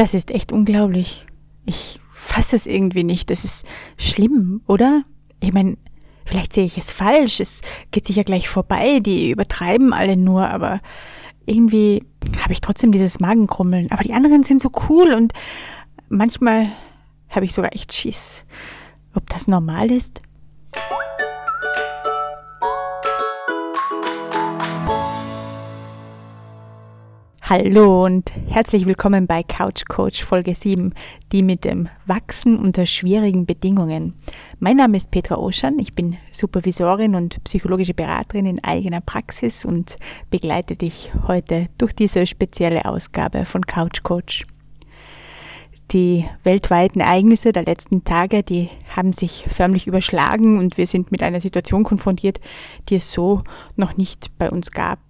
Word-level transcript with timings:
Das 0.00 0.14
ist 0.14 0.30
echt 0.30 0.50
unglaublich. 0.50 1.26
Ich 1.66 2.00
fasse 2.10 2.56
es 2.56 2.66
irgendwie 2.66 3.04
nicht. 3.04 3.28
Das 3.28 3.44
ist 3.44 3.66
schlimm, 3.98 4.62
oder? 4.66 5.02
Ich 5.40 5.52
meine, 5.52 5.76
vielleicht 6.24 6.54
sehe 6.54 6.64
ich 6.64 6.78
es 6.78 6.90
falsch. 6.90 7.38
Es 7.38 7.60
geht 7.90 8.06
sicher 8.06 8.24
gleich 8.24 8.48
vorbei. 8.48 9.00
Die 9.00 9.30
übertreiben 9.30 9.92
alle 9.92 10.16
nur, 10.16 10.48
aber 10.48 10.80
irgendwie 11.44 12.02
habe 12.42 12.54
ich 12.54 12.62
trotzdem 12.62 12.92
dieses 12.92 13.20
Magenkrummeln. 13.20 13.90
Aber 13.90 14.02
die 14.02 14.14
anderen 14.14 14.42
sind 14.42 14.62
so 14.62 14.70
cool 14.88 15.12
und 15.12 15.34
manchmal 16.08 16.72
habe 17.28 17.44
ich 17.44 17.52
sogar 17.52 17.74
echt 17.74 17.92
Schiss. 17.92 18.46
Ob 19.12 19.28
das 19.28 19.48
normal 19.48 19.90
ist? 19.90 20.22
Hallo 27.52 28.04
und 28.04 28.32
herzlich 28.46 28.86
willkommen 28.86 29.26
bei 29.26 29.42
Couch 29.42 29.82
Coach 29.88 30.22
Folge 30.22 30.54
7, 30.54 30.94
die 31.32 31.42
mit 31.42 31.64
dem 31.64 31.88
Wachsen 32.06 32.56
unter 32.56 32.86
schwierigen 32.86 33.44
Bedingungen. 33.44 34.14
Mein 34.60 34.76
Name 34.76 34.96
ist 34.96 35.10
Petra 35.10 35.34
Oschan, 35.34 35.80
ich 35.80 35.92
bin 35.92 36.16
Supervisorin 36.30 37.16
und 37.16 37.42
psychologische 37.42 37.92
Beraterin 37.92 38.46
in 38.46 38.62
eigener 38.62 39.00
Praxis 39.00 39.64
und 39.64 39.96
begleite 40.30 40.76
dich 40.76 41.10
heute 41.26 41.66
durch 41.76 41.92
diese 41.92 42.24
spezielle 42.24 42.84
Ausgabe 42.84 43.44
von 43.44 43.66
Couch 43.66 44.04
Coach. 44.04 44.46
Die 45.90 46.26
weltweiten 46.44 47.00
Ereignisse 47.00 47.50
der 47.50 47.64
letzten 47.64 48.04
Tage, 48.04 48.44
die 48.44 48.68
haben 48.94 49.12
sich 49.12 49.44
förmlich 49.48 49.88
überschlagen 49.88 50.56
und 50.56 50.76
wir 50.76 50.86
sind 50.86 51.10
mit 51.10 51.20
einer 51.20 51.40
Situation 51.40 51.82
konfrontiert, 51.82 52.38
die 52.88 52.94
es 52.94 53.10
so 53.10 53.42
noch 53.74 53.96
nicht 53.96 54.38
bei 54.38 54.48
uns 54.48 54.70
gab. 54.70 55.00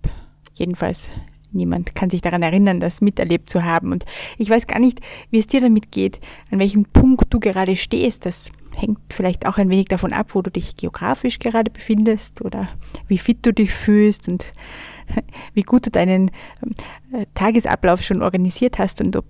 Jedenfalls 0.54 1.10
Niemand 1.52 1.94
kann 1.94 2.10
sich 2.10 2.20
daran 2.20 2.42
erinnern, 2.42 2.80
das 2.80 3.00
miterlebt 3.00 3.50
zu 3.50 3.64
haben. 3.64 3.92
Und 3.92 4.04
ich 4.38 4.48
weiß 4.48 4.66
gar 4.66 4.78
nicht, 4.78 5.00
wie 5.30 5.38
es 5.38 5.46
dir 5.46 5.60
damit 5.60 5.90
geht, 5.90 6.20
an 6.50 6.58
welchem 6.58 6.84
Punkt 6.84 7.32
du 7.32 7.40
gerade 7.40 7.76
stehst. 7.76 8.26
Das 8.26 8.50
hängt 8.76 8.98
vielleicht 9.10 9.46
auch 9.46 9.58
ein 9.58 9.68
wenig 9.68 9.86
davon 9.86 10.12
ab, 10.12 10.34
wo 10.34 10.42
du 10.42 10.50
dich 10.50 10.76
geografisch 10.76 11.38
gerade 11.38 11.70
befindest 11.70 12.42
oder 12.42 12.68
wie 13.08 13.18
fit 13.18 13.44
du 13.44 13.52
dich 13.52 13.72
fühlst 13.72 14.28
und 14.28 14.52
wie 15.54 15.62
gut 15.62 15.86
du 15.86 15.90
deinen 15.90 16.30
äh, 17.12 17.26
Tagesablauf 17.34 18.02
schon 18.02 18.22
organisiert 18.22 18.78
hast 18.78 19.00
und 19.00 19.16
ob 19.16 19.26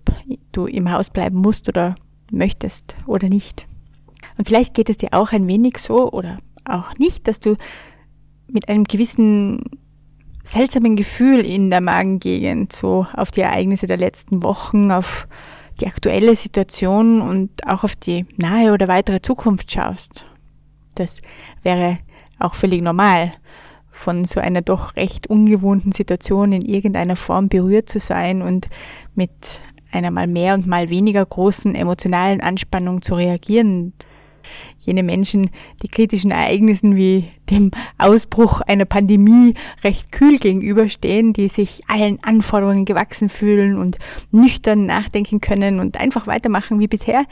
du 0.53 0.66
im 0.66 0.92
Haus 0.92 1.11
bleiben 1.11 1.39
musst 1.39 1.69
oder 1.69 1.94
möchtest 2.31 2.97
oder 3.06 3.28
nicht. 3.28 3.66
Und 4.37 4.47
vielleicht 4.47 4.75
geht 4.75 4.91
es 4.91 4.97
dir 4.97 5.09
auch 5.12 5.33
ein 5.33 5.47
wenig 5.47 5.78
so 5.78 6.11
oder 6.11 6.39
auch 6.64 6.97
nicht, 6.98 7.28
dass 7.28 7.41
du 7.41 7.56
mit 8.48 8.69
einem 8.69 8.84
gewissen 8.84 9.61
seltsamen 10.42 10.96
Gefühl 10.96 11.41
in 11.41 11.70
der 11.70 11.80
Magengegend, 11.80 12.72
so 12.72 13.06
auf 13.14 13.30
die 13.30 13.42
Ereignisse 13.42 13.86
der 13.86 13.96
letzten 13.96 14.42
Wochen, 14.42 14.91
auf 14.91 15.27
die 15.80 15.86
aktuelle 15.86 16.36
Situation 16.36 17.20
und 17.20 17.66
auch 17.66 17.84
auf 17.84 17.97
die 17.97 18.27
nahe 18.36 18.72
oder 18.72 18.88
weitere 18.88 19.22
Zukunft 19.22 19.70
schaust. 19.72 20.27
Das 20.94 21.22
wäre 21.62 21.97
auch 22.38 22.55
völlig 22.55 22.82
normal, 22.82 23.32
von 23.91 24.24
so 24.24 24.41
einer 24.41 24.62
doch 24.62 24.97
recht 24.97 25.28
ungewohnten 25.28 25.92
Situation 25.92 26.52
in 26.52 26.62
irgendeiner 26.62 27.16
Form 27.16 27.48
berührt 27.48 27.88
zu 27.88 27.98
sein 27.98 28.41
und 28.41 28.69
mit 29.14 29.30
einer 29.92 30.10
mal 30.10 30.27
mehr 30.27 30.54
und 30.54 30.66
mal 30.66 30.88
weniger 30.88 31.25
großen 31.25 31.75
emotionalen 31.75 32.41
Anspannung 32.41 33.02
zu 33.02 33.14
reagieren 33.14 33.92
jene 34.78 35.02
Menschen, 35.02 35.50
die 35.83 35.88
kritischen 35.88 36.30
Ereignissen 36.30 36.96
wie 36.96 37.28
dem 37.50 37.70
Ausbruch 37.98 38.60
einer 38.62 38.84
Pandemie 38.84 39.55
recht 39.82 40.12
kühl 40.12 40.38
gegenüberstehen, 40.38 41.32
die 41.32 41.48
sich 41.48 41.82
allen 41.88 42.19
Anforderungen 42.22 42.84
gewachsen 42.84 43.28
fühlen 43.28 43.77
und 43.77 43.98
nüchtern 44.30 44.86
nachdenken 44.86 45.41
können 45.41 45.80
und 45.80 45.98
einfach 45.98 46.27
weitermachen 46.27 46.78
wie 46.78 46.88
bisher, 46.88 47.24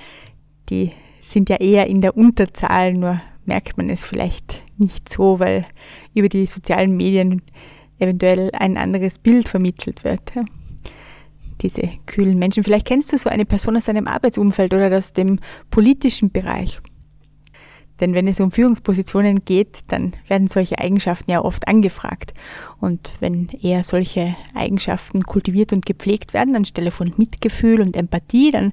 die 0.68 0.90
sind 1.20 1.48
ja 1.48 1.56
eher 1.56 1.86
in 1.86 2.00
der 2.00 2.16
Unterzahl, 2.16 2.94
nur 2.94 3.20
merkt 3.44 3.76
man 3.76 3.90
es 3.90 4.04
vielleicht 4.04 4.62
nicht 4.76 5.08
so, 5.08 5.40
weil 5.40 5.66
über 6.14 6.28
die 6.28 6.46
sozialen 6.46 6.96
Medien 6.96 7.42
eventuell 7.98 8.50
ein 8.52 8.76
anderes 8.76 9.18
Bild 9.18 9.48
vermittelt 9.48 10.04
wird. 10.04 10.32
Diese 11.60 11.82
kühlen 12.06 12.38
Menschen. 12.38 12.62
Vielleicht 12.62 12.86
kennst 12.86 13.12
du 13.12 13.18
so 13.18 13.28
eine 13.28 13.44
Person 13.44 13.76
aus 13.76 13.86
deinem 13.86 14.06
Arbeitsumfeld 14.06 14.72
oder 14.72 14.96
aus 14.96 15.12
dem 15.12 15.40
politischen 15.70 16.30
Bereich. 16.30 16.80
Denn 18.00 18.14
wenn 18.14 18.28
es 18.28 18.40
um 18.40 18.52
Führungspositionen 18.52 19.44
geht, 19.44 19.80
dann 19.88 20.12
werden 20.28 20.46
solche 20.46 20.78
Eigenschaften 20.78 21.30
ja 21.30 21.40
oft 21.42 21.66
angefragt. 21.66 22.34
Und 22.80 23.14
wenn 23.20 23.48
eher 23.48 23.82
solche 23.82 24.36
Eigenschaften 24.54 25.22
kultiviert 25.22 25.72
und 25.72 25.86
gepflegt 25.86 26.34
werden, 26.34 26.54
anstelle 26.54 26.90
von 26.90 27.12
Mitgefühl 27.16 27.80
und 27.80 27.96
Empathie, 27.96 28.50
dann 28.50 28.72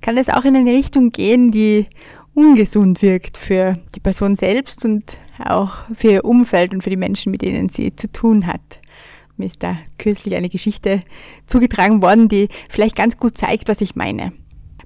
kann 0.00 0.16
es 0.16 0.28
auch 0.28 0.44
in 0.44 0.56
eine 0.56 0.72
Richtung 0.72 1.10
gehen, 1.10 1.50
die 1.50 1.86
ungesund 2.34 3.00
wirkt 3.00 3.36
für 3.36 3.78
die 3.94 4.00
Person 4.00 4.34
selbst 4.34 4.84
und 4.84 5.18
auch 5.38 5.84
für 5.94 6.10
ihr 6.10 6.24
Umfeld 6.24 6.74
und 6.74 6.82
für 6.82 6.90
die 6.90 6.96
Menschen, 6.96 7.30
mit 7.30 7.42
denen 7.42 7.68
sie 7.68 7.94
zu 7.94 8.10
tun 8.10 8.46
hat. 8.46 8.80
Mir 9.36 9.46
ist 9.46 9.62
da 9.62 9.76
kürzlich 9.98 10.36
eine 10.36 10.48
Geschichte 10.48 11.02
zugetragen 11.46 12.02
worden, 12.02 12.28
die 12.28 12.48
vielleicht 12.68 12.96
ganz 12.96 13.16
gut 13.16 13.36
zeigt, 13.36 13.68
was 13.68 13.80
ich 13.80 13.96
meine 13.96 14.32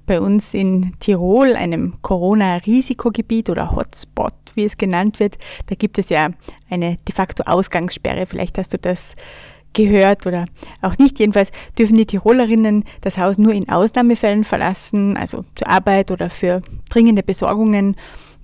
bei 0.09 0.19
uns 0.19 0.55
in 0.55 0.93
Tirol, 0.99 1.55
einem 1.55 1.93
Corona-Risikogebiet 2.01 3.47
oder 3.51 3.75
Hotspot, 3.75 4.33
wie 4.55 4.65
es 4.65 4.75
genannt 4.75 5.19
wird, 5.19 5.37
da 5.67 5.75
gibt 5.75 5.99
es 5.99 6.09
ja 6.09 6.31
eine 6.67 6.97
de 7.07 7.13
facto 7.13 7.43
Ausgangssperre. 7.43 8.25
Vielleicht 8.25 8.57
hast 8.57 8.73
du 8.73 8.79
das 8.79 9.15
gehört 9.73 10.25
oder 10.25 10.45
auch 10.81 10.97
nicht. 10.97 11.19
Jedenfalls 11.19 11.51
dürfen 11.77 11.95
die 11.95 12.07
Tirolerinnen 12.07 12.85
das 13.01 13.19
Haus 13.19 13.37
nur 13.37 13.53
in 13.53 13.69
Ausnahmefällen 13.69 14.45
verlassen, 14.45 15.15
also 15.15 15.45
zur 15.53 15.67
Arbeit 15.67 16.09
oder 16.09 16.31
für 16.31 16.63
dringende 16.89 17.21
Besorgungen 17.21 17.95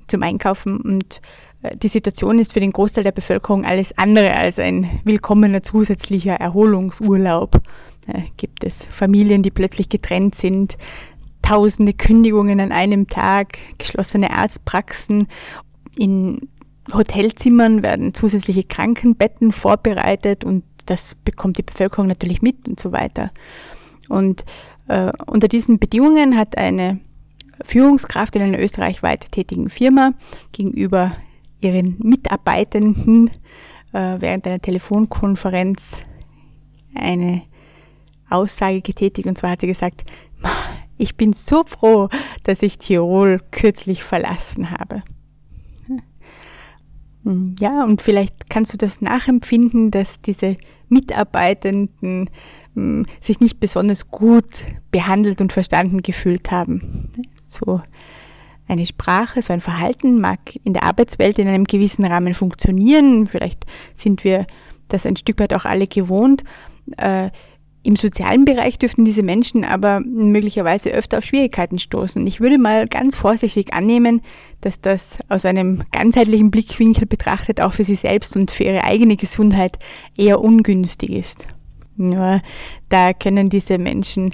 zum 0.05 0.21
Einkaufen. 0.21 0.79
Und 0.79 1.19
äh, 1.63 1.75
die 1.77 1.87
Situation 1.87 2.37
ist 2.37 2.53
für 2.53 2.59
den 2.59 2.73
Großteil 2.73 3.03
der 3.03 3.11
Bevölkerung 3.11 3.65
alles 3.65 3.97
andere 3.97 4.37
als 4.37 4.59
ein 4.59 4.99
willkommener 5.03 5.63
zusätzlicher 5.63 6.35
Erholungsurlaub. 6.35 7.59
Da 8.05 8.21
gibt 8.37 8.63
es 8.63 8.85
Familien, 8.91 9.41
die 9.41 9.49
plötzlich 9.49 9.89
getrennt 9.89 10.35
sind, 10.35 10.77
tausende 11.45 11.93
Kündigungen 11.93 12.59
an 12.59 12.71
einem 12.71 13.07
Tag, 13.07 13.59
geschlossene 13.77 14.31
Arztpraxen. 14.35 15.27
In 15.95 16.49
Hotelzimmern 16.91 17.83
werden 17.83 18.15
zusätzliche 18.15 18.63
Krankenbetten 18.63 19.51
vorbereitet 19.51 20.43
und 20.43 20.63
das 20.87 21.13
bekommt 21.23 21.59
die 21.59 21.63
Bevölkerung 21.63 22.07
natürlich 22.07 22.41
mit 22.41 22.67
und 22.67 22.79
so 22.79 22.91
weiter. 22.91 23.31
Und 24.09 24.43
äh, 24.87 25.11
unter 25.27 25.47
diesen 25.47 25.77
Bedingungen 25.77 26.35
hat 26.35 26.57
eine 26.57 26.99
Führungskraft 27.63 28.35
in 28.35 28.41
einer 28.41 28.59
österreichweit 28.59 29.31
tätigen 29.31 29.69
Firma 29.69 30.13
gegenüber 30.51 31.11
ihren 31.61 31.95
Mitarbeitenden 31.99 33.29
äh, 33.93 34.17
während 34.19 34.47
einer 34.47 34.59
Telefonkonferenz 34.59 36.01
eine 36.95 37.43
Aussage 38.29 38.81
getätigt 38.81 39.27
und 39.27 39.37
zwar 39.37 39.51
hat 39.51 39.61
sie 39.61 39.67
gesagt, 39.67 40.05
ich 40.97 41.15
bin 41.15 41.33
so 41.33 41.63
froh, 41.63 42.09
dass 42.43 42.61
ich 42.61 42.77
Tirol 42.77 43.41
kürzlich 43.51 44.03
verlassen 44.03 44.71
habe. 44.71 45.03
Hm, 47.25 47.55
ja, 47.59 47.83
und 47.83 48.01
vielleicht 48.01 48.49
kannst 48.49 48.73
du 48.73 48.77
das 48.77 49.01
nachempfinden, 49.01 49.91
dass 49.91 50.21
diese 50.21 50.55
Mitarbeitenden 50.89 52.29
hm, 52.75 53.05
sich 53.19 53.39
nicht 53.39 53.59
besonders 53.59 54.09
gut 54.09 54.63
behandelt 54.91 55.41
und 55.41 55.51
verstanden 55.51 56.03
gefühlt 56.03 56.51
haben. 56.51 57.11
So 57.47 57.81
eine 58.67 58.85
Sprache, 58.85 59.41
so 59.41 59.53
ein 59.53 59.61
Verhalten 59.61 60.19
mag 60.19 60.39
in 60.63 60.73
der 60.73 60.83
Arbeitswelt 60.83 61.39
in 61.39 61.47
einem 61.47 61.65
gewissen 61.65 62.05
Rahmen 62.05 62.33
funktionieren. 62.33 63.27
Vielleicht 63.27 63.65
sind 63.95 64.23
wir 64.23 64.45
das 64.87 65.05
ein 65.05 65.15
Stück 65.15 65.39
weit 65.39 65.53
auch 65.53 65.65
alle 65.65 65.87
gewohnt. 65.87 66.43
Äh, 66.97 67.31
im 67.85 67.95
sozialen 67.95 68.45
Bereich 68.45 68.79
dürften 68.79 69.05
diese 69.05 69.21
Menschen 69.21 69.63
aber 69.63 69.99
möglicherweise 69.99 70.89
öfter 70.89 71.19
auf 71.19 71.23
Schwierigkeiten 71.23 71.77
stoßen. 71.77 72.25
Ich 72.25 72.41
würde 72.41 72.57
mal 72.57 72.87
ganz 72.87 73.15
vorsichtig 73.15 73.73
annehmen, 73.75 74.21
dass 74.61 74.81
das 74.81 75.19
aus 75.29 75.45
einem 75.45 75.83
ganzheitlichen 75.91 76.49
Blickwinkel 76.49 77.05
betrachtet 77.05 77.61
auch 77.61 77.73
für 77.73 77.83
sie 77.83 77.93
selbst 77.93 78.35
und 78.35 78.49
für 78.49 78.63
ihre 78.63 78.83
eigene 78.83 79.17
Gesundheit 79.17 79.77
eher 80.17 80.41
ungünstig 80.41 81.11
ist. 81.11 81.47
Nur 81.95 82.41
da 82.89 83.13
können 83.13 83.49
diese 83.49 83.77
Menschen 83.77 84.31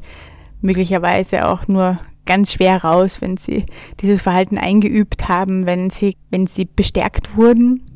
möglicherweise 0.61 1.45
auch 1.45 1.67
nur 1.67 1.99
ganz 2.25 2.53
schwer 2.53 2.81
raus, 2.83 3.19
wenn 3.19 3.35
sie 3.35 3.65
dieses 3.99 4.21
Verhalten 4.21 4.57
eingeübt 4.57 5.27
haben, 5.27 5.65
wenn 5.65 5.89
sie, 5.89 6.15
wenn 6.29 6.47
sie 6.47 6.65
bestärkt 6.65 7.35
wurden 7.35 7.90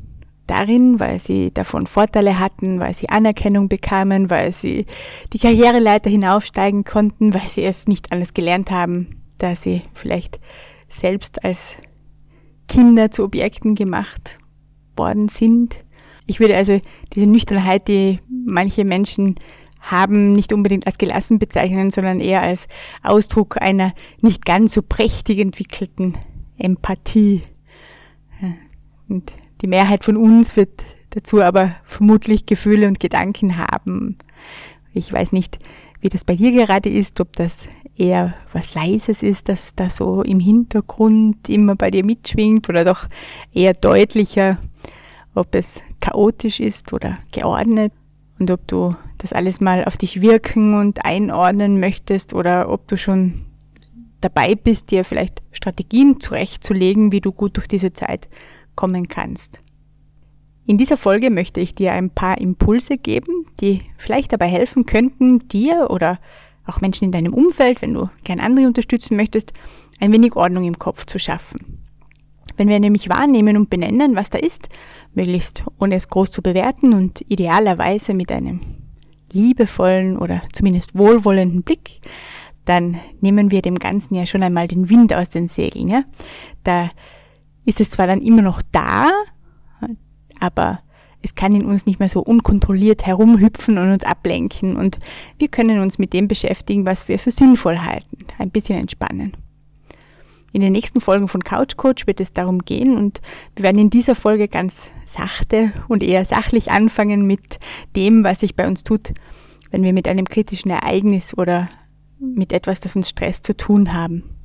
darin, 0.46 1.00
weil 1.00 1.18
sie 1.18 1.52
davon 1.52 1.86
Vorteile 1.86 2.38
hatten, 2.38 2.80
weil 2.80 2.94
sie 2.94 3.08
Anerkennung 3.08 3.68
bekamen, 3.68 4.30
weil 4.30 4.52
sie 4.52 4.86
die 5.32 5.38
Karriereleiter 5.38 6.10
hinaufsteigen 6.10 6.84
konnten, 6.84 7.34
weil 7.34 7.46
sie 7.46 7.64
es 7.64 7.88
nicht 7.88 8.12
alles 8.12 8.34
gelernt 8.34 8.70
haben, 8.70 9.22
da 9.38 9.56
sie 9.56 9.82
vielleicht 9.94 10.40
selbst 10.88 11.44
als 11.44 11.76
Kinder 12.68 13.10
zu 13.10 13.24
Objekten 13.24 13.74
gemacht 13.74 14.38
worden 14.96 15.28
sind. 15.28 15.76
Ich 16.26 16.40
würde 16.40 16.56
also 16.56 16.80
diese 17.14 17.26
Nüchternheit, 17.26 17.88
die 17.88 18.20
manche 18.28 18.84
Menschen 18.84 19.36
haben, 19.80 20.32
nicht 20.32 20.52
unbedingt 20.52 20.86
als 20.86 20.98
gelassen 20.98 21.38
bezeichnen, 21.38 21.90
sondern 21.90 22.18
eher 22.18 22.42
als 22.42 22.66
Ausdruck 23.02 23.60
einer 23.60 23.92
nicht 24.20 24.44
ganz 24.44 24.74
so 24.74 24.82
prächtig 24.82 25.38
entwickelten 25.38 26.14
Empathie. 26.58 27.42
Und 29.08 29.32
die 29.62 29.66
Mehrheit 29.66 30.04
von 30.04 30.16
uns 30.16 30.56
wird 30.56 30.84
dazu 31.10 31.42
aber 31.42 31.76
vermutlich 31.84 32.46
Gefühle 32.46 32.86
und 32.88 33.00
Gedanken 33.00 33.56
haben. 33.56 34.16
Ich 34.92 35.12
weiß 35.12 35.32
nicht, 35.32 35.58
wie 36.00 36.08
das 36.08 36.24
bei 36.24 36.36
dir 36.36 36.52
gerade 36.52 36.88
ist, 36.88 37.20
ob 37.20 37.34
das 37.36 37.68
eher 37.96 38.34
was 38.52 38.74
Leises 38.74 39.22
ist, 39.22 39.48
das 39.48 39.74
da 39.74 39.88
so 39.88 40.22
im 40.22 40.40
Hintergrund 40.40 41.48
immer 41.48 41.74
bei 41.74 41.90
dir 41.90 42.04
mitschwingt 42.04 42.68
oder 42.68 42.84
doch 42.84 43.06
eher 43.52 43.72
deutlicher, 43.72 44.58
ob 45.34 45.54
es 45.54 45.82
chaotisch 46.00 46.60
ist 46.60 46.92
oder 46.92 47.16
geordnet 47.32 47.92
und 48.38 48.50
ob 48.50 48.66
du 48.68 48.94
das 49.18 49.32
alles 49.32 49.60
mal 49.60 49.84
auf 49.84 49.96
dich 49.96 50.20
wirken 50.20 50.74
und 50.74 51.04
einordnen 51.04 51.80
möchtest 51.80 52.34
oder 52.34 52.70
ob 52.70 52.86
du 52.88 52.96
schon 52.96 53.46
dabei 54.20 54.54
bist, 54.54 54.90
dir 54.90 55.04
vielleicht 55.04 55.42
Strategien 55.52 56.20
zurechtzulegen, 56.20 57.12
wie 57.12 57.20
du 57.20 57.32
gut 57.32 57.56
durch 57.56 57.68
diese 57.68 57.92
Zeit 57.92 58.28
kommen 58.76 59.08
kannst. 59.08 59.60
In 60.66 60.78
dieser 60.78 60.96
Folge 60.96 61.30
möchte 61.30 61.60
ich 61.60 61.74
dir 61.74 61.92
ein 61.92 62.10
paar 62.10 62.38
Impulse 62.38 62.98
geben, 62.98 63.46
die 63.60 63.82
vielleicht 63.96 64.32
dabei 64.32 64.48
helfen 64.48 64.84
könnten, 64.84 65.48
dir 65.48 65.88
oder 65.90 66.18
auch 66.66 66.80
Menschen 66.80 67.04
in 67.04 67.12
deinem 67.12 67.32
Umfeld, 67.32 67.82
wenn 67.82 67.94
du 67.94 68.10
gern 68.24 68.40
andere 68.40 68.66
unterstützen 68.66 69.16
möchtest, 69.16 69.52
ein 70.00 70.12
wenig 70.12 70.34
Ordnung 70.34 70.64
im 70.64 70.78
Kopf 70.78 71.06
zu 71.06 71.18
schaffen. 71.18 71.82
Wenn 72.56 72.68
wir 72.68 72.80
nämlich 72.80 73.08
wahrnehmen 73.08 73.56
und 73.56 73.70
benennen, 73.70 74.16
was 74.16 74.30
da 74.30 74.38
ist, 74.38 74.68
möglichst 75.14 75.62
ohne 75.78 75.94
es 75.94 76.08
groß 76.08 76.30
zu 76.30 76.42
bewerten 76.42 76.94
und 76.94 77.20
idealerweise 77.30 78.14
mit 78.14 78.32
einem 78.32 78.60
liebevollen 79.30 80.16
oder 80.16 80.42
zumindest 80.52 80.96
wohlwollenden 80.96 81.62
Blick, 81.62 82.00
dann 82.64 82.98
nehmen 83.20 83.50
wir 83.50 83.62
dem 83.62 83.76
Ganzen 83.76 84.14
ja 84.14 84.26
schon 84.26 84.42
einmal 84.42 84.68
den 84.68 84.88
Wind 84.88 85.14
aus 85.14 85.30
den 85.30 85.46
Segeln. 85.46 85.88
Ja? 85.88 86.04
Da 86.64 86.90
ist 87.66 87.80
es 87.80 87.90
zwar 87.90 88.06
dann 88.06 88.22
immer 88.22 88.42
noch 88.42 88.62
da, 88.72 89.10
aber 90.40 90.80
es 91.22 91.34
kann 91.34 91.54
in 91.54 91.66
uns 91.66 91.86
nicht 91.86 91.98
mehr 91.98 92.08
so 92.08 92.20
unkontrolliert 92.20 93.04
herumhüpfen 93.04 93.78
und 93.78 93.90
uns 93.90 94.04
ablenken 94.04 94.76
und 94.76 94.98
wir 95.38 95.48
können 95.48 95.80
uns 95.80 95.98
mit 95.98 96.12
dem 96.12 96.28
beschäftigen, 96.28 96.86
was 96.86 97.08
wir 97.08 97.18
für 97.18 97.32
sinnvoll 97.32 97.80
halten. 97.80 98.18
Ein 98.38 98.50
bisschen 98.50 98.78
entspannen. 98.78 99.32
In 100.52 100.60
den 100.60 100.72
nächsten 100.72 101.00
Folgen 101.00 101.28
von 101.28 101.42
Couch 101.42 101.76
Coach 101.76 102.06
wird 102.06 102.20
es 102.20 102.32
darum 102.32 102.60
gehen 102.60 102.96
und 102.96 103.20
wir 103.56 103.64
werden 103.64 103.78
in 103.78 103.90
dieser 103.90 104.14
Folge 104.14 104.48
ganz 104.48 104.90
sachte 105.04 105.72
und 105.88 106.02
eher 106.02 106.24
sachlich 106.24 106.70
anfangen 106.70 107.26
mit 107.26 107.58
dem, 107.94 108.24
was 108.24 108.40
sich 108.40 108.54
bei 108.54 108.66
uns 108.66 108.84
tut, 108.84 109.12
wenn 109.70 109.82
wir 109.82 109.92
mit 109.92 110.06
einem 110.06 110.26
kritischen 110.26 110.70
Ereignis 110.70 111.36
oder 111.36 111.68
mit 112.18 112.52
etwas, 112.52 112.80
das 112.80 112.96
uns 112.96 113.08
Stress 113.08 113.42
zu 113.42 113.56
tun 113.56 113.92
haben. 113.92 114.35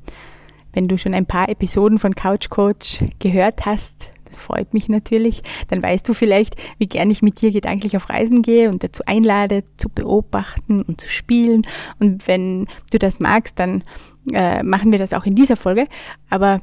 Wenn 0.72 0.88
du 0.88 0.98
schon 0.98 1.14
ein 1.14 1.26
paar 1.26 1.48
Episoden 1.48 1.98
von 1.98 2.14
Couch 2.14 2.48
Coach 2.48 3.04
gehört 3.18 3.66
hast, 3.66 4.08
das 4.32 4.40
freut 4.40 4.72
mich 4.72 4.88
natürlich, 4.88 5.42
dann 5.68 5.82
weißt 5.82 6.08
du 6.08 6.14
vielleicht, 6.14 6.56
wie 6.78 6.88
gern 6.88 7.10
ich 7.10 7.22
mit 7.22 7.40
dir 7.40 7.50
gedanklich 7.50 7.96
auf 7.96 8.08
Reisen 8.08 8.42
gehe 8.42 8.70
und 8.70 8.82
dazu 8.82 9.02
einlade, 9.06 9.62
zu 9.76 9.88
beobachten 9.88 10.82
und 10.82 11.00
zu 11.00 11.08
spielen. 11.08 11.62
Und 12.00 12.26
wenn 12.26 12.66
du 12.90 12.98
das 12.98 13.20
magst, 13.20 13.58
dann 13.58 13.84
äh, 14.32 14.62
machen 14.62 14.90
wir 14.90 14.98
das 14.98 15.12
auch 15.12 15.26
in 15.26 15.34
dieser 15.34 15.56
Folge. 15.56 15.84
Aber 16.30 16.62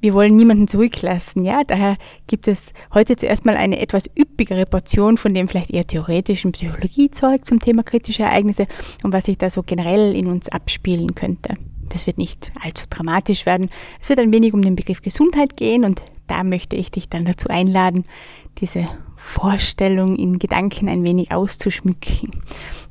wir 0.00 0.14
wollen 0.14 0.36
niemanden 0.36 0.68
zurücklassen, 0.68 1.44
ja. 1.44 1.64
Daher 1.64 1.96
gibt 2.28 2.46
es 2.46 2.72
heute 2.94 3.16
zuerst 3.16 3.44
mal 3.44 3.56
eine 3.56 3.80
etwas 3.80 4.08
üppigere 4.16 4.64
Portion 4.64 5.16
von 5.16 5.34
dem 5.34 5.48
vielleicht 5.48 5.70
eher 5.70 5.86
theoretischen 5.86 6.52
Psychologiezeug 6.52 7.44
zum 7.44 7.58
Thema 7.58 7.82
kritische 7.82 8.22
Ereignisse 8.22 8.68
und 9.02 9.12
was 9.12 9.24
sich 9.24 9.38
da 9.38 9.50
so 9.50 9.62
generell 9.62 10.14
in 10.14 10.28
uns 10.28 10.48
abspielen 10.48 11.16
könnte. 11.16 11.56
Das 11.90 12.06
wird 12.06 12.18
nicht 12.18 12.52
allzu 12.62 12.86
dramatisch 12.90 13.46
werden. 13.46 13.70
Es 14.00 14.08
wird 14.08 14.18
ein 14.18 14.32
wenig 14.32 14.52
um 14.54 14.62
den 14.62 14.76
Begriff 14.76 15.02
Gesundheit 15.02 15.56
gehen 15.56 15.84
und 15.84 16.02
da 16.26 16.44
möchte 16.44 16.76
ich 16.76 16.90
dich 16.90 17.08
dann 17.08 17.24
dazu 17.24 17.48
einladen, 17.48 18.04
diese 18.58 18.88
Vorstellung 19.16 20.16
in 20.16 20.38
Gedanken 20.38 20.88
ein 20.88 21.02
wenig 21.04 21.32
auszuschmücken. 21.32 22.42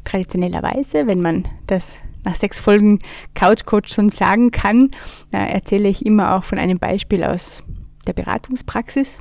Traditionellerweise, 0.03 1.07
wenn 1.07 1.21
man 1.21 1.47
das 1.67 1.97
nach 2.23 2.35
sechs 2.35 2.59
Folgen 2.59 2.99
Couch 3.33 3.65
Coach 3.65 3.93
schon 3.93 4.09
sagen 4.09 4.51
kann, 4.51 4.91
erzähle 5.31 5.87
ich 5.87 6.05
immer 6.05 6.35
auch 6.35 6.43
von 6.43 6.57
einem 6.57 6.79
Beispiel 6.79 7.23
aus 7.23 7.63
der 8.07 8.13
Beratungspraxis. 8.13 9.19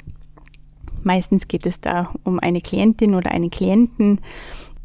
Meistens 1.03 1.47
geht 1.47 1.67
es 1.67 1.81
da 1.81 2.13
um 2.25 2.41
eine 2.41 2.61
Klientin 2.61 3.15
oder 3.15 3.31
einen 3.31 3.51
Klienten, 3.51 4.21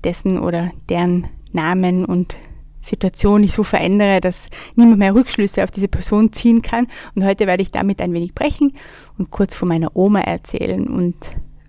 dessen 0.03 0.39
oder 0.39 0.69
deren 0.89 1.27
Namen 1.51 2.05
und 2.05 2.35
Situation 2.81 3.43
ich 3.43 3.53
so 3.53 3.63
verändere, 3.63 4.21
dass 4.21 4.49
niemand 4.75 4.99
mehr 4.99 5.15
Rückschlüsse 5.15 5.63
auf 5.63 5.71
diese 5.71 5.87
Person 5.87 6.33
ziehen 6.33 6.61
kann. 6.61 6.87
Und 7.15 7.25
heute 7.25 7.47
werde 7.47 7.61
ich 7.61 7.71
damit 7.71 8.01
ein 8.01 8.13
wenig 8.13 8.33
brechen 8.33 8.73
und 9.17 9.31
kurz 9.31 9.55
von 9.55 9.67
meiner 9.67 9.95
Oma 9.95 10.21
erzählen 10.21 10.87
und 10.87 11.15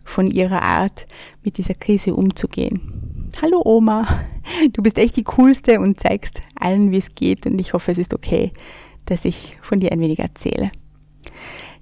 von 0.05 0.27
ihrer 0.27 0.63
Art, 0.63 1.07
mit 1.43 1.59
dieser 1.59 1.75
Krise 1.75 2.15
umzugehen. 2.15 3.31
Hallo 3.41 3.63
Oma, 3.65 4.07
du 4.73 4.83
bist 4.83 4.99
echt 4.99 5.17
die 5.17 5.25
coolste 5.25 5.81
und 5.81 5.99
zeigst 5.99 6.43
allen, 6.55 6.91
wie 6.91 6.99
es 6.99 7.15
geht 7.15 7.47
und 7.47 7.61
ich 7.61 7.73
hoffe, 7.73 7.93
es 7.93 7.99
ist 7.99 8.15
okay, 8.15 8.53
dass 9.07 9.25
ich 9.25 9.57
von 9.63 9.81
dir 9.81 9.93
ein 9.93 10.01
wenig 10.01 10.19
erzähle. 10.19 10.71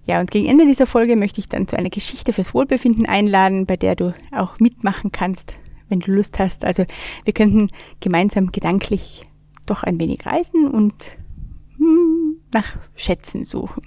Ja, 0.06 0.20
und 0.20 0.30
gegen 0.30 0.46
Ende 0.48 0.66
dieser 0.66 0.86
Folge 0.86 1.16
möchte 1.16 1.40
ich 1.40 1.48
dann 1.48 1.68
zu 1.68 1.76
einer 1.76 1.90
Geschichte 1.90 2.32
fürs 2.32 2.54
Wohlbefinden 2.54 3.06
einladen, 3.06 3.66
bei 3.66 3.76
der 3.76 3.94
du 3.94 4.14
auch 4.32 4.58
mitmachen 4.58 5.12
kannst, 5.12 5.54
wenn 5.90 6.00
du 6.00 6.12
Lust 6.12 6.38
hast. 6.38 6.64
Also 6.64 6.84
wir 7.24 7.34
könnten 7.34 7.70
gemeinsam 8.00 8.52
gedanklich 8.52 9.26
doch 9.66 9.82
ein 9.82 10.00
wenig 10.00 10.24
reisen 10.24 10.68
und 10.68 10.94
hm, 11.76 12.40
nach 12.52 12.78
Schätzen 12.94 13.44
suchen. 13.44 13.82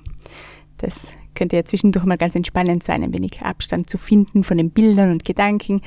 Das 0.77 1.07
könnte 1.35 1.55
ja 1.55 1.65
zwischendurch 1.65 2.05
mal 2.05 2.17
ganz 2.17 2.35
entspannend 2.35 2.83
sein, 2.83 3.03
ein 3.03 3.13
wenig 3.13 3.41
Abstand 3.41 3.89
zu 3.89 3.97
finden 3.97 4.43
von 4.43 4.57
den 4.57 4.71
Bildern 4.71 5.11
und 5.11 5.25
Gedanken, 5.25 5.81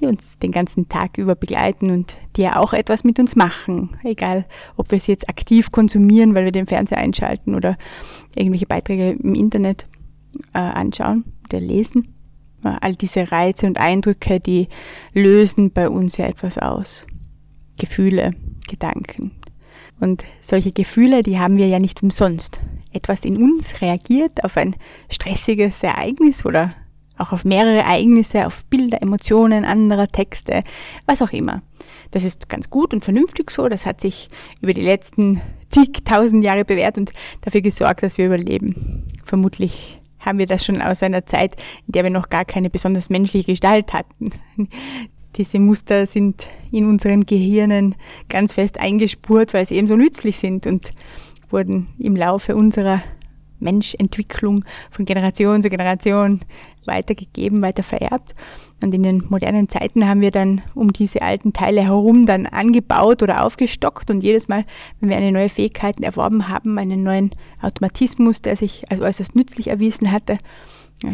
die 0.00 0.06
uns 0.06 0.38
den 0.38 0.50
ganzen 0.50 0.88
Tag 0.88 1.18
über 1.18 1.34
begleiten 1.34 1.90
und 1.90 2.16
die 2.36 2.42
ja 2.42 2.56
auch 2.56 2.72
etwas 2.72 3.04
mit 3.04 3.18
uns 3.18 3.36
machen. 3.36 3.96
Egal, 4.02 4.46
ob 4.76 4.90
wir 4.90 4.98
sie 4.98 5.12
jetzt 5.12 5.28
aktiv 5.28 5.70
konsumieren, 5.70 6.34
weil 6.34 6.44
wir 6.44 6.52
den 6.52 6.66
Fernseher 6.66 6.98
einschalten 6.98 7.54
oder 7.54 7.76
irgendwelche 8.34 8.66
Beiträge 8.66 9.10
im 9.10 9.34
Internet 9.34 9.86
äh, 10.52 10.58
anschauen 10.58 11.24
oder 11.44 11.60
lesen. 11.60 12.13
All 12.64 12.96
diese 12.96 13.30
Reize 13.30 13.66
und 13.66 13.78
Eindrücke, 13.78 14.40
die 14.40 14.68
lösen 15.12 15.70
bei 15.70 15.88
uns 15.88 16.16
ja 16.16 16.26
etwas 16.26 16.58
aus. 16.58 17.06
Gefühle, 17.78 18.32
Gedanken. 18.68 19.32
Und 20.00 20.24
solche 20.40 20.72
Gefühle, 20.72 21.22
die 21.22 21.38
haben 21.38 21.56
wir 21.56 21.68
ja 21.68 21.78
nicht 21.78 22.02
umsonst. 22.02 22.60
Etwas 22.92 23.24
in 23.24 23.36
uns 23.36 23.80
reagiert 23.80 24.44
auf 24.44 24.56
ein 24.56 24.76
stressiges 25.08 25.82
Ereignis 25.82 26.44
oder 26.44 26.74
auch 27.16 27.32
auf 27.32 27.44
mehrere 27.44 27.78
Ereignisse, 27.78 28.46
auf 28.46 28.64
Bilder, 28.66 29.00
Emotionen 29.00 29.64
anderer 29.64 30.08
Texte, 30.08 30.62
was 31.06 31.22
auch 31.22 31.32
immer. 31.32 31.62
Das 32.10 32.24
ist 32.24 32.48
ganz 32.48 32.70
gut 32.70 32.92
und 32.92 33.04
vernünftig 33.04 33.50
so. 33.50 33.68
Das 33.68 33.86
hat 33.86 34.00
sich 34.00 34.28
über 34.60 34.74
die 34.74 34.82
letzten 34.82 35.40
zigtausend 35.68 36.42
Jahre 36.42 36.64
bewährt 36.64 36.98
und 36.98 37.12
dafür 37.40 37.60
gesorgt, 37.60 38.02
dass 38.02 38.18
wir 38.18 38.26
überleben. 38.26 39.06
Vermutlich 39.24 40.00
haben 40.24 40.38
wir 40.38 40.46
das 40.46 40.64
schon 40.64 40.80
aus 40.80 41.02
einer 41.02 41.26
Zeit, 41.26 41.56
in 41.86 41.92
der 41.92 42.04
wir 42.04 42.10
noch 42.10 42.28
gar 42.28 42.44
keine 42.44 42.70
besonders 42.70 43.10
menschliche 43.10 43.52
Gestalt 43.52 43.92
hatten. 43.92 44.30
Diese 45.36 45.58
Muster 45.58 46.06
sind 46.06 46.48
in 46.70 46.86
unseren 46.86 47.26
Gehirnen 47.26 47.96
ganz 48.28 48.52
fest 48.52 48.78
eingespurt, 48.78 49.52
weil 49.52 49.66
sie 49.66 49.74
eben 49.74 49.88
so 49.88 49.96
nützlich 49.96 50.36
sind 50.36 50.66
und 50.66 50.92
wurden 51.50 51.88
im 51.98 52.14
Laufe 52.14 52.54
unserer 52.54 53.02
Menschentwicklung 53.58 54.64
von 54.90 55.04
Generation 55.04 55.62
zu 55.62 55.70
Generation 55.70 56.40
weitergegeben, 56.86 57.62
weiter 57.62 57.82
vererbt. 57.82 58.34
Und 58.82 58.94
in 58.94 59.02
den 59.02 59.24
modernen 59.28 59.68
Zeiten 59.68 60.06
haben 60.06 60.20
wir 60.20 60.30
dann 60.30 60.62
um 60.74 60.92
diese 60.92 61.22
alten 61.22 61.52
Teile 61.52 61.82
herum 61.82 62.26
dann 62.26 62.46
angebaut 62.46 63.22
oder 63.22 63.44
aufgestockt. 63.44 64.10
Und 64.10 64.22
jedes 64.22 64.48
Mal, 64.48 64.64
wenn 65.00 65.08
wir 65.08 65.16
eine 65.16 65.32
neue 65.32 65.48
Fähigkeit 65.48 66.00
erworben 66.00 66.48
haben, 66.48 66.78
einen 66.78 67.02
neuen 67.02 67.30
Automatismus, 67.62 68.42
der 68.42 68.56
sich 68.56 68.84
als 68.90 69.00
äußerst 69.00 69.34
nützlich 69.36 69.68
erwiesen 69.68 70.12
hatte, 70.12 70.38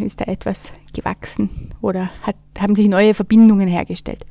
ist 0.04 0.20
da 0.20 0.24
etwas 0.24 0.72
gewachsen 0.94 1.70
oder 1.80 2.10
hat, 2.22 2.36
haben 2.58 2.76
sich 2.76 2.88
neue 2.88 3.14
Verbindungen 3.14 3.68
hergestellt. 3.68 4.24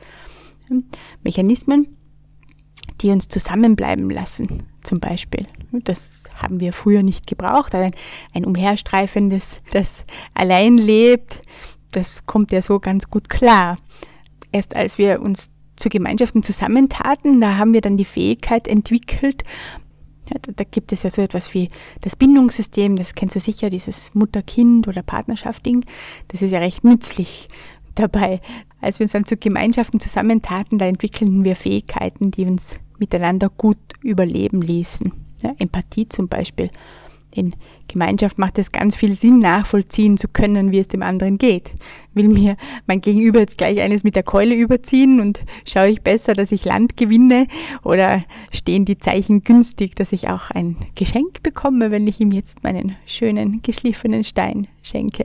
Mechanismen, 1.24 1.98
die 3.01 3.12
uns 3.12 3.27
zusammenbleiben 3.27 4.10
lassen, 4.10 4.63
zum 4.84 5.00
Beispiel. 5.00 5.48
Das 5.72 6.24
haben 6.36 6.60
wir 6.60 6.74
früher 6.74 7.03
nicht 7.03 7.27
gebraucht. 7.27 7.75
Ein, 7.75 7.94
ein 8.34 8.46
Umherstreifendes, 8.46 9.62
das 9.72 10.06
allein 10.34 10.77
lebt, 10.77 11.41
das 11.91 12.25
kommt 12.25 12.51
ja 12.51 12.62
so 12.62 12.79
ganz 12.79 13.10
gut 13.10 13.29
klar. 13.29 13.77
Erst 14.51 14.75
als 14.75 14.98
wir 14.98 15.22
uns 15.22 15.51
zu 15.75 15.89
Gemeinschaften 15.89 16.44
zusammentaten, 16.44 17.39
da 17.39 17.58
haben 17.58 17.74
wir 17.74 17.82
dann 17.82 17.98
die 17.98 18.06
Fähigkeit 18.06 18.68
entwickelt, 18.68 19.44
ja, 20.29 20.38
da, 20.41 20.51
da, 20.56 20.63
gibt 20.63 20.91
es 20.91 21.03
ja 21.03 21.10
so 21.10 21.22
etwas 21.22 21.53
wie 21.53 21.70
das 22.01 22.15
Bindungssystem, 22.15 22.96
das 22.96 23.15
kennst 23.15 23.36
du 23.36 23.39
sicher, 23.39 23.70
dieses 23.70 24.13
Mutter-Kind- 24.13 24.88
oder 24.88 25.01
Partnerschaft-Ding. 25.01 25.86
Das 26.27 26.44
ist 26.44 26.51
ja 26.51 26.60
recht 26.60 26.84
nützlich 26.84 27.48
dabei. 27.96 28.39
Als 28.79 29.00
wir 29.00 29.06
uns 29.06 29.12
dann 29.12 29.25
zu 29.25 29.38
Gemeinschaften 29.38 30.00
zusammentaten, 30.00 30.77
da 30.77 30.86
entwickelten 30.86 31.44
wir 31.44 31.56
Fähigkeiten, 31.56 32.32
die 32.32 32.46
uns 32.46 32.79
miteinander 33.00 33.50
gut 33.50 33.77
überleben 34.01 34.62
ließen. 34.62 35.12
Ja, 35.41 35.53
Empathie 35.58 36.08
zum 36.10 36.27
Beispiel. 36.27 36.70
In 37.32 37.53
Gemeinschaft 37.88 38.39
macht 38.39 38.58
es 38.58 38.72
ganz 38.72 38.96
viel 38.96 39.13
Sinn, 39.13 39.39
nachvollziehen 39.39 40.18
zu 40.18 40.27
können, 40.27 40.72
wie 40.72 40.79
es 40.79 40.88
dem 40.88 41.03
anderen 41.03 41.38
geht. 41.38 41.72
Will 42.13 42.27
mir 42.27 42.58
mein 42.88 43.01
Gegenüber 43.01 43.39
jetzt 43.39 43.58
gleich 43.58 43.79
eines 43.82 44.03
mit 44.03 44.15
der 44.15 44.24
Keule 44.24 44.56
überziehen 44.56 45.20
und 45.20 45.41
schaue 45.65 45.89
ich 45.89 46.01
besser, 46.01 46.34
dass 46.34 46.51
ich 46.51 46.65
Land 46.65 46.98
gewinne 46.98 47.46
oder 47.84 48.24
stehen 48.51 48.86
die 48.86 48.98
Zeichen 48.98 49.44
günstig, 49.44 49.96
dass 49.96 50.12
ich 50.12 50.27
auch 50.27 50.50
ein 50.51 50.75
Geschenk 50.96 51.44
bekomme, 51.44 51.91
wenn 51.91 52.08
ich 52.08 52.20
ihm 52.20 52.32
jetzt 52.32 52.63
meinen 52.63 52.96
schönen 53.06 53.62
geschliffenen 53.62 54.24
Stein 54.24 54.68
schenke. 54.82 55.24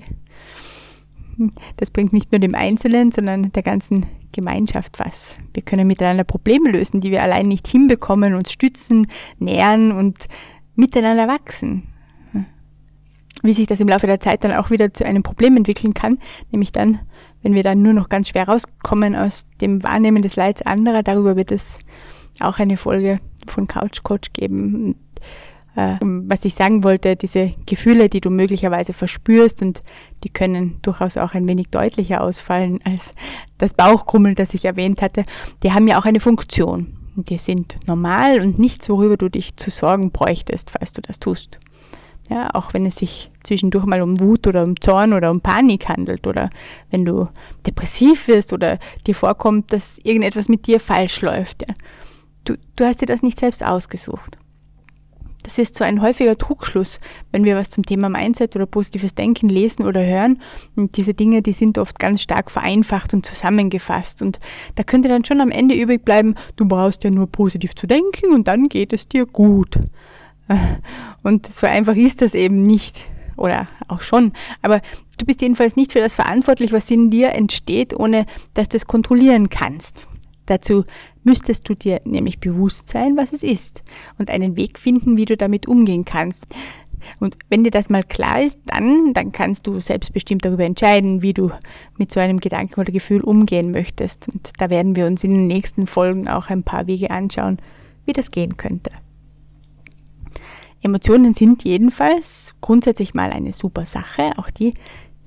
Das 1.76 1.90
bringt 1.90 2.12
nicht 2.12 2.32
nur 2.32 2.38
dem 2.38 2.54
Einzelnen, 2.54 3.12
sondern 3.12 3.52
der 3.52 3.62
ganzen 3.62 4.06
Gemeinschaft 4.32 4.98
was. 4.98 5.38
Wir 5.52 5.62
können 5.62 5.86
miteinander 5.86 6.24
Probleme 6.24 6.70
lösen, 6.70 7.00
die 7.00 7.10
wir 7.10 7.22
allein 7.22 7.48
nicht 7.48 7.66
hinbekommen, 7.66 8.34
uns 8.34 8.52
stützen, 8.52 9.06
nähren 9.38 9.92
und 9.92 10.26
miteinander 10.74 11.28
wachsen. 11.28 11.84
Wie 13.42 13.52
sich 13.52 13.66
das 13.66 13.80
im 13.80 13.88
Laufe 13.88 14.06
der 14.06 14.20
Zeit 14.20 14.42
dann 14.42 14.52
auch 14.52 14.70
wieder 14.70 14.94
zu 14.94 15.04
einem 15.04 15.22
Problem 15.22 15.56
entwickeln 15.56 15.92
kann, 15.92 16.18
nämlich 16.50 16.72
dann, 16.72 17.00
wenn 17.42 17.54
wir 17.54 17.62
dann 17.62 17.82
nur 17.82 17.92
noch 17.92 18.08
ganz 18.08 18.28
schwer 18.28 18.48
rauskommen 18.48 19.14
aus 19.14 19.44
dem 19.60 19.82
Wahrnehmen 19.82 20.22
des 20.22 20.36
Leids 20.36 20.62
anderer, 20.62 21.02
darüber 21.02 21.36
wird 21.36 21.52
es 21.52 21.78
auch 22.40 22.58
eine 22.58 22.76
Folge 22.76 23.20
von 23.46 23.66
Couch 23.66 24.02
Coach 24.02 24.30
geben 24.30 24.96
äh, 25.76 25.96
was 26.00 26.44
ich 26.44 26.54
sagen 26.54 26.84
wollte, 26.84 27.16
diese 27.16 27.52
Gefühle, 27.66 28.08
die 28.08 28.20
du 28.20 28.30
möglicherweise 28.30 28.92
verspürst 28.92 29.62
und 29.62 29.82
die 30.22 30.28
können 30.28 30.78
durchaus 30.82 31.16
auch 31.16 31.34
ein 31.34 31.48
wenig 31.48 31.68
deutlicher 31.68 32.22
ausfallen 32.22 32.80
als 32.84 33.12
das 33.58 33.74
Bauchkrummeln, 33.74 34.34
das 34.34 34.54
ich 34.54 34.64
erwähnt 34.64 35.02
hatte, 35.02 35.24
die 35.62 35.72
haben 35.72 35.88
ja 35.88 35.98
auch 35.98 36.04
eine 36.04 36.20
Funktion. 36.20 36.96
Die 37.16 37.38
sind 37.38 37.78
normal 37.86 38.40
und 38.40 38.58
nichts, 38.58 38.88
worüber 38.88 39.16
du 39.16 39.28
dich 39.28 39.56
zu 39.56 39.70
sorgen 39.70 40.10
bräuchtest, 40.10 40.70
falls 40.70 40.92
du 40.92 41.00
das 41.00 41.20
tust. 41.20 41.60
Ja, 42.30 42.54
auch 42.54 42.72
wenn 42.72 42.86
es 42.86 42.96
sich 42.96 43.30
zwischendurch 43.42 43.84
mal 43.84 44.00
um 44.00 44.18
Wut 44.18 44.46
oder 44.46 44.62
um 44.62 44.80
Zorn 44.80 45.12
oder 45.12 45.30
um 45.30 45.40
Panik 45.40 45.88
handelt 45.88 46.26
oder 46.26 46.48
wenn 46.90 47.04
du 47.04 47.28
depressiv 47.66 48.28
wirst 48.28 48.52
oder 48.52 48.78
dir 49.06 49.14
vorkommt, 49.14 49.72
dass 49.72 49.98
irgendetwas 49.98 50.48
mit 50.48 50.66
dir 50.66 50.80
falsch 50.80 51.20
läuft. 51.20 51.68
Ja. 51.68 51.74
Du, 52.44 52.54
du 52.76 52.84
hast 52.84 53.02
dir 53.02 53.06
das 53.06 53.22
nicht 53.22 53.38
selbst 53.38 53.62
ausgesucht. 53.64 54.38
Das 55.44 55.58
ist 55.58 55.76
so 55.76 55.84
ein 55.84 56.00
häufiger 56.00 56.36
Trugschluss, 56.36 56.98
wenn 57.30 57.44
wir 57.44 57.54
was 57.54 57.68
zum 57.68 57.84
Thema 57.84 58.08
Mindset 58.08 58.56
oder 58.56 58.66
positives 58.66 59.14
Denken 59.14 59.50
lesen 59.50 59.84
oder 59.84 60.04
hören. 60.04 60.40
Und 60.74 60.96
diese 60.96 61.12
Dinge, 61.12 61.42
die 61.42 61.52
sind 61.52 61.78
oft 61.78 61.98
ganz 61.98 62.22
stark 62.22 62.50
vereinfacht 62.50 63.12
und 63.12 63.26
zusammengefasst. 63.26 64.22
Und 64.22 64.40
da 64.74 64.82
könnte 64.82 65.08
dann 65.08 65.24
schon 65.24 65.42
am 65.42 65.50
Ende 65.50 65.74
übrig 65.74 66.02
bleiben, 66.04 66.34
du 66.56 66.66
brauchst 66.66 67.04
ja 67.04 67.10
nur 67.10 67.26
positiv 67.26 67.74
zu 67.74 67.86
denken 67.86 68.32
und 68.32 68.48
dann 68.48 68.68
geht 68.68 68.94
es 68.94 69.06
dir 69.06 69.26
gut. 69.26 69.78
Und 71.22 71.46
so 71.46 71.66
einfach 71.66 71.94
ist 71.94 72.22
das 72.22 72.34
eben 72.34 72.62
nicht. 72.62 73.04
Oder 73.36 73.68
auch 73.88 74.00
schon. 74.00 74.32
Aber 74.62 74.80
du 75.18 75.26
bist 75.26 75.42
jedenfalls 75.42 75.76
nicht 75.76 75.92
für 75.92 76.00
das 76.00 76.14
verantwortlich, 76.14 76.72
was 76.72 76.90
in 76.90 77.10
dir 77.10 77.32
entsteht, 77.32 77.94
ohne 77.94 78.24
dass 78.54 78.70
du 78.70 78.76
es 78.76 78.86
kontrollieren 78.86 79.50
kannst. 79.50 80.08
Dazu 80.46 80.84
müsstest 81.24 81.68
du 81.68 81.74
dir 81.74 82.00
nämlich 82.04 82.38
bewusst 82.38 82.88
sein, 82.88 83.16
was 83.16 83.32
es 83.32 83.42
ist 83.42 83.82
und 84.18 84.30
einen 84.30 84.56
Weg 84.56 84.78
finden, 84.78 85.16
wie 85.16 85.24
du 85.24 85.36
damit 85.36 85.66
umgehen 85.66 86.04
kannst. 86.04 86.46
Und 87.20 87.36
wenn 87.50 87.64
dir 87.64 87.70
das 87.70 87.90
mal 87.90 88.02
klar 88.02 88.40
ist, 88.40 88.58
dann, 88.66 89.12
dann 89.12 89.32
kannst 89.32 89.66
du 89.66 89.80
selbstbestimmt 89.80 90.44
darüber 90.44 90.64
entscheiden, 90.64 91.22
wie 91.22 91.34
du 91.34 91.50
mit 91.98 92.10
so 92.10 92.20
einem 92.20 92.40
Gedanken 92.40 92.80
oder 92.80 92.92
Gefühl 92.92 93.20
umgehen 93.20 93.70
möchtest. 93.70 94.28
Und 94.32 94.52
da 94.58 94.70
werden 94.70 94.96
wir 94.96 95.06
uns 95.06 95.24
in 95.24 95.32
den 95.32 95.46
nächsten 95.46 95.86
Folgen 95.86 96.28
auch 96.28 96.48
ein 96.48 96.62
paar 96.62 96.86
Wege 96.86 97.10
anschauen, 97.10 97.58
wie 98.06 98.12
das 98.12 98.30
gehen 98.30 98.56
könnte. 98.56 98.90
Emotionen 100.82 101.32
sind 101.32 101.64
jedenfalls 101.64 102.54
grundsätzlich 102.60 103.14
mal 103.14 103.30
eine 103.32 103.54
super 103.54 103.86
Sache, 103.86 104.32
auch 104.36 104.50
die, 104.50 104.74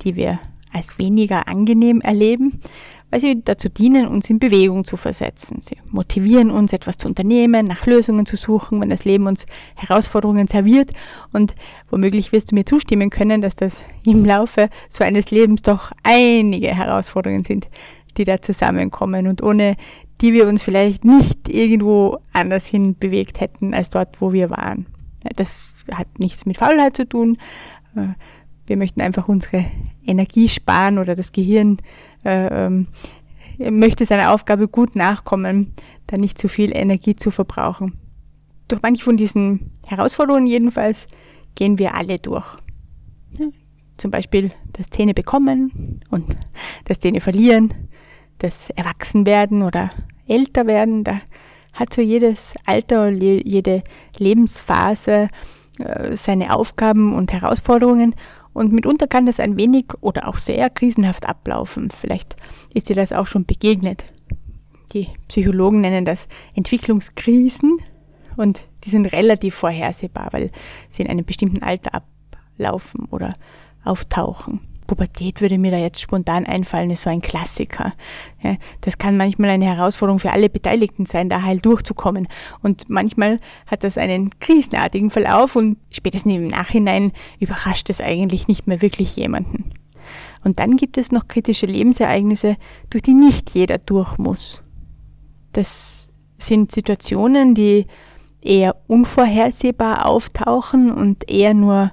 die 0.02 0.16
wir 0.16 0.40
als 0.72 1.00
weniger 1.00 1.48
angenehm 1.48 2.02
erleben 2.02 2.60
weil 3.10 3.22
sie 3.22 3.42
dazu 3.44 3.70
dienen, 3.70 4.08
uns 4.08 4.30
in 4.30 4.40
Bewegung 4.40 4.84
zu 4.84 4.98
versetzen. 4.98 5.62
Sie 5.62 5.78
motivieren 5.90 6.52
uns, 6.52 6.74
etwas 6.74 6.98
zu 6.98 7.08
unternehmen, 7.08 7.66
nach 7.66 7.86
Lösungen 7.86 8.26
zu 8.26 8.36
suchen, 8.36 8.82
wenn 8.82 8.90
das 8.90 9.06
Leben 9.06 9.28
uns 9.28 9.46
Herausforderungen 9.76 10.48
serviert. 10.48 10.92
Und 11.32 11.56
womöglich 11.90 12.32
wirst 12.32 12.52
du 12.52 12.56
mir 12.56 12.66
zustimmen 12.66 13.10
können, 13.10 13.42
dass 13.42 13.56
das 13.56 13.82
im 14.04 14.26
Laufe 14.26 14.70
so 14.90 15.04
eines 15.04 15.32
Lebens 15.32 15.62
doch 15.62 15.92
einige 16.04 16.76
Herausforderungen 16.76 17.44
sind, 17.44 17.70
die 18.18 18.26
da 18.26 18.42
zusammenkommen 18.42 19.28
und 19.28 19.42
ohne 19.42 19.76
die 20.20 20.34
wir 20.34 20.48
uns 20.48 20.64
vielleicht 20.64 21.06
nicht 21.06 21.48
irgendwo 21.48 22.18
anders 22.34 22.66
hin 22.66 22.98
bewegt 22.98 23.40
hätten 23.40 23.74
als 23.74 23.90
dort, 23.90 24.20
wo 24.20 24.34
wir 24.34 24.50
waren. 24.50 24.88
Das 25.36 25.76
hat 25.92 26.08
nichts 26.20 26.46
mit 26.46 26.58
Faulheit 26.58 26.96
zu 26.96 27.08
tun. 27.08 27.38
Wir 28.66 28.78
möchten 28.78 29.02
einfach 29.02 29.28
unsere 29.28 29.66
Energie 30.06 30.50
sparen 30.50 30.98
oder 30.98 31.16
das 31.16 31.32
Gehirn 31.32 31.78
äh, 32.28 32.66
ähm, 32.66 32.88
möchte 33.58 34.06
seiner 34.06 34.34
Aufgabe 34.34 34.68
gut 34.68 34.96
nachkommen, 34.96 35.74
da 36.08 36.18
nicht 36.18 36.38
zu 36.38 36.48
viel 36.48 36.76
Energie 36.76 37.16
zu 37.16 37.32
verbrauchen. 37.32 37.98
Durch 38.68 38.82
manche 38.82 39.04
von 39.04 39.18
diesen 39.18 39.72
Herausforderungen 39.86 40.48
jedenfalls 40.48 41.08
gehen 41.56 41.80
wir 41.80 41.96
alle 41.96 42.20
durch. 42.20 42.58
Ja, 43.40 43.48
zum 43.98 44.12
Beispiel 44.12 44.52
das 44.74 44.90
Zähne 44.90 45.14
bekommen 45.14 46.02
und 46.10 46.36
das 46.86 47.00
Zähne 47.00 47.22
verlieren, 47.22 47.74
das 48.38 48.70
Erwachsenwerden 48.72 49.64
oder 49.64 49.92
älter 50.28 50.68
werden. 50.68 51.04
Da 51.04 51.20
hat 51.74 51.94
so 51.94 52.02
jedes 52.02 52.56
Alter, 52.66 53.10
jede 53.10 53.84
Lebensphase 54.18 55.30
äh, 55.80 56.16
seine 56.16 56.54
Aufgaben 56.54 57.14
und 57.14 57.34
Herausforderungen 57.34 58.16
und 58.58 58.74
mitunter 58.74 59.06
kann 59.06 59.28
das 59.28 59.40
ein 59.40 59.56
wenig 59.56 59.86
oder 60.02 60.28
auch 60.28 60.38
sehr 60.38 60.72
krisenhaft 60.72 61.30
ablaufen. 61.30 61.92
Vielleicht 61.92 62.36
ist 62.74 62.90
dir 62.90 62.96
das 62.96 63.14
auch 63.14 63.28
schon 63.28 63.46
begegnet. 63.46 64.04
Die 64.94 65.10
Psychologen 65.28 65.82
nennen 65.82 66.06
das 66.06 66.28
Entwicklungskrisen 66.56 67.78
und 68.36 68.64
die 68.84 68.90
sind 68.90 69.06
relativ 69.12 69.54
vorhersehbar, 69.54 70.30
weil 70.32 70.50
sie 70.90 71.04
in 71.04 71.10
einem 71.10 71.24
bestimmten 71.24 71.62
Alter 71.62 72.02
ablaufen 72.58 73.06
oder 73.12 73.36
auftauchen. 73.84 74.60
Pubertät 74.88 75.42
würde 75.42 75.58
mir 75.58 75.72
da 75.72 75.78
jetzt 75.78 76.02
spontan 76.02 76.46
einfallen, 76.46 76.90
ist 76.90 77.04
so 77.04 77.10
ein 77.10 77.22
Klassiker. 77.22 77.94
Das 78.82 78.98
kann 78.98 79.18
manchmal 79.18 79.50
eine 79.50 79.66
Herausforderung 79.66 80.20
für 80.20 80.32
alle 80.32 80.50
Beteiligten 80.50 81.06
sein, 81.06 81.30
da 81.30 81.44
heil 81.44 81.60
durchzukommen. 81.60 82.28
Und 82.64 82.90
manchmal 82.90 83.40
hat 83.68 83.84
das 83.84 83.98
einen 83.98 84.32
krisenartigen 84.40 85.12
Verlauf 85.12 85.56
und 85.56 85.78
spätestens 85.92 86.34
im 86.34 86.48
Nachhinein 86.48 87.12
überrascht 87.40 87.90
es 87.90 88.02
eigentlich 88.02 88.48
nicht 88.48 88.66
mehr 88.66 88.82
wirklich 88.82 89.16
jemanden. 89.16 89.74
Und 90.44 90.60
dann 90.60 90.78
gibt 90.78 90.98
es 90.98 91.12
noch 91.12 91.28
kritische 91.28 91.66
Lebensereignisse, 91.66 92.56
durch 92.90 93.04
die 93.04 93.14
nicht 93.14 93.50
jeder 93.52 93.78
durch 93.78 94.18
muss. 94.18 94.64
Das 95.52 96.08
sind 96.38 96.72
Situationen, 96.72 97.54
die 97.54 97.88
eher 98.42 98.76
unvorhersehbar 98.88 100.06
auftauchen 100.06 100.92
und 100.92 101.30
eher 101.30 101.54
nur 101.54 101.92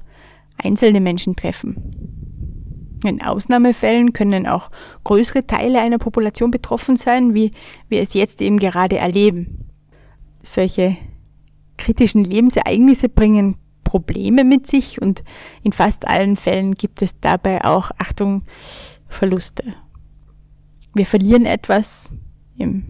einzelne 0.57 1.01
Menschen 1.01 1.35
treffen. 1.35 2.14
In 3.09 3.23
Ausnahmefällen 3.23 4.13
können 4.13 4.47
auch 4.47 4.71
größere 5.05 5.47
Teile 5.47 5.81
einer 5.81 5.99
Population 5.99 6.51
betroffen 6.51 6.97
sein, 6.97 7.35
wie 7.35 7.53
wir 7.89 8.01
es 8.01 8.15
jetzt 8.15 8.41
eben 8.41 8.59
gerade 8.59 8.99
erleben. 8.99 9.59
Solche 10.43 10.97
kritischen 11.77 12.25
Lebensereignisse 12.25 13.09
bringen 13.09 13.57
Probleme 13.83 14.45
mit 14.45 14.67
sich 14.67 15.01
und 15.01 15.23
in 15.63 15.73
fast 15.73 16.09
allen 16.09 16.37
Fällen 16.37 16.75
gibt 16.75 17.03
es 17.03 17.21
dabei 17.21 17.65
auch, 17.65 17.91
Achtung, 17.99 18.43
Verluste. 19.09 19.65
Wir 20.95 21.07
verlieren 21.07 21.47
etwas 21.47 22.13
im 22.57 22.85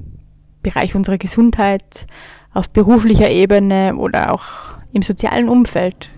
Bereich 0.62 0.94
unserer 0.94 1.18
Gesundheit, 1.18 2.06
auf 2.52 2.70
beruflicher 2.70 3.30
Ebene 3.30 3.96
oder 3.96 4.32
auch 4.32 4.44
im 4.92 5.02
sozialen 5.02 5.48
Umfeld. 5.48 6.10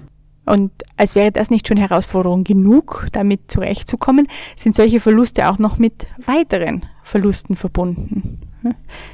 Und 0.47 0.71
als 0.97 1.15
wäre 1.15 1.33
das 1.33 1.50
nicht 1.50 1.67
schon 1.69 1.76
Herausforderung 1.76 2.45
genug, 2.45 3.09
damit 3.12 3.50
zurechtzukommen, 3.50 4.29
sind 4.57 4.75
solche 4.75 5.00
Verluste 5.00 5.49
auch 5.49 5.59
noch 5.59 5.79
mit 5.79 6.07
weiteren 6.25 6.87
Verlusten 7.03 7.57
verbunden. 7.57 8.41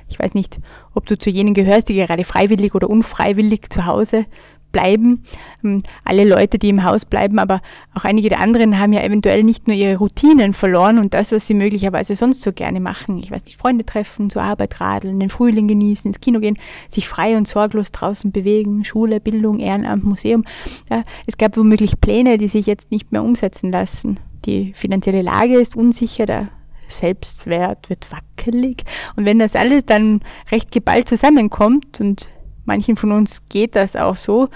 Ich 0.09 0.19
weiß 0.19 0.35
nicht, 0.35 0.61
ob 0.95 1.07
du 1.07 1.19
zu 1.19 1.31
jenen 1.31 1.55
gehörst, 1.55 1.89
die 1.89 1.95
gerade 1.95 2.25
freiwillig 2.25 2.75
oder 2.75 2.89
unfreiwillig 2.89 3.71
zu 3.71 3.87
Hause 3.87 4.27
bleiben. 4.73 5.23
Ähm, 5.62 5.83
alle 6.05 6.25
Leute, 6.25 6.59
die 6.59 6.71
im 6.71 6.85
Haus 6.85 7.05
bleiben, 7.05 7.38
aber 7.38 7.61
auch 7.95 8.05
einige 8.05 8.29
der 8.29 8.41
anderen 8.41 8.79
haben 8.79 8.93
ja 8.93 9.02
eventuell 9.02 9.43
nicht 9.45 9.69
nur 9.69 9.76
ihre 9.76 9.97
Routinen 9.97 10.55
verloren 10.55 10.99
und 10.99 11.14
das, 11.14 11.33
was 11.33 11.47
sie 11.47 11.55
möglicherweise 11.55 12.14
sonst 12.14 12.43
so 12.43 12.52
gerne 12.52 12.81
machen. 12.81 13.19
Ich 13.19 13.31
weiß 13.31 13.45
nicht, 13.45 13.59
Freunde 13.59 13.85
treffen, 13.85 14.31
zur 14.31 14.43
Arbeit 14.43 14.81
radeln, 14.81 15.21
den 15.21 15.31
Frühling 15.31 15.69
genießen, 15.69 16.09
ins 16.09 16.21
Kino 16.21 16.41
gehen, 16.41 16.59
sich 16.88 17.09
frei 17.09 17.37
und 17.37 17.47
sorglos 17.47 17.93
draußen 17.93 18.33
bewegen, 18.33 18.85
Schule, 18.85 19.21
Bildung, 19.21 19.59
Ehrenamt, 19.59 20.05
Museum. 20.05 20.45
Ja, 20.91 21.02
es 21.26 21.37
gab 21.37 21.57
womöglich 21.57 22.00
Pläne, 22.00 22.38
die 22.38 22.49
sich 22.49 22.67
jetzt 22.67 22.91
nicht 22.91 23.12
mehr 23.12 23.23
umsetzen 23.23 23.71
lassen. 23.71 24.19
Die 24.47 24.73
finanzielle 24.75 25.23
Lage 25.23 25.55
ist 25.55 25.76
unsicher, 25.76 26.26
da 26.26 26.49
Selbstwert 26.93 27.88
wird 27.88 28.07
wackelig. 28.12 28.85
Und 29.17 29.25
wenn 29.25 29.38
das 29.38 29.57
alles 29.57 29.85
dann 29.85 30.21
recht 30.50 30.73
geballt 30.73 31.09
zusammenkommt 31.09 32.00
und 32.00 32.29
manchen 32.64 32.97
von 32.97 33.12
uns 33.12 33.49
geht 33.49 33.76
das 33.76 33.97
auch 33.97 34.16
so, 34.16 34.49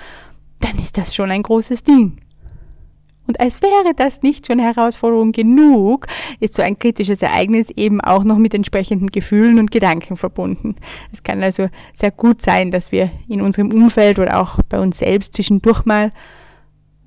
dann 0.60 0.78
ist 0.78 0.96
das 0.96 1.14
schon 1.14 1.30
ein 1.30 1.42
großes 1.42 1.82
Ding. 1.82 2.20
Und 3.26 3.40
als 3.40 3.60
wäre 3.60 3.92
das 3.94 4.22
nicht 4.22 4.46
schon 4.46 4.58
Herausforderung 4.58 5.32
genug, 5.32 6.06
ist 6.38 6.54
so 6.54 6.62
ein 6.62 6.78
kritisches 6.78 7.22
Ereignis 7.22 7.70
eben 7.70 8.00
auch 8.00 8.24
noch 8.24 8.38
mit 8.38 8.54
entsprechenden 8.54 9.08
Gefühlen 9.08 9.58
und 9.58 9.70
Gedanken 9.70 10.16
verbunden. 10.16 10.76
Es 11.12 11.22
kann 11.22 11.42
also 11.42 11.68
sehr 11.92 12.12
gut 12.12 12.40
sein, 12.40 12.70
dass 12.70 12.92
wir 12.92 13.10
in 13.28 13.40
unserem 13.40 13.72
Umfeld 13.72 14.18
oder 14.18 14.40
auch 14.40 14.60
bei 14.68 14.78
uns 14.78 14.98
selbst 14.98 15.32
zwischendurch 15.32 15.84
mal 15.84 16.12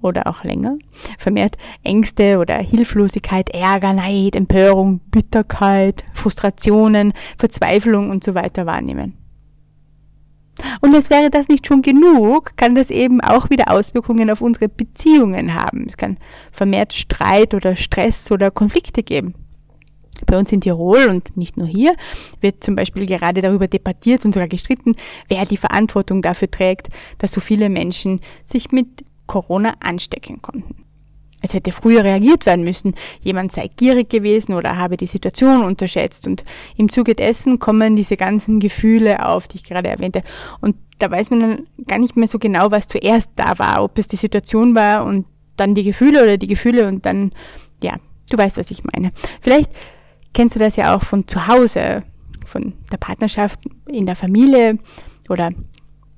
oder 0.02 0.28
auch 0.28 0.44
länger 0.44 0.78
vermehrt 1.18 1.58
Ängste 1.84 2.38
oder 2.38 2.58
Hilflosigkeit, 2.58 3.50
Ärger, 3.50 3.94
Neid, 3.94 4.36
Empörung, 4.36 5.00
Bitterkeit, 5.12 6.04
Frustrationen, 6.14 7.14
Verzweiflung 7.38 8.10
und 8.10 8.24
so 8.24 8.34
weiter 8.34 8.66
wahrnehmen. 8.66 9.19
Und 10.82 10.94
als 10.96 11.10
wäre 11.10 11.30
das 11.30 11.48
nicht 11.48 11.68
schon 11.68 11.82
genug, 11.82 12.56
kann 12.58 12.76
das 12.76 12.90
eben 12.90 13.22
auch 13.22 13.50
wieder 13.50 13.72
Auswirkungen 13.72 14.30
auf 14.30 14.42
unsere 14.42 14.70
Beziehungen 14.70 15.54
haben. 15.54 15.86
Es 15.88 15.98
kann 15.98 16.18
vermehrt 16.52 16.94
Streit 16.94 17.54
oder 17.54 17.76
Stress 17.76 18.32
oder 18.32 18.52
Konflikte 18.52 19.04
geben. 19.04 19.34
Bei 20.26 20.38
uns 20.38 20.52
in 20.52 20.62
Tirol 20.62 21.08
und 21.08 21.38
nicht 21.38 21.58
nur 21.58 21.68
hier 21.68 21.96
wird 22.42 22.64
zum 22.64 22.76
Beispiel 22.76 23.06
gerade 23.06 23.42
darüber 23.42 23.68
debattiert 23.68 24.26
und 24.26 24.34
sogar 24.34 24.50
gestritten, 24.50 24.96
wer 25.30 25.46
die 25.46 25.58
Verantwortung 25.58 26.22
dafür 26.22 26.52
trägt, 26.52 26.90
dass 27.20 27.32
so 27.32 27.40
viele 27.40 27.70
Menschen 27.70 28.20
sich 28.44 28.72
mit 28.72 29.06
Corona 29.28 29.76
anstecken 29.80 30.42
konnten. 30.42 30.89
Es 31.42 31.54
hätte 31.54 31.72
früher 31.72 32.04
reagiert 32.04 32.46
werden 32.46 32.66
müssen. 32.66 32.96
Jemand 33.22 33.52
sei 33.52 33.70
gierig 33.76 34.10
gewesen 34.10 34.54
oder 34.54 34.78
habe 34.78 34.98
die 34.98 35.08
Situation 35.08 35.64
unterschätzt. 35.64 36.28
Und 36.28 36.44
im 36.76 36.90
Zuge 36.90 37.14
dessen 37.14 37.60
kommen 37.60 37.96
diese 37.96 38.18
ganzen 38.18 38.60
Gefühle 38.60 39.26
auf, 39.26 39.48
die 39.48 39.58
ich 39.58 39.64
gerade 39.64 39.90
erwähnte. 39.90 40.22
Und 40.60 40.76
da 41.00 41.10
weiß 41.10 41.30
man 41.30 41.40
dann 41.40 41.68
gar 41.88 41.98
nicht 41.98 42.18
mehr 42.18 42.28
so 42.28 42.40
genau, 42.40 42.72
was 42.72 42.88
zuerst 42.88 43.32
da 43.36 43.58
war. 43.58 43.84
Ob 43.84 43.98
es 43.98 44.08
die 44.08 44.18
Situation 44.18 44.76
war 44.76 45.06
und 45.06 45.26
dann 45.56 45.76
die 45.76 45.84
Gefühle 45.84 46.24
oder 46.24 46.38
die 46.38 46.48
Gefühle 46.48 46.88
und 46.88 47.06
dann, 47.06 47.32
ja, 47.82 47.96
du 48.30 48.38
weißt, 48.38 48.58
was 48.58 48.72
ich 48.72 48.84
meine. 48.84 49.12
Vielleicht 49.42 49.72
kennst 50.34 50.56
du 50.56 50.60
das 50.60 50.76
ja 50.76 50.96
auch 50.96 51.04
von 51.04 51.28
zu 51.28 51.48
Hause, 51.48 52.04
von 52.46 52.74
der 52.92 52.98
Partnerschaft, 52.98 53.62
in 53.88 54.06
der 54.06 54.16
Familie 54.16 54.78
oder 55.30 55.52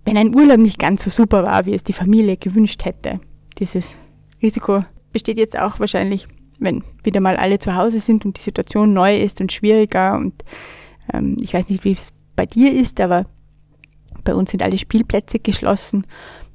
wenn 0.05 0.17
ein 0.17 0.35
Urlaub 0.35 0.57
nicht 0.57 0.79
ganz 0.79 1.03
so 1.03 1.09
super 1.09 1.43
war, 1.43 1.65
wie 1.65 1.73
es 1.73 1.83
die 1.83 1.93
Familie 1.93 2.37
gewünscht 2.37 2.85
hätte. 2.85 3.19
Dieses 3.59 3.93
Risiko 4.41 4.83
besteht 5.11 5.37
jetzt 5.37 5.57
auch 5.57 5.79
wahrscheinlich, 5.79 6.27
wenn 6.59 6.83
wieder 7.03 7.19
mal 7.19 7.37
alle 7.37 7.59
zu 7.59 7.75
Hause 7.75 7.99
sind 7.99 8.25
und 8.25 8.37
die 8.37 8.41
Situation 8.41 8.93
neu 8.93 9.17
ist 9.17 9.41
und 9.41 9.51
schwieriger. 9.51 10.15
Und 10.15 10.43
ähm, 11.13 11.37
ich 11.41 11.53
weiß 11.53 11.69
nicht, 11.69 11.83
wie 11.83 11.91
es 11.91 12.13
bei 12.35 12.45
dir 12.45 12.71
ist, 12.73 12.99
aber 12.99 13.25
bei 14.23 14.35
uns 14.35 14.51
sind 14.51 14.63
alle 14.63 14.77
Spielplätze 14.77 15.39
geschlossen. 15.39 16.05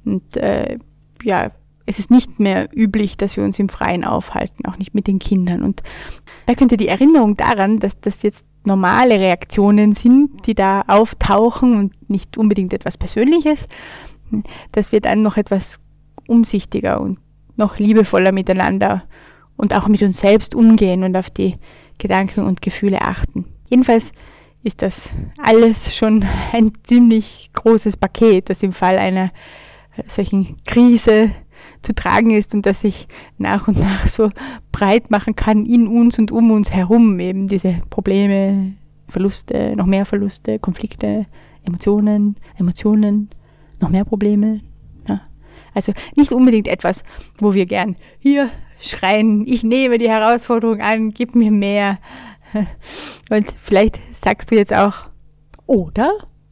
Und 0.05 0.37
äh, 0.37 0.77
ja, 1.23 1.51
es 1.85 1.99
ist 1.99 2.11
nicht 2.11 2.39
mehr 2.39 2.69
üblich, 2.75 3.17
dass 3.17 3.37
wir 3.37 3.43
uns 3.43 3.59
im 3.59 3.69
Freien 3.69 4.03
aufhalten, 4.03 4.65
auch 4.65 4.77
nicht 4.77 4.93
mit 4.93 5.07
den 5.07 5.19
Kindern. 5.19 5.63
Und 5.63 5.83
da 6.45 6.53
könnte 6.53 6.77
die 6.77 6.89
Erinnerung 6.89 7.37
daran, 7.37 7.79
dass 7.79 7.99
das 7.99 8.23
jetzt 8.23 8.45
normale 8.65 9.19
Reaktionen 9.19 9.93
sind, 9.93 10.45
die 10.45 10.53
da 10.53 10.83
auftauchen 10.87 11.77
und 11.77 12.09
nicht 12.09 12.37
unbedingt 12.37 12.73
etwas 12.73 12.97
Persönliches, 12.97 13.67
dass 14.73 14.91
wir 14.91 14.99
dann 14.99 15.21
noch 15.21 15.37
etwas 15.37 15.79
umsichtiger 16.27 16.99
und 16.99 17.19
noch 17.57 17.77
liebevoller 17.77 18.31
miteinander 18.31 19.03
und 19.57 19.75
auch 19.75 19.87
mit 19.87 20.01
uns 20.01 20.19
selbst 20.19 20.55
umgehen 20.55 21.03
und 21.03 21.15
auf 21.17 21.29
die 21.29 21.55
Gedanken 21.97 22.45
und 22.45 22.61
Gefühle 22.61 23.01
achten. 23.01 23.45
Jedenfalls 23.67 24.11
ist 24.63 24.81
das 24.81 25.13
alles 25.37 25.95
schon 25.95 26.25
ein 26.53 26.71
ziemlich 26.83 27.49
großes 27.53 27.97
Paket, 27.97 28.49
das 28.49 28.63
im 28.63 28.73
Fall 28.73 28.97
einer 28.97 29.29
solchen 30.05 30.63
Krise 30.63 31.31
zu 31.81 31.93
tragen 31.95 32.31
ist 32.31 32.53
und 32.53 32.65
das 32.65 32.81
sich 32.81 33.07
nach 33.37 33.67
und 33.67 33.79
nach 33.79 34.07
so 34.07 34.29
breit 34.71 35.09
machen 35.09 35.35
kann 35.35 35.65
in 35.65 35.87
uns 35.87 36.19
und 36.19 36.31
um 36.31 36.51
uns 36.51 36.71
herum. 36.71 37.19
Eben 37.19 37.47
diese 37.47 37.81
Probleme, 37.89 38.73
Verluste, 39.07 39.75
noch 39.75 39.85
mehr 39.85 40.05
Verluste, 40.05 40.59
Konflikte, 40.59 41.25
Emotionen, 41.63 42.35
Emotionen, 42.57 43.29
noch 43.81 43.89
mehr 43.89 44.05
Probleme, 44.05 44.61
also 45.77 45.93
nicht 46.15 46.33
unbedingt 46.33 46.67
etwas, 46.67 47.03
wo 47.37 47.53
wir 47.53 47.67
gern 47.67 47.95
hier 48.19 48.49
schreien, 48.81 49.45
ich 49.47 49.63
nehme 49.63 49.99
die 49.99 50.09
Herausforderung 50.09 50.81
an, 50.81 51.11
gib 51.11 51.35
mir 51.35 51.51
mehr. 51.51 51.99
Und 53.29 53.45
vielleicht 53.61 53.99
sagst 54.13 54.51
du 54.51 54.55
jetzt 54.55 54.73
auch, 54.73 55.09
oder 55.67 56.11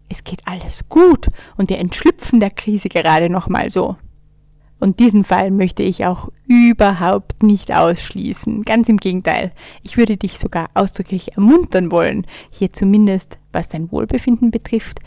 es 0.10 0.24
geht 0.24 0.42
alles 0.46 0.88
gut 0.88 1.28
und 1.58 1.70
wir 1.70 1.80
entschlüpfen 1.80 2.40
der 2.40 2.52
Krise 2.52 2.90
gerade 2.90 3.28
nochmal 3.28 3.72
so. 3.72 3.96
Und 4.80 5.00
diesen 5.00 5.24
Fall 5.24 5.50
möchte 5.50 5.82
ich 5.82 6.06
auch 6.06 6.30
überhaupt 6.48 7.42
nicht 7.42 7.74
ausschließen. 7.74 8.64
Ganz 8.64 8.88
im 8.88 8.98
Gegenteil. 8.98 9.52
Ich 9.82 9.98
würde 9.98 10.18
dich 10.18 10.38
sogar 10.38 10.70
ausdrücklich 10.76 11.34
ermuntern 11.36 11.92
wollen, 11.92 12.28
hier 12.52 12.72
zumindest, 12.72 13.40
was 13.52 13.70
dein 13.70 13.92
Wohlbefinden 13.92 14.52
betrifft, 14.52 15.00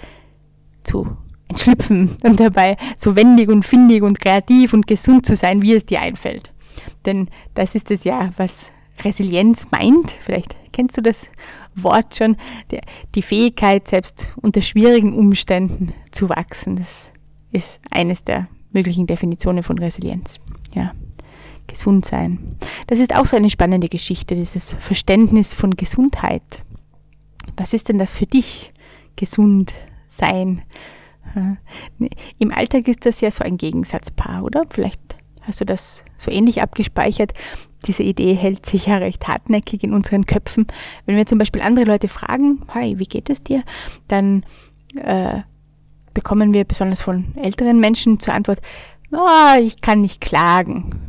zu 0.83 1.17
entschlüpfen 1.49 2.17
und 2.23 2.41
dabei 2.41 2.77
so 2.97 3.17
wendig 3.17 3.49
und 3.49 3.65
findig 3.65 4.03
und 4.03 4.21
kreativ 4.21 4.73
und 4.73 4.87
gesund 4.87 5.27
zu 5.27 5.37
sein, 5.37 5.63
wie 5.63 5.75
es 5.75 5.87
dir 5.87 6.01
einfällt. 6.01 6.53
Denn 7.07 7.29
das 7.55 7.75
ist 7.75 7.91
es 7.91 8.05
ja, 8.05 8.33
was 8.37 8.71
Resilienz 9.05 9.71
meint. 9.71 10.17
Vielleicht 10.23 10.57
kennst 10.73 10.97
du 10.97 11.03
das 11.03 11.27
Wort 11.75 12.17
schon. 12.17 12.37
Die 13.15 13.23
Fähigkeit, 13.23 13.89
selbst 13.89 14.29
unter 14.37 14.63
schwierigen 14.63 15.15
Umständen 15.15 15.93
zu 16.11 16.29
wachsen. 16.29 16.77
Das 16.77 17.09
ist 17.53 17.81
eines 17.91 18.25
der 18.25 18.49
möglichen 18.73 19.07
Definitionen 19.07 19.63
von 19.63 19.79
Resilienz. 19.79 20.41
Ja. 20.75 20.93
Gesund 21.67 22.07
sein. 22.07 22.57
Das 22.87 22.99
ist 22.99 23.15
auch 23.15 23.27
so 23.27 23.37
eine 23.37 23.51
spannende 23.51 23.89
Geschichte, 23.89 24.35
dieses 24.35 24.75
Verständnis 24.81 25.55
von 25.55 25.77
Gesundheit. 25.77 26.63
Was 27.57 27.75
ist 27.75 27.89
denn 27.89 27.99
das 27.99 28.11
für 28.11 28.27
dich? 28.27 28.73
Gesund 29.17 29.75
sein. 30.09 30.63
Im 32.39 32.53
Alltag 32.53 32.89
ist 32.89 33.07
das 33.07 33.21
ja 33.21 33.31
so 33.31 33.45
ein 33.45 33.57
Gegensatzpaar, 33.57 34.45
oder? 34.45 34.65
Vielleicht 34.71 35.01
hast 35.43 35.61
du 35.61 35.65
das 35.65 36.05
so 36.17 36.31
ähnlich 36.31 36.63
abgespeichert. 36.63 37.33
Diese 37.87 38.03
Idee 38.03 38.35
hält 38.35 38.67
sich 38.67 38.87
ja 38.87 38.97
recht 38.99 39.27
hartnäckig 39.29 39.85
in 39.85 39.93
unseren 39.93 40.27
Köpfen. 40.27 40.67
Wenn 41.07 41.17
wir 41.17 41.27
zum 41.27 41.39
Beispiel 41.39 41.63
andere 41.63 41.85
Leute 41.85 42.09
fragen, 42.09 42.63
hi, 42.75 42.99
wie 42.99 43.05
geht 43.05 43.31
es 43.31 43.43
dir? 43.43 43.63
Dann 44.09 44.45
äh, 44.97 45.41
bekommen 46.15 46.53
wir 46.53 46.65
besonders 46.65 47.01
von 47.01 47.37
älteren 47.37 47.79
Menschen 47.79 48.19
zur 48.19 48.35
Antwort, 48.35 48.61
oh, 49.13 49.59
ich 49.61 49.81
kann 49.81 50.01
nicht 50.01 50.21
klagen. 50.21 51.08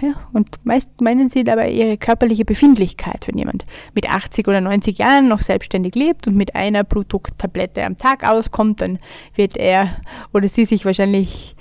Ja, 0.00 0.14
und 0.32 0.64
meist 0.64 0.88
meinen 1.00 1.28
sie 1.28 1.44
dabei 1.44 1.70
ihre 1.70 1.98
körperliche 1.98 2.46
Befindlichkeit, 2.46 3.28
wenn 3.28 3.36
jemand 3.36 3.66
mit 3.94 4.08
80 4.08 4.48
oder 4.48 4.62
90 4.62 4.96
Jahren 4.98 5.28
noch 5.28 5.40
selbstständig 5.40 5.94
lebt 5.94 6.26
und 6.26 6.36
mit 6.36 6.54
einer 6.54 6.84
Blutdrucktablette 6.84 7.84
am 7.84 7.98
Tag 7.98 8.26
auskommt, 8.26 8.80
dann 8.80 8.98
wird 9.34 9.58
er 9.58 10.00
oder 10.32 10.48
sie 10.48 10.64
sich 10.64 10.86
wahrscheinlich 10.86 11.54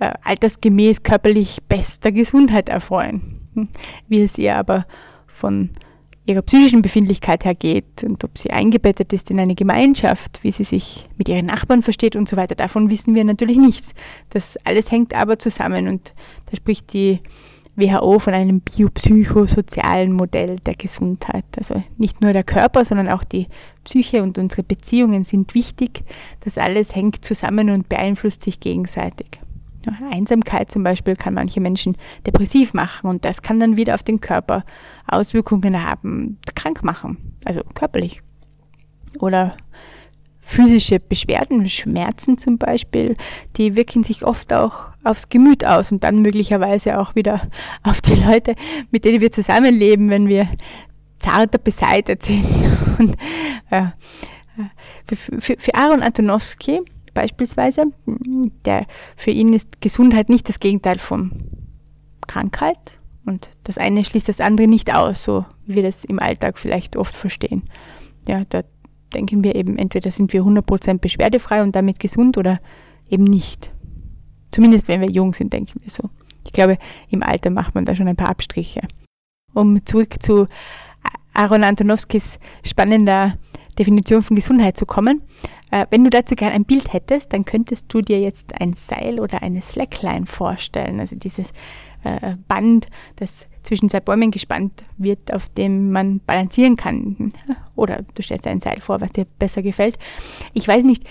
äh, 0.00 0.12
altersgemäß 0.24 1.04
körperlich 1.04 1.58
bester 1.68 2.10
Gesundheit 2.10 2.68
erfreuen. 2.68 3.40
Hm, 3.54 3.68
wie 4.08 4.22
es 4.22 4.36
ihr 4.36 4.56
aber 4.56 4.86
von 5.28 5.70
ihrer 6.26 6.42
psychischen 6.42 6.82
Befindlichkeit 6.82 7.44
her 7.44 7.54
geht 7.54 8.04
und 8.04 8.22
ob 8.24 8.36
sie 8.38 8.50
eingebettet 8.50 9.12
ist 9.12 9.30
in 9.30 9.40
eine 9.40 9.54
Gemeinschaft, 9.54 10.42
wie 10.42 10.52
sie 10.52 10.64
sich 10.64 11.08
mit 11.16 11.28
ihren 11.28 11.46
Nachbarn 11.46 11.82
versteht 11.82 12.16
und 12.16 12.28
so 12.28 12.36
weiter. 12.36 12.54
Davon 12.54 12.90
wissen 12.90 13.14
wir 13.14 13.24
natürlich 13.24 13.58
nichts. 13.58 13.92
Das 14.30 14.56
alles 14.64 14.90
hängt 14.90 15.14
aber 15.14 15.38
zusammen 15.38 15.88
und 15.88 16.14
da 16.46 16.56
spricht 16.56 16.92
die 16.92 17.20
WHO 17.80 18.18
von 18.18 18.34
einem 18.34 18.60
biopsychosozialen 18.60 20.12
Modell 20.12 20.56
der 20.60 20.74
Gesundheit. 20.74 21.44
Also 21.56 21.82
nicht 21.96 22.20
nur 22.20 22.32
der 22.32 22.44
Körper, 22.44 22.84
sondern 22.84 23.08
auch 23.08 23.24
die 23.24 23.48
Psyche 23.84 24.22
und 24.22 24.38
unsere 24.38 24.62
Beziehungen 24.62 25.24
sind 25.24 25.54
wichtig. 25.54 26.04
Das 26.40 26.58
alles 26.58 26.94
hängt 26.94 27.24
zusammen 27.24 27.70
und 27.70 27.88
beeinflusst 27.88 28.42
sich 28.42 28.60
gegenseitig. 28.60 29.40
Einsamkeit 30.10 30.70
zum 30.70 30.82
Beispiel 30.82 31.16
kann 31.16 31.34
manche 31.34 31.60
Menschen 31.60 31.96
depressiv 32.26 32.74
machen 32.74 33.08
und 33.08 33.24
das 33.24 33.42
kann 33.42 33.58
dann 33.60 33.76
wieder 33.76 33.94
auf 33.94 34.02
den 34.02 34.20
Körper 34.20 34.64
Auswirkungen 35.06 35.82
haben, 35.82 36.38
krank 36.54 36.84
machen, 36.84 37.34
also 37.44 37.62
körperlich. 37.74 38.22
Oder 39.20 39.56
physische 40.50 40.98
Beschwerden, 40.98 41.68
Schmerzen 41.68 42.36
zum 42.36 42.58
Beispiel, 42.58 43.16
die 43.56 43.76
wirken 43.76 44.02
sich 44.02 44.24
oft 44.24 44.52
auch 44.52 44.88
aufs 45.04 45.28
Gemüt 45.28 45.64
aus 45.64 45.92
und 45.92 46.02
dann 46.02 46.22
möglicherweise 46.22 46.98
auch 46.98 47.14
wieder 47.14 47.42
auf 47.84 48.00
die 48.00 48.16
Leute, 48.16 48.56
mit 48.90 49.04
denen 49.04 49.20
wir 49.20 49.30
zusammenleben, 49.30 50.10
wenn 50.10 50.26
wir 50.26 50.48
zarter 51.20 51.58
beseitigt 51.58 52.24
sind. 52.24 52.44
Und, 52.98 53.16
ja, 53.70 53.94
für, 55.06 55.40
für, 55.40 55.56
für 55.58 55.74
Aaron 55.74 56.02
Antonowski 56.02 56.80
beispielsweise, 57.14 57.84
der, 58.64 58.86
für 59.16 59.30
ihn 59.30 59.52
ist 59.52 59.80
Gesundheit 59.80 60.28
nicht 60.28 60.48
das 60.48 60.60
Gegenteil 60.60 60.98
von 60.98 61.30
Krankheit 62.26 62.98
und 63.24 63.50
das 63.64 63.78
eine 63.78 64.04
schließt 64.04 64.28
das 64.28 64.40
andere 64.40 64.66
nicht 64.66 64.94
aus, 64.94 65.24
so 65.24 65.44
wie 65.66 65.76
wir 65.76 65.82
das 65.82 66.04
im 66.04 66.18
Alltag 66.18 66.58
vielleicht 66.58 66.96
oft 66.96 67.14
verstehen. 67.14 67.62
Ja, 68.26 68.44
da 68.48 68.62
denken 69.14 69.44
wir 69.44 69.54
eben, 69.54 69.76
entweder 69.76 70.10
sind 70.10 70.32
wir 70.32 70.42
100% 70.42 70.98
beschwerdefrei 70.98 71.62
und 71.62 71.76
damit 71.76 71.98
gesund 71.98 72.38
oder 72.38 72.60
eben 73.08 73.24
nicht. 73.24 73.72
Zumindest 74.50 74.88
wenn 74.88 75.00
wir 75.00 75.10
jung 75.10 75.32
sind, 75.32 75.52
denken 75.52 75.80
wir 75.82 75.90
so. 75.90 76.10
Ich 76.44 76.52
glaube, 76.52 76.78
im 77.08 77.22
Alter 77.22 77.50
macht 77.50 77.74
man 77.74 77.84
da 77.84 77.94
schon 77.94 78.08
ein 78.08 78.16
paar 78.16 78.30
Abstriche. 78.30 78.80
Um 79.54 79.84
zurück 79.84 80.16
zu 80.20 80.46
Aaron 81.34 81.64
Antonowskis 81.64 82.38
spannender 82.64 83.36
Definition 83.78 84.22
von 84.22 84.36
Gesundheit 84.36 84.76
zu 84.76 84.86
kommen. 84.86 85.22
Äh, 85.70 85.86
wenn 85.90 86.04
du 86.04 86.10
dazu 86.10 86.34
gerne 86.34 86.54
ein 86.54 86.64
Bild 86.64 86.92
hättest, 86.92 87.32
dann 87.32 87.44
könntest 87.44 87.86
du 87.88 88.00
dir 88.00 88.20
jetzt 88.20 88.60
ein 88.60 88.74
Seil 88.74 89.20
oder 89.20 89.42
eine 89.42 89.62
Slackline 89.62 90.26
vorstellen. 90.26 91.00
Also 91.00 91.16
dieses 91.16 91.50
äh, 92.04 92.36
Band, 92.48 92.88
das 93.16 93.46
zwischen 93.62 93.88
zwei 93.88 94.00
Bäumen 94.00 94.30
gespannt 94.30 94.84
wird, 94.96 95.32
auf 95.32 95.48
dem 95.50 95.92
man 95.92 96.20
balancieren 96.20 96.76
kann. 96.76 97.32
Oder 97.76 98.02
du 98.14 98.22
stellst 98.22 98.46
dir 98.46 98.50
ein 98.50 98.60
Seil 98.60 98.80
vor, 98.80 99.00
was 99.00 99.12
dir 99.12 99.26
besser 99.38 99.62
gefällt. 99.62 99.98
Ich 100.54 100.66
weiß 100.66 100.84
nicht, 100.84 101.04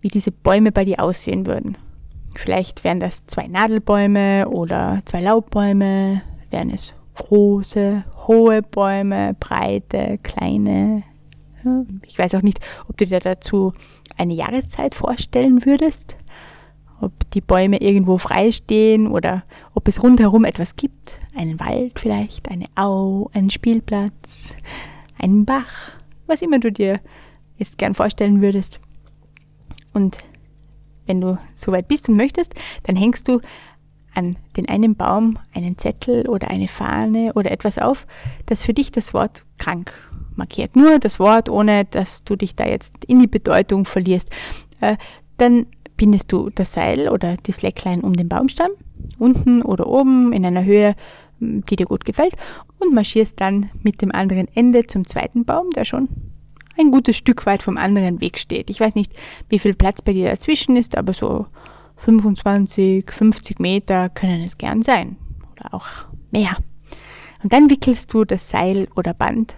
wie 0.00 0.08
diese 0.08 0.30
Bäume 0.30 0.72
bei 0.72 0.84
dir 0.84 1.00
aussehen 1.00 1.46
würden. 1.46 1.76
Vielleicht 2.34 2.84
wären 2.84 3.00
das 3.00 3.26
zwei 3.26 3.48
Nadelbäume 3.48 4.48
oder 4.48 5.00
zwei 5.04 5.20
Laubbäume, 5.20 6.22
wären 6.50 6.70
es 6.70 6.94
große, 7.16 8.04
hohe 8.26 8.62
Bäume, 8.62 9.34
breite, 9.38 10.18
kleine. 10.22 11.02
Ich 12.06 12.18
weiß 12.18 12.34
auch 12.36 12.42
nicht, 12.42 12.60
ob 12.88 12.96
du 12.96 13.06
dir 13.06 13.20
dazu 13.20 13.74
eine 14.16 14.34
Jahreszeit 14.34 14.94
vorstellen 14.94 15.64
würdest, 15.66 16.16
ob 17.00 17.12
die 17.30 17.40
Bäume 17.40 17.80
irgendwo 17.80 18.18
frei 18.18 18.52
stehen 18.52 19.06
oder 19.06 19.44
ob 19.74 19.88
es 19.88 20.02
rundherum 20.02 20.44
etwas 20.44 20.76
gibt, 20.76 21.20
einen 21.34 21.58
Wald 21.60 21.98
vielleicht, 21.98 22.50
eine 22.50 22.66
Au, 22.74 23.30
einen 23.32 23.50
Spielplatz, 23.50 24.54
einen 25.18 25.44
Bach, 25.44 25.92
was 26.26 26.42
immer 26.42 26.58
du 26.58 26.70
dir 26.70 27.00
jetzt 27.56 27.78
gern 27.78 27.94
vorstellen 27.94 28.42
würdest. 28.42 28.80
Und 29.92 30.18
wenn 31.06 31.20
du 31.20 31.38
soweit 31.54 31.88
bist 31.88 32.08
und 32.08 32.16
möchtest, 32.16 32.54
dann 32.84 32.96
hängst 32.96 33.28
du 33.28 33.40
an 34.14 34.36
den 34.56 34.68
einen 34.68 34.96
Baum 34.96 35.38
einen 35.54 35.78
Zettel 35.78 36.28
oder 36.28 36.48
eine 36.48 36.68
Fahne 36.68 37.32
oder 37.34 37.50
etwas 37.50 37.78
auf, 37.78 38.06
das 38.46 38.62
für 38.62 38.74
dich 38.74 38.90
das 38.90 39.14
Wort 39.14 39.44
krank 39.58 39.92
markiert. 40.36 40.76
Nur 40.76 40.98
das 40.98 41.18
Wort, 41.18 41.48
ohne 41.48 41.84
dass 41.84 42.24
du 42.24 42.36
dich 42.36 42.56
da 42.56 42.66
jetzt 42.66 43.04
in 43.06 43.20
die 43.20 43.26
Bedeutung 43.26 43.84
verlierst. 43.84 44.30
Äh, 44.80 44.96
dann 45.36 45.66
bindest 46.00 46.32
du 46.32 46.48
das 46.48 46.72
Seil 46.72 47.10
oder 47.10 47.36
die 47.36 47.52
Slackline 47.52 48.00
um 48.00 48.14
den 48.16 48.26
Baumstamm, 48.26 48.70
unten 49.18 49.60
oder 49.60 49.86
oben 49.86 50.32
in 50.32 50.46
einer 50.46 50.64
Höhe, 50.64 50.96
die 51.40 51.76
dir 51.76 51.84
gut 51.84 52.06
gefällt, 52.06 52.32
und 52.78 52.94
marschierst 52.94 53.38
dann 53.38 53.68
mit 53.82 54.00
dem 54.00 54.10
anderen 54.10 54.48
Ende 54.54 54.86
zum 54.86 55.06
zweiten 55.06 55.44
Baum, 55.44 55.68
der 55.76 55.84
schon 55.84 56.08
ein 56.78 56.90
gutes 56.90 57.18
Stück 57.18 57.44
weit 57.44 57.62
vom 57.62 57.76
anderen 57.76 58.22
Weg 58.22 58.38
steht. 58.38 58.70
Ich 58.70 58.80
weiß 58.80 58.94
nicht, 58.94 59.12
wie 59.50 59.58
viel 59.58 59.74
Platz 59.74 60.00
bei 60.00 60.14
dir 60.14 60.30
dazwischen 60.30 60.74
ist, 60.74 60.96
aber 60.96 61.12
so 61.12 61.44
25, 61.96 63.10
50 63.10 63.60
Meter 63.60 64.08
können 64.08 64.40
es 64.40 64.56
gern 64.56 64.80
sein. 64.80 65.18
Oder 65.52 65.74
auch 65.74 65.86
mehr. 66.30 66.56
Und 67.42 67.52
dann 67.52 67.68
wickelst 67.68 68.14
du 68.14 68.24
das 68.24 68.48
Seil 68.48 68.88
oder 68.96 69.12
Band 69.12 69.54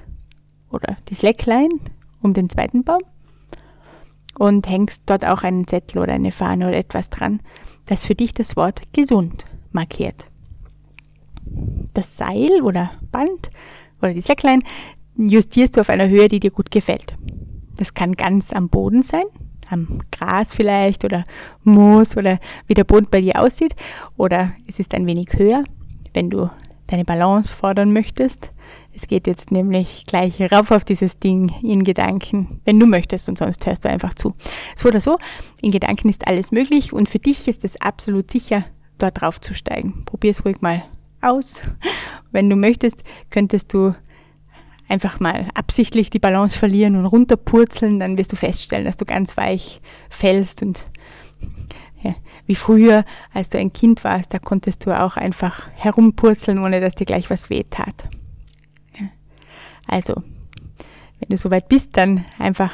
oder 0.72 0.96
die 1.08 1.14
Slackline 1.14 1.78
um 2.20 2.32
den 2.32 2.50
zweiten 2.50 2.82
Baum 2.82 3.02
und 4.38 4.68
hängst 4.68 5.02
dort 5.06 5.24
auch 5.24 5.42
einen 5.42 5.66
Zettel 5.66 5.98
oder 6.00 6.12
eine 6.12 6.32
Fahne 6.32 6.68
oder 6.68 6.76
etwas 6.76 7.10
dran, 7.10 7.40
das 7.86 8.04
für 8.04 8.14
dich 8.14 8.34
das 8.34 8.56
Wort 8.56 8.80
gesund 8.92 9.44
markiert. 9.72 10.26
Das 11.94 12.16
Seil 12.16 12.62
oder 12.62 12.92
Band 13.10 13.50
oder 14.00 14.14
die 14.14 14.22
Slackline 14.22 14.62
justierst 15.16 15.76
du 15.76 15.80
auf 15.80 15.90
einer 15.90 16.08
Höhe, 16.08 16.28
die 16.28 16.40
dir 16.40 16.50
gut 16.50 16.70
gefällt. 16.70 17.14
Das 17.76 17.94
kann 17.94 18.12
ganz 18.12 18.52
am 18.52 18.68
Boden 18.68 19.02
sein, 19.02 19.24
am 19.68 20.00
Gras 20.10 20.52
vielleicht 20.52 21.04
oder 21.04 21.24
Moos 21.64 22.16
oder 22.16 22.38
wie 22.66 22.74
der 22.74 22.84
Boden 22.84 23.08
bei 23.10 23.20
dir 23.20 23.40
aussieht. 23.40 23.74
Oder 24.16 24.52
es 24.66 24.78
ist 24.78 24.94
ein 24.94 25.06
wenig 25.06 25.28
höher, 25.34 25.64
wenn 26.14 26.30
du 26.30 26.50
deine 26.86 27.04
Balance 27.04 27.54
fordern 27.54 27.92
möchtest. 27.92 28.51
Es 28.94 29.06
geht 29.06 29.26
jetzt 29.26 29.50
nämlich 29.50 30.06
gleich 30.06 30.40
rauf 30.52 30.70
auf 30.70 30.84
dieses 30.84 31.18
Ding 31.18 31.52
in 31.62 31.82
Gedanken, 31.82 32.60
wenn 32.64 32.78
du 32.78 32.86
möchtest 32.86 33.28
und 33.28 33.38
sonst 33.38 33.64
hörst 33.66 33.84
du 33.84 33.88
einfach 33.88 34.14
zu. 34.14 34.34
So 34.76 34.88
oder 34.88 35.00
so, 35.00 35.18
in 35.62 35.70
Gedanken 35.70 36.08
ist 36.08 36.28
alles 36.28 36.52
möglich 36.52 36.92
und 36.92 37.08
für 37.08 37.18
dich 37.18 37.48
ist 37.48 37.64
es 37.64 37.80
absolut 37.80 38.30
sicher, 38.30 38.64
dort 38.98 39.20
drauf 39.20 39.40
zu 39.40 39.54
steigen. 39.54 40.04
Probier 40.04 40.32
es 40.32 40.44
ruhig 40.44 40.60
mal 40.60 40.84
aus. 41.22 41.62
Wenn 42.32 42.50
du 42.50 42.56
möchtest, 42.56 43.02
könntest 43.30 43.72
du 43.72 43.94
einfach 44.88 45.20
mal 45.20 45.48
absichtlich 45.54 46.10
die 46.10 46.18
Balance 46.18 46.58
verlieren 46.58 46.96
und 46.96 47.06
runterpurzeln, 47.06 47.98
dann 47.98 48.18
wirst 48.18 48.32
du 48.32 48.36
feststellen, 48.36 48.84
dass 48.84 48.96
du 48.96 49.06
ganz 49.06 49.36
weich 49.36 49.80
fällst 50.10 50.62
und 50.62 50.86
ja, 52.02 52.14
wie 52.46 52.56
früher, 52.56 53.04
als 53.32 53.48
du 53.48 53.58
ein 53.58 53.72
Kind 53.72 54.04
warst, 54.04 54.34
da 54.34 54.38
konntest 54.38 54.84
du 54.84 54.98
auch 54.98 55.16
einfach 55.16 55.68
herumpurzeln, 55.74 56.58
ohne 56.58 56.80
dass 56.80 56.94
dir 56.94 57.06
gleich 57.06 57.30
was 57.30 57.48
weh 57.48 57.64
tat. 57.70 58.08
Also, 59.86 60.14
wenn 61.18 61.28
du 61.28 61.36
soweit 61.36 61.68
bist, 61.68 61.96
dann 61.96 62.24
einfach 62.38 62.72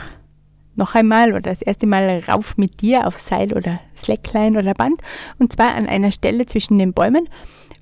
noch 0.77 0.95
einmal 0.95 1.31
oder 1.31 1.43
das 1.43 1.63
erste 1.63 1.87
Mal 1.87 2.23
rauf 2.29 2.57
mit 2.57 2.81
dir 2.81 3.07
auf 3.07 3.19
Seil 3.19 3.53
oder 3.53 3.81
Slackline 3.97 4.59
oder 4.59 4.75
Band 4.75 5.03
und 5.39 5.53
zwar 5.53 5.75
an 5.75 5.87
einer 5.87 6.13
Stelle 6.13 6.47
zwischen 6.47 6.79
den 6.79 6.93
Bäumen, 6.93 7.29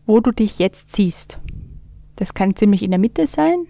wo 0.07 0.21
du 0.21 0.33
dich 0.33 0.59
jetzt 0.59 0.95
siehst. 0.95 1.39
Das 2.17 2.33
kann 2.33 2.57
ziemlich 2.57 2.83
in 2.83 2.91
der 2.91 3.01
Mitte 3.01 3.27
sein, 3.27 3.67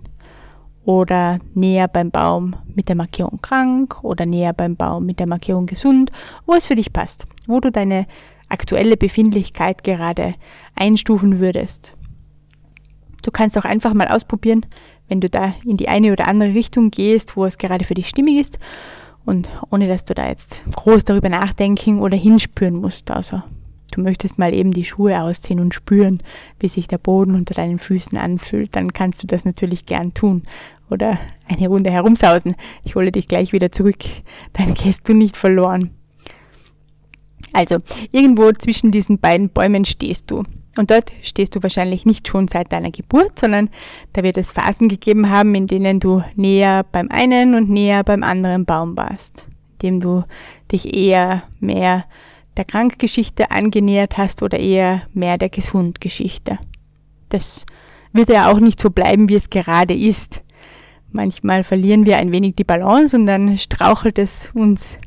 oder 0.87 1.41
näher 1.53 1.89
beim 1.89 2.11
Baum 2.11 2.55
mit 2.75 2.89
der 2.89 2.97
Markierung 2.97 3.41
krank 3.43 4.03
oder 4.03 4.25
näher 4.25 4.53
beim 4.53 4.77
Baum 4.77 5.05
mit 5.05 5.19
der 5.19 5.27
Markierung 5.27 5.67
gesund, 5.67 6.13
wo 6.47 6.55
es 6.55 6.65
für 6.65 6.77
dich 6.77 6.93
passt, 6.93 7.27
wo 7.47 7.61
du 7.61 7.71
deine 7.71 8.07
aktuelle 8.49 8.97
Befindlichkeit 8.97 9.83
gerade 9.83 10.37
einstufen 10.77 11.41
würdest. 11.41 11.95
Du 13.25 13.33
kannst 13.33 13.59
auch 13.59 13.65
einfach 13.65 13.93
mal 13.93 14.07
ausprobieren, 14.07 14.65
wenn 15.09 15.21
du 15.21 15.29
da 15.29 15.55
in 15.65 15.77
die 15.77 15.89
eine 15.89 16.13
oder 16.13 16.29
andere 16.29 16.55
Richtung 16.55 16.91
gehst, 16.91 17.37
wo 17.37 17.45
es 17.45 17.59
gerade 17.59 17.85
für 17.85 17.95
dich 17.95 18.09
stimmig 18.09 18.41
ist 18.41 18.59
und 19.25 19.51
ohne 19.71 19.89
dass 19.89 20.05
du 20.05 20.15
da 20.15 20.29
jetzt 20.29 20.63
groß 20.75 21.05
darüber 21.05 21.29
nachdenken 21.29 22.01
oder 22.01 22.17
hinspüren 22.17 22.77
musst, 22.77 23.11
außer 23.11 23.45
du 23.93 24.01
möchtest 24.01 24.39
mal 24.39 24.55
eben 24.55 24.73
die 24.73 24.85
Schuhe 24.85 25.21
ausziehen 25.21 25.61
und 25.61 25.75
spüren, 25.75 26.23
wie 26.61 26.69
sich 26.69 26.89
der 26.89 26.99
Boden 26.99 27.35
unter 27.35 27.55
deinen 27.55 27.79
Füßen 27.79 28.19
anfühlt, 28.19 28.75
dann 28.77 28.93
kannst 28.93 29.23
du 29.23 29.27
das 29.27 29.45
natürlich 29.45 29.87
gern 29.87 30.15
tun 30.15 30.43
oder 30.91 31.19
eine 31.49 31.69
Runde 31.69 31.91
herumsausen. 31.91 32.55
Ich 32.85 32.95
hole 32.95 33.13
dich 33.13 33.29
gleich 33.29 33.53
wieder 33.53 33.73
zurück, 33.73 34.05
dann 34.53 34.75
gehst 34.75 35.09
du 35.09 35.15
nicht 35.15 35.37
verloren. 35.37 35.91
Also, 37.53 37.79
irgendwo 38.13 38.53
zwischen 38.53 38.91
diesen 38.91 39.19
beiden 39.19 39.49
Bäumen 39.49 39.85
stehst 39.85 40.31
du. 40.31 40.43
Und 40.77 40.91
dort 40.91 41.13
stehst 41.23 41.55
du 41.55 41.63
wahrscheinlich 41.63 42.05
nicht 42.05 42.29
schon 42.29 42.49
seit 42.49 42.73
deiner 42.73 42.91
Geburt, 42.91 43.39
sondern 43.39 43.71
da 44.13 44.23
wird 44.23 44.37
es 44.37 44.53
Phasen 44.53 44.89
gegeben 44.89 45.31
haben, 45.31 45.55
in 45.55 45.67
denen 45.67 46.01
du 46.01 46.23
näher 46.35 46.85
beim 46.91 47.11
einen 47.11 47.55
und 47.55 47.71
näher 47.71 48.05
beim 48.05 48.23
anderen 48.23 48.65
Baum 48.65 48.97
warst, 48.97 49.47
indem 49.75 50.01
du 50.01 50.25
dich 50.71 50.97
eher 50.97 51.45
mehr 51.61 52.05
der 52.57 52.65
Krankgeschichte 52.65 53.51
angenähert 53.51 54.19
hast 54.19 54.43
oder 54.43 54.59
eher 54.59 55.03
mehr 55.13 55.39
der 55.39 55.49
Gesundgeschichte. 55.49 56.59
Das 57.29 57.67
wird 58.13 58.29
ja 58.31 58.51
auch 58.51 58.61
nicht 58.61 58.81
so 58.81 58.91
bleiben, 58.91 59.29
wie 59.29 59.35
es 59.35 59.51
gerade 59.51 59.95
ist. 59.95 60.43
Manchmal 61.13 61.65
verlieren 61.65 62.07
wir 62.07 62.19
ein 62.19 62.33
wenig 62.33 62.57
die 62.57 62.65
Balance 62.65 63.17
und 63.17 63.27
dann 63.27 63.57
strauchelt 63.57 64.19
es 64.19 64.51
uns 64.55 64.99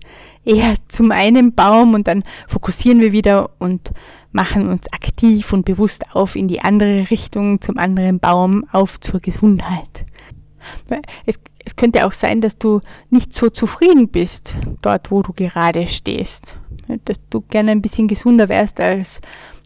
eher 0.46 0.76
zum 0.88 1.12
einen 1.12 1.54
Baum 1.54 1.94
und 1.94 2.08
dann 2.08 2.24
fokussieren 2.48 3.02
wir 3.02 3.12
wieder 3.12 3.52
und 3.60 3.92
machen 4.32 4.70
uns 4.70 4.92
aktiv 4.94 5.52
und 5.54 5.66
bewusst 5.66 6.04
auf 6.14 6.36
in 6.36 6.48
die 6.48 6.62
andere 6.62 7.10
Richtung, 7.10 7.62
zum 7.62 7.78
anderen 7.78 8.20
Baum, 8.20 8.66
auf 8.72 9.00
zur 9.00 9.20
Gesundheit. 9.20 10.06
Es, 11.26 11.40
es 11.66 11.76
könnte 11.76 12.06
auch 12.06 12.12
sein, 12.12 12.42
dass 12.42 12.58
du 12.58 12.82
nicht 13.10 13.34
so 13.34 13.50
zufrieden 13.50 14.10
bist 14.10 14.56
dort, 14.82 15.12
wo 15.12 15.22
du 15.22 15.34
gerade 15.34 15.88
stehst. 15.88 16.60
Dass 17.06 17.20
du 17.30 17.42
gerne 17.42 17.72
ein 17.72 17.82
bisschen 17.82 18.08
gesunder 18.08 18.50
wärst 18.50 18.80
als 18.80 19.22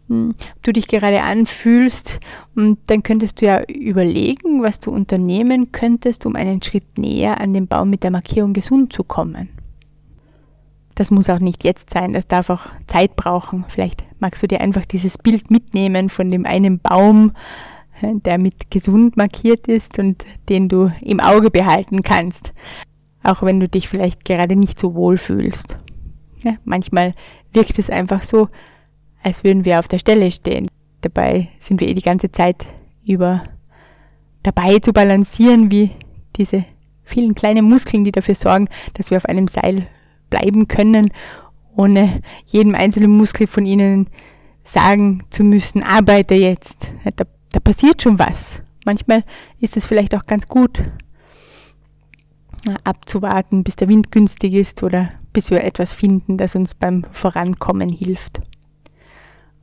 hm, 0.08 0.34
du 0.62 0.72
dich 0.72 0.88
gerade 0.88 1.22
anfühlst. 1.22 2.20
Und 2.54 2.78
dann 2.86 3.02
könntest 3.02 3.40
du 3.40 3.46
ja 3.46 3.62
überlegen, 3.64 4.62
was 4.62 4.80
du 4.80 4.90
unternehmen 4.90 5.72
könntest, 5.72 6.26
um 6.26 6.36
einen 6.36 6.62
Schritt 6.62 6.98
näher 6.98 7.40
an 7.40 7.54
den 7.54 7.66
Baum 7.66 7.90
mit 7.90 8.02
der 8.02 8.10
Markierung 8.10 8.52
gesund 8.52 8.92
zu 8.92 9.04
kommen. 9.04 9.48
Das 10.94 11.10
muss 11.10 11.28
auch 11.28 11.40
nicht 11.40 11.64
jetzt 11.64 11.90
sein, 11.90 12.12
das 12.12 12.28
darf 12.28 12.50
auch 12.50 12.66
Zeit 12.86 13.16
brauchen. 13.16 13.64
Vielleicht 13.68 14.04
magst 14.20 14.42
du 14.42 14.46
dir 14.46 14.60
einfach 14.60 14.84
dieses 14.86 15.18
Bild 15.18 15.50
mitnehmen 15.50 16.08
von 16.08 16.30
dem 16.30 16.46
einen 16.46 16.78
Baum, 16.78 17.32
der 18.02 18.38
mit 18.38 18.70
gesund 18.70 19.16
markiert 19.16 19.66
ist 19.66 19.98
und 19.98 20.24
den 20.48 20.68
du 20.68 20.92
im 21.00 21.20
Auge 21.20 21.50
behalten 21.50 22.02
kannst, 22.02 22.52
auch 23.22 23.42
wenn 23.42 23.60
du 23.60 23.68
dich 23.68 23.88
vielleicht 23.88 24.24
gerade 24.24 24.56
nicht 24.56 24.78
so 24.78 24.94
wohl 24.94 25.16
fühlst. 25.18 25.76
Ja, 26.42 26.56
manchmal 26.64 27.14
wirkt 27.52 27.78
es 27.78 27.90
einfach 27.90 28.22
so, 28.22 28.48
als 29.22 29.42
würden 29.44 29.64
wir 29.64 29.78
auf 29.78 29.88
der 29.88 29.98
Stelle 29.98 30.30
stehen. 30.30 30.68
Dabei 31.00 31.48
sind 31.58 31.80
wir 31.80 31.88
eh 31.88 31.94
die 31.94 32.02
ganze 32.02 32.30
Zeit 32.30 32.66
über 33.04 33.42
dabei 34.42 34.78
zu 34.78 34.92
balancieren, 34.92 35.70
wie 35.70 35.90
diese 36.36 36.64
vielen 37.02 37.34
kleinen 37.34 37.64
Muskeln, 37.64 38.04
die 38.04 38.12
dafür 38.12 38.34
sorgen, 38.34 38.68
dass 38.94 39.10
wir 39.10 39.16
auf 39.16 39.26
einem 39.26 39.48
Seil 39.48 39.86
bleiben 40.34 40.68
können, 40.68 41.12
ohne 41.76 42.20
jedem 42.46 42.74
einzelnen 42.74 43.10
Muskel 43.10 43.46
von 43.46 43.66
ihnen 43.66 44.08
sagen 44.64 45.22
zu 45.30 45.44
müssen, 45.44 45.82
arbeite 45.82 46.34
jetzt. 46.34 46.92
Da, 47.16 47.24
da 47.52 47.60
passiert 47.60 48.02
schon 48.02 48.18
was. 48.18 48.62
Manchmal 48.84 49.24
ist 49.60 49.76
es 49.76 49.86
vielleicht 49.86 50.14
auch 50.14 50.26
ganz 50.26 50.46
gut, 50.46 50.82
abzuwarten, 52.84 53.62
bis 53.62 53.76
der 53.76 53.88
Wind 53.88 54.10
günstig 54.10 54.54
ist 54.54 54.82
oder 54.82 55.10
bis 55.32 55.50
wir 55.50 55.62
etwas 55.62 55.92
finden, 55.92 56.38
das 56.38 56.54
uns 56.54 56.74
beim 56.74 57.04
Vorankommen 57.12 57.88
hilft. 57.88 58.40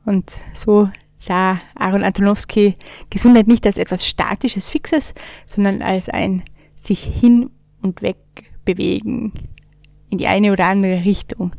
Und 0.04 0.36
so 0.52 0.88
sah 1.18 1.60
Aaron 1.74 2.04
Antonowski 2.04 2.76
Gesundheit 3.10 3.46
nicht 3.46 3.66
als 3.66 3.76
etwas 3.76 4.06
Statisches, 4.06 4.70
Fixes, 4.70 5.14
sondern 5.46 5.82
als 5.82 6.08
ein 6.08 6.42
sich 6.76 7.02
hin 7.02 7.50
und 7.80 8.02
weg 8.02 8.16
bewegen 8.64 9.32
in 10.12 10.18
die 10.18 10.28
eine 10.28 10.52
oder 10.52 10.66
andere 10.66 11.04
Richtung. 11.04 11.52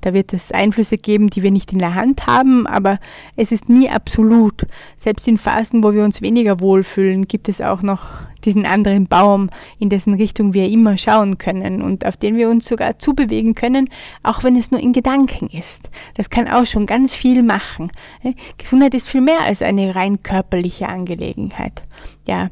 Da 0.00 0.14
wird 0.14 0.32
es 0.32 0.50
Einflüsse 0.50 0.96
geben, 0.96 1.28
die 1.28 1.42
wir 1.42 1.50
nicht 1.50 1.72
in 1.72 1.78
der 1.78 1.94
Hand 1.94 2.26
haben, 2.26 2.66
aber 2.66 2.98
es 3.36 3.52
ist 3.52 3.68
nie 3.68 3.90
absolut. 3.90 4.66
Selbst 4.96 5.28
in 5.28 5.36
Phasen, 5.36 5.84
wo 5.84 5.92
wir 5.92 6.04
uns 6.04 6.22
weniger 6.22 6.60
wohlfühlen, 6.60 7.28
gibt 7.28 7.50
es 7.50 7.60
auch 7.60 7.82
noch 7.82 8.06
diesen 8.44 8.64
anderen 8.64 9.06
Baum, 9.06 9.50
in 9.78 9.90
dessen 9.90 10.14
Richtung 10.14 10.54
wir 10.54 10.66
immer 10.70 10.96
schauen 10.96 11.36
können 11.36 11.82
und 11.82 12.06
auf 12.06 12.16
den 12.16 12.36
wir 12.36 12.48
uns 12.48 12.66
sogar 12.66 12.98
zubewegen 12.98 13.54
können, 13.54 13.90
auch 14.22 14.42
wenn 14.42 14.56
es 14.56 14.70
nur 14.70 14.80
in 14.80 14.94
Gedanken 14.94 15.48
ist. 15.48 15.90
Das 16.14 16.30
kann 16.30 16.48
auch 16.48 16.64
schon 16.64 16.86
ganz 16.86 17.12
viel 17.12 17.42
machen. 17.42 17.92
Gesundheit 18.56 18.94
ist 18.94 19.06
viel 19.06 19.20
mehr 19.20 19.40
als 19.40 19.60
eine 19.60 19.94
rein 19.94 20.22
körperliche 20.22 20.88
Angelegenheit. 20.88 21.82
Ja, 22.26 22.48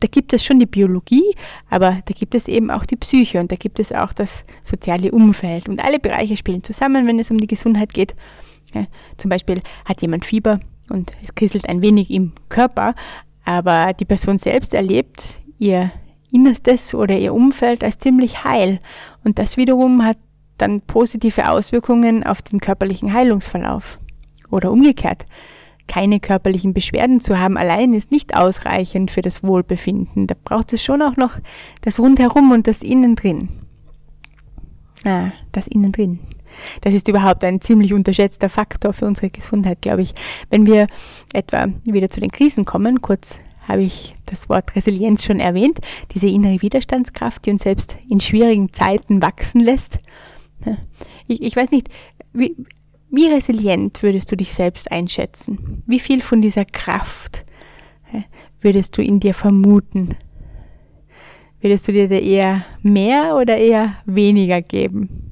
da 0.00 0.08
gibt 0.10 0.32
es 0.32 0.44
schon 0.44 0.58
die 0.58 0.66
Biologie, 0.66 1.34
aber 1.68 1.98
da 2.04 2.14
gibt 2.14 2.34
es 2.34 2.48
eben 2.48 2.70
auch 2.70 2.86
die 2.86 2.96
Psyche 2.96 3.38
und 3.38 3.52
da 3.52 3.56
gibt 3.56 3.78
es 3.78 3.92
auch 3.92 4.12
das 4.12 4.44
soziale 4.62 5.12
Umfeld. 5.12 5.68
Und 5.68 5.84
alle 5.84 5.98
Bereiche 5.98 6.36
spielen 6.36 6.64
zusammen, 6.64 7.06
wenn 7.06 7.18
es 7.18 7.30
um 7.30 7.38
die 7.38 7.46
Gesundheit 7.46 7.92
geht. 7.92 8.14
Ja, 8.74 8.86
zum 9.16 9.28
Beispiel 9.28 9.62
hat 9.84 10.00
jemand 10.00 10.24
Fieber 10.24 10.60
und 10.90 11.12
es 11.22 11.34
krisselt 11.34 11.68
ein 11.68 11.82
wenig 11.82 12.10
im 12.10 12.32
Körper, 12.48 12.94
aber 13.44 13.92
die 13.92 14.04
Person 14.04 14.38
selbst 14.38 14.74
erlebt 14.74 15.40
ihr 15.58 15.92
Innerstes 16.32 16.94
oder 16.94 17.18
ihr 17.18 17.34
Umfeld 17.34 17.84
als 17.84 17.98
ziemlich 17.98 18.44
heil. 18.44 18.80
Und 19.24 19.38
das 19.38 19.56
wiederum 19.56 20.04
hat 20.04 20.16
dann 20.56 20.80
positive 20.82 21.48
Auswirkungen 21.48 22.24
auf 22.24 22.42
den 22.42 22.60
körperlichen 22.60 23.12
Heilungsverlauf. 23.12 23.98
Oder 24.50 24.70
umgekehrt 24.70 25.26
keine 25.90 26.20
körperlichen 26.20 26.72
Beschwerden 26.72 27.18
zu 27.18 27.40
haben, 27.40 27.56
allein 27.56 27.94
ist 27.94 28.12
nicht 28.12 28.36
ausreichend 28.36 29.10
für 29.10 29.22
das 29.22 29.42
Wohlbefinden. 29.42 30.28
Da 30.28 30.36
braucht 30.44 30.72
es 30.72 30.84
schon 30.84 31.02
auch 31.02 31.16
noch 31.16 31.32
das 31.80 31.98
Rundherum 31.98 32.52
und 32.52 32.68
das 32.68 32.82
Innen 32.82 33.16
drin. 33.16 33.48
Ah, 35.04 35.32
das 35.50 35.66
Innen 35.66 35.90
drin. 35.90 36.20
Das 36.82 36.94
ist 36.94 37.08
überhaupt 37.08 37.42
ein 37.42 37.60
ziemlich 37.60 37.92
unterschätzter 37.92 38.48
Faktor 38.48 38.92
für 38.92 39.06
unsere 39.06 39.30
Gesundheit, 39.30 39.82
glaube 39.82 40.02
ich. 40.02 40.14
Wenn 40.48 40.64
wir 40.64 40.86
etwa 41.32 41.66
wieder 41.84 42.08
zu 42.08 42.20
den 42.20 42.30
Krisen 42.30 42.64
kommen, 42.64 43.02
kurz 43.02 43.40
habe 43.66 43.82
ich 43.82 44.16
das 44.26 44.48
Wort 44.48 44.76
Resilienz 44.76 45.24
schon 45.24 45.40
erwähnt, 45.40 45.80
diese 46.14 46.28
innere 46.28 46.62
Widerstandskraft, 46.62 47.46
die 47.46 47.50
uns 47.50 47.62
selbst 47.62 47.96
in 48.08 48.20
schwierigen 48.20 48.72
Zeiten 48.72 49.22
wachsen 49.22 49.60
lässt. 49.60 49.98
Ich, 51.26 51.42
ich 51.42 51.56
weiß 51.56 51.72
nicht, 51.72 51.88
wie, 52.32 52.54
wie 53.10 53.28
resilient 53.28 54.02
würdest 54.02 54.30
du 54.30 54.36
dich 54.36 54.52
selbst 54.52 54.90
einschätzen? 54.90 55.82
Wie 55.86 56.00
viel 56.00 56.22
von 56.22 56.40
dieser 56.40 56.64
Kraft 56.64 57.44
würdest 58.60 58.96
du 58.96 59.02
in 59.02 59.20
dir 59.20 59.34
vermuten? 59.34 60.10
Würdest 61.60 61.88
du 61.88 61.92
dir 61.92 62.08
da 62.08 62.16
eher 62.16 62.64
mehr 62.82 63.36
oder 63.36 63.56
eher 63.56 63.96
weniger 64.06 64.62
geben? 64.62 65.30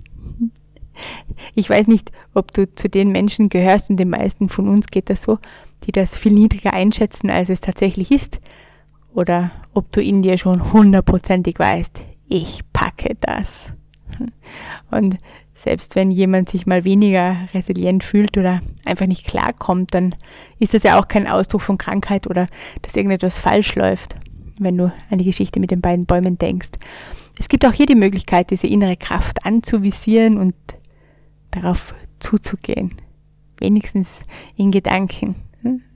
Ich 1.55 1.71
weiß 1.71 1.87
nicht, 1.87 2.11
ob 2.35 2.53
du 2.53 2.73
zu 2.75 2.89
den 2.89 3.13
Menschen 3.13 3.49
gehörst, 3.49 3.89
und 3.89 3.99
den 3.99 4.11
meisten 4.11 4.49
von 4.49 4.69
uns 4.69 4.89
geht 4.89 5.11
das 5.11 5.23
so, 5.23 5.39
die 5.85 5.93
das 5.93 6.19
viel 6.19 6.33
niedriger 6.33 6.73
einschätzen, 6.73 7.31
als 7.31 7.49
es 7.49 7.61
tatsächlich 7.61 8.11
ist. 8.11 8.41
Oder 9.15 9.53
ob 9.75 9.93
du 9.93 10.03
in 10.03 10.23
dir 10.23 10.37
schon 10.39 10.73
hundertprozentig 10.73 11.59
weißt, 11.59 12.03
ich 12.29 12.63
packe 12.73 13.17
das. 13.21 13.73
Und 14.91 15.19
selbst 15.59 15.97
wenn 15.97 16.13
jemand 16.13 16.49
sich 16.49 16.67
mal 16.67 16.85
weniger 16.85 17.37
resilient 17.53 18.05
fühlt 18.05 18.39
oder 18.39 18.61
einfach 18.85 19.07
nicht 19.07 19.27
klarkommt, 19.27 19.93
dann 19.93 20.15
ist 20.61 20.73
das 20.73 20.85
ja 20.85 20.99
auch 20.99 21.09
kein 21.09 21.27
Ausdruck 21.27 21.63
von 21.63 21.79
Krankheit 21.79 22.29
oder 22.29 22.47
dass 22.83 22.95
irgendetwas 22.95 23.41
falsch 23.41 23.75
läuft, 23.75 24.15
wenn 24.61 24.79
du 24.79 24.93
an 25.11 25.19
die 25.19 25.25
Geschichte 25.25 25.59
mit 25.59 25.73
den 25.73 25.81
beiden 25.81 26.07
Bäumen 26.07 26.39
denkst. 26.39 26.71
Es 27.41 27.49
gibt 27.49 27.67
auch 27.67 27.73
hier 27.73 27.87
die 27.87 27.97
Möglichkeit, 27.97 28.51
diese 28.51 28.69
innere 28.69 28.97
Kraft 28.97 29.45
anzuvisieren 29.45 30.39
und 30.39 30.55
darauf 31.51 31.93
zuzugehen. 32.21 32.95
Wenigstens 33.59 34.23
in 34.57 34.71
Gedanken. 34.71 35.35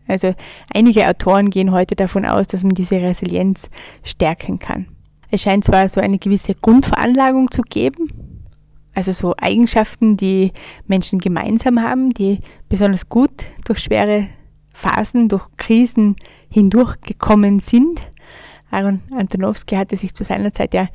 Also 0.09 0.35
einige 0.75 1.07
Autoren 1.09 1.51
gehen 1.51 1.70
heute 1.70 1.94
davon 1.94 2.27
aus, 2.27 2.48
dass 2.48 2.64
man 2.64 2.75
diese 2.75 3.01
Resilienz 3.01 3.70
stärken 4.03 4.59
kann. 4.59 4.88
Es 5.31 5.42
scheint 5.42 5.64
zwar 5.64 5.88
so 5.88 6.01
eine 6.01 6.18
gewisse 6.18 6.55
Grundveranlagung 6.57 7.51
zu 7.51 7.62
geben, 7.62 8.32
also 8.94 9.12
so 9.12 9.35
Eigenschaften, 9.38 10.16
die 10.16 10.52
Menschen 10.87 11.18
gemeinsam 11.18 11.83
haben, 11.83 12.11
die 12.11 12.40
besonders 12.68 13.09
gut 13.09 13.46
durch 13.64 13.81
schwere 13.81 14.28
Phasen, 14.72 15.28
durch 15.28 15.48
Krisen 15.57 16.16
hindurchgekommen 16.48 17.59
sind. 17.59 18.00
Aaron 18.70 19.00
Antonowski 19.11 19.76
hatte 19.76 19.96
sich 19.96 20.14
zu 20.14 20.24
seiner 20.24 20.52
Zeit 20.52 20.74
ja 20.74 20.88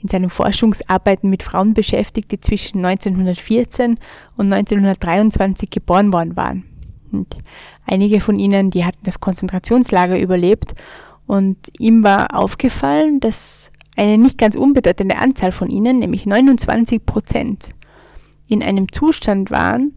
in 0.00 0.08
seinen 0.08 0.30
Forschungsarbeiten 0.30 1.30
mit 1.30 1.42
Frauen 1.42 1.72
beschäftigt, 1.74 2.30
die 2.30 2.40
zwischen 2.40 2.84
1914 2.84 3.98
und 4.36 4.52
1923 4.52 5.70
geboren 5.70 6.12
worden 6.12 6.36
waren. 6.36 6.64
Und 7.10 7.36
einige 7.86 8.20
von 8.20 8.36
ihnen, 8.36 8.70
die 8.70 8.84
hatten 8.84 9.02
das 9.04 9.20
Konzentrationslager 9.20 10.18
überlebt 10.18 10.74
und 11.26 11.56
ihm 11.78 12.04
war 12.04 12.36
aufgefallen, 12.36 13.20
dass 13.20 13.70
eine 13.96 14.18
nicht 14.18 14.38
ganz 14.38 14.56
unbedeutende 14.56 15.18
Anzahl 15.18 15.52
von 15.52 15.70
ihnen, 15.70 15.98
nämlich 15.98 16.26
29 16.26 17.04
Prozent, 17.04 17.70
in 18.46 18.62
einem 18.62 18.90
Zustand 18.92 19.50
waren, 19.50 19.94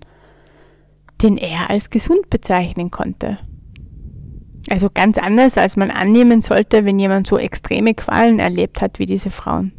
den 1.21 1.37
er 1.37 1.69
als 1.69 1.89
gesund 1.89 2.29
bezeichnen 2.29 2.91
konnte. 2.91 3.39
Also 4.69 4.89
ganz 4.93 5.17
anders, 5.17 5.57
als 5.57 5.77
man 5.77 5.91
annehmen 5.91 6.41
sollte, 6.41 6.85
wenn 6.85 6.99
jemand 6.99 7.27
so 7.27 7.37
extreme 7.37 7.93
Qualen 7.93 8.39
erlebt 8.39 8.81
hat 8.81 8.99
wie 8.99 9.05
diese 9.05 9.29
Frauen. 9.29 9.71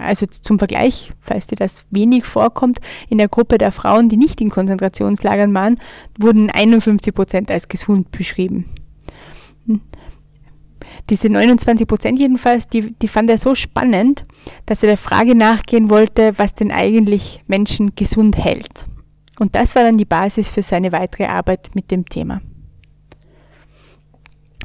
Also 0.00 0.26
zum 0.26 0.58
Vergleich, 0.58 1.12
falls 1.20 1.46
dir 1.46 1.56
das 1.56 1.86
wenig 1.90 2.24
vorkommt, 2.24 2.78
in 3.08 3.18
der 3.18 3.28
Gruppe 3.28 3.58
der 3.58 3.72
Frauen, 3.72 4.08
die 4.08 4.16
nicht 4.16 4.40
in 4.40 4.50
Konzentrationslagern 4.50 5.54
waren, 5.54 5.78
wurden 6.18 6.50
51 6.50 7.14
Prozent 7.14 7.50
als 7.50 7.68
gesund 7.68 8.10
beschrieben. 8.10 8.66
Diese 11.10 11.28
29 11.28 11.86
Prozent 11.86 12.18
jedenfalls, 12.18 12.68
die, 12.68 12.92
die 12.92 13.08
fand 13.08 13.30
er 13.30 13.38
so 13.38 13.54
spannend, 13.54 14.24
dass 14.66 14.82
er 14.82 14.88
der 14.88 14.96
Frage 14.96 15.34
nachgehen 15.34 15.90
wollte, 15.90 16.38
was 16.38 16.54
denn 16.54 16.70
eigentlich 16.70 17.42
Menschen 17.46 17.94
gesund 17.94 18.36
hält. 18.36 18.86
Und 19.38 19.54
das 19.54 19.74
war 19.74 19.82
dann 19.82 19.98
die 19.98 20.04
Basis 20.04 20.48
für 20.48 20.62
seine 20.62 20.92
weitere 20.92 21.26
Arbeit 21.26 21.70
mit 21.74 21.90
dem 21.90 22.06
Thema. 22.06 22.40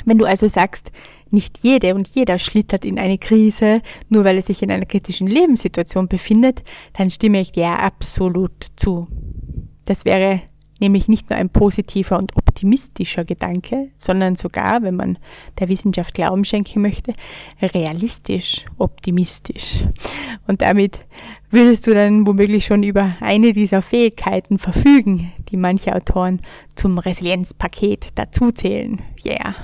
Wenn 0.06 0.18
du 0.18 0.26
also 0.26 0.48
sagst, 0.48 0.92
nicht 1.30 1.60
jede 1.60 1.96
und 1.96 2.10
jeder 2.10 2.40
schlittert 2.40 2.86
in 2.86 3.00
eine 3.00 3.18
Krise, 3.18 3.82
nur 4.10 4.26
weil 4.26 4.38
er 4.38 4.42
sich 4.42 4.62
in 4.62 4.72
einer 4.72 4.86
kritischen 4.86 5.28
Lebenssituation 5.28 6.08
befindet, 6.08 6.64
dann 6.94 7.10
stimme 7.10 7.40
ich 7.40 7.52
dir 7.52 7.80
absolut 7.80 8.68
zu. 8.76 9.08
Das 9.86 10.06
wäre 10.06 10.42
nämlich 10.82 11.08
nicht 11.08 11.30
nur 11.30 11.38
ein 11.38 11.50
positiver 11.50 12.18
und 12.18 12.36
optimistischer 12.36 13.24
Gedanke, 13.24 13.90
sondern 13.98 14.36
sogar, 14.36 14.82
wenn 14.82 14.96
man 14.96 15.18
der 15.60 15.70
Wissenschaft 15.70 16.14
Glauben 16.14 16.44
schenken 16.44 16.82
möchte, 16.82 17.14
realistisch 17.62 18.66
optimistisch. 18.78 19.84
Und 20.48 20.62
damit 20.62 21.06
würdest 21.50 21.88
du 21.88 21.94
dann 21.94 22.26
womöglich 22.26 22.66
schon 22.66 22.84
über 22.84 23.16
eine 23.22 23.54
dieser 23.54 23.82
Fähigkeiten 23.82 24.58
verfügen, 24.58 25.32
die 25.50 25.58
manche 25.58 25.96
Autoren 25.96 26.42
zum 26.76 26.98
Resilienzpaket 26.98 28.10
dazuzählen. 28.16 29.02
Yeah. 29.26 29.56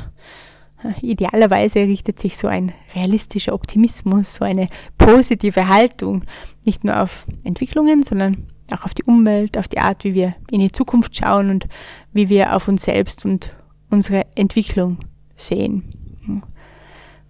Idealerweise 1.02 1.80
richtet 1.80 2.20
sich 2.20 2.38
so 2.38 2.48
ein 2.48 2.72
realistischer 2.94 3.54
Optimismus, 3.54 4.36
so 4.36 4.46
eine 4.46 4.68
positive 4.98 5.68
Haltung 5.68 6.24
nicht 6.66 6.84
nur 6.84 7.02
auf 7.02 7.26
Entwicklungen, 7.44 8.04
sondern 8.04 8.46
auch 8.72 8.84
auf 8.84 8.94
die 8.94 9.04
Umwelt, 9.04 9.58
auf 9.58 9.68
die 9.68 9.80
Art, 9.80 10.04
wie 10.04 10.14
wir 10.14 10.36
in 10.52 10.60
die 10.60 10.72
Zukunft 10.72 11.16
schauen 11.16 11.50
und 11.50 11.68
wie 12.14 12.30
wir 12.30 12.56
auf 12.56 12.68
uns 12.68 12.84
selbst 12.84 13.26
und 13.26 13.56
unsere 13.90 14.26
Entwicklung 14.36 15.00
sehen. 15.36 15.98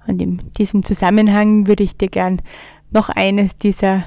Und 0.08 0.22
in 0.22 0.40
diesem 0.58 0.84
Zusammenhang 0.84 1.68
würde 1.68 1.84
ich 1.84 1.98
dir 1.98 2.08
gern 2.08 2.42
noch 2.92 3.10
eines 3.10 3.58
dieser 3.58 4.06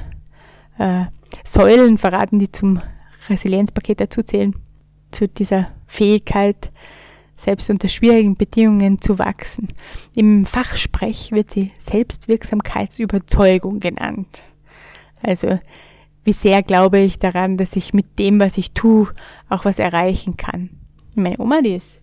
äh, 0.79 1.05
Säulen 1.45 1.99
verraten, 1.99 2.39
die 2.39 2.51
zum 2.51 2.81
Resilienzpaket 3.29 4.01
dazuzählen, 4.01 4.57
zu 5.11 5.29
dieser 5.29 5.69
Fähigkeit, 5.87 6.73
selbst 7.37 7.69
unter 7.71 7.89
schwierigen 7.89 8.37
Bedingungen 8.37 9.01
zu 9.01 9.19
wachsen. 9.19 9.69
Im 10.15 10.47
Fachsprech 10.47 11.33
wird 11.33 11.51
sie 11.51 11.73
Selbstwirksamkeitsüberzeugung 11.79 13.81
genannt. 13.81 14.41
Also 15.23 15.59
wie 16.25 16.33
sehr 16.33 16.63
glaube 16.63 16.99
ich 16.99 17.19
daran, 17.19 17.57
dass 17.57 17.77
ich 17.77 17.95
mit 17.95 18.19
dem, 18.19 18.41
was 18.41 18.59
ich 18.59 18.73
tue, 18.73 19.09
auch 19.49 19.65
was 19.65 19.79
erreichen 19.79 20.37
kann. 20.37 20.71
Meine 21.15 21.41
Oma, 21.41 21.61
die 21.63 21.75
ist 21.75 22.01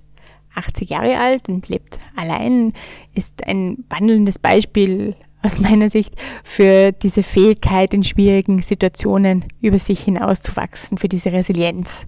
80 0.56 0.90
Jahre 0.90 1.18
alt 1.18 1.50
und 1.50 1.70
lebt 1.70 2.00
allein, 2.16 2.74
ist 3.14 3.46
ein 3.46 3.84
wandelndes 3.90 4.40
Beispiel 4.40 5.16
aus 5.44 5.60
meiner 5.60 5.90
Sicht 5.90 6.16
für 6.44 6.92
diese 6.92 7.24
Fähigkeit 7.24 7.94
in 7.94 8.04
schwierigen 8.04 8.62
Situationen 8.62 9.46
über 9.62 9.80
sich 9.80 10.04
hinauszuwachsen, 10.04 10.98
für 10.98 11.08
diese 11.08 11.32
Resilienz. 11.32 12.08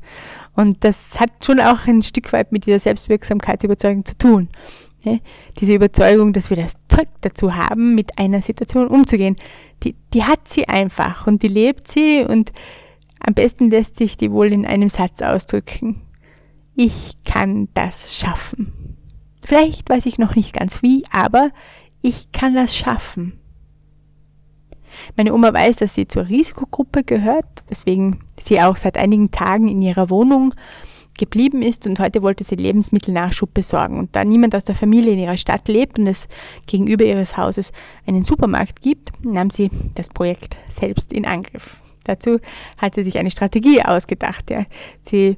Und 0.55 0.83
das 0.83 1.19
hat 1.19 1.29
schon 1.45 1.59
auch 1.59 1.87
ein 1.87 2.01
Stück 2.01 2.33
weit 2.33 2.51
mit 2.51 2.65
dieser 2.65 2.79
Selbstwirksamkeitsüberzeugung 2.79 4.03
zu 4.03 4.17
tun. 4.17 4.49
Diese 5.59 5.73
Überzeugung, 5.73 6.33
dass 6.33 6.49
wir 6.49 6.57
das 6.57 6.73
Zeug 6.89 7.07
dazu 7.21 7.55
haben, 7.55 7.95
mit 7.95 8.17
einer 8.17 8.41
Situation 8.41 8.87
umzugehen, 8.87 9.35
die, 9.83 9.95
die 10.13 10.23
hat 10.23 10.47
sie 10.47 10.67
einfach 10.67 11.25
und 11.25 11.41
die 11.41 11.47
lebt 11.47 11.87
sie 11.87 12.25
und 12.27 12.51
am 13.19 13.33
besten 13.33 13.69
lässt 13.69 13.95
sich 13.95 14.17
die 14.17 14.31
wohl 14.31 14.51
in 14.51 14.65
einem 14.65 14.89
Satz 14.89 15.21
ausdrücken. 15.21 16.01
Ich 16.75 17.13
kann 17.23 17.69
das 17.73 18.17
schaffen. 18.17 18.97
Vielleicht 19.45 19.89
weiß 19.89 20.05
ich 20.05 20.17
noch 20.17 20.35
nicht 20.35 20.53
ganz 20.53 20.81
wie, 20.81 21.03
aber 21.11 21.51
ich 22.01 22.31
kann 22.31 22.53
das 22.53 22.75
schaffen. 22.75 23.39
Meine 25.15 25.33
Oma 25.33 25.53
weiß, 25.53 25.77
dass 25.77 25.95
sie 25.95 26.07
zur 26.07 26.27
Risikogruppe 26.27 27.03
gehört, 27.03 27.63
weswegen 27.67 28.19
sie 28.39 28.61
auch 28.61 28.75
seit 28.75 28.97
einigen 28.97 29.31
Tagen 29.31 29.67
in 29.67 29.81
ihrer 29.81 30.09
Wohnung 30.09 30.53
geblieben 31.19 31.61
ist 31.61 31.85
und 31.85 31.99
heute 31.99 32.23
wollte 32.23 32.43
sie 32.43 32.55
Lebensmittelnachschub 32.55 33.53
besorgen. 33.53 33.99
Und 33.99 34.15
da 34.15 34.23
niemand 34.23 34.55
aus 34.55 34.65
der 34.65 34.73
Familie 34.73 35.13
in 35.13 35.19
ihrer 35.19 35.37
Stadt 35.37 35.67
lebt 35.67 35.99
und 35.99 36.07
es 36.07 36.27
gegenüber 36.65 37.05
ihres 37.05 37.37
Hauses 37.37 37.71
einen 38.07 38.23
Supermarkt 38.23 38.81
gibt, 38.81 39.11
nahm 39.23 39.51
sie 39.51 39.69
das 39.93 40.07
Projekt 40.09 40.57
selbst 40.69 41.13
in 41.13 41.25
Angriff. 41.25 41.81
Dazu 42.05 42.39
hat 42.77 42.95
sie 42.95 43.03
sich 43.03 43.19
eine 43.19 43.29
Strategie 43.29 43.83
ausgedacht. 43.83 44.49
Ja. 44.49 44.65
Sie 45.03 45.37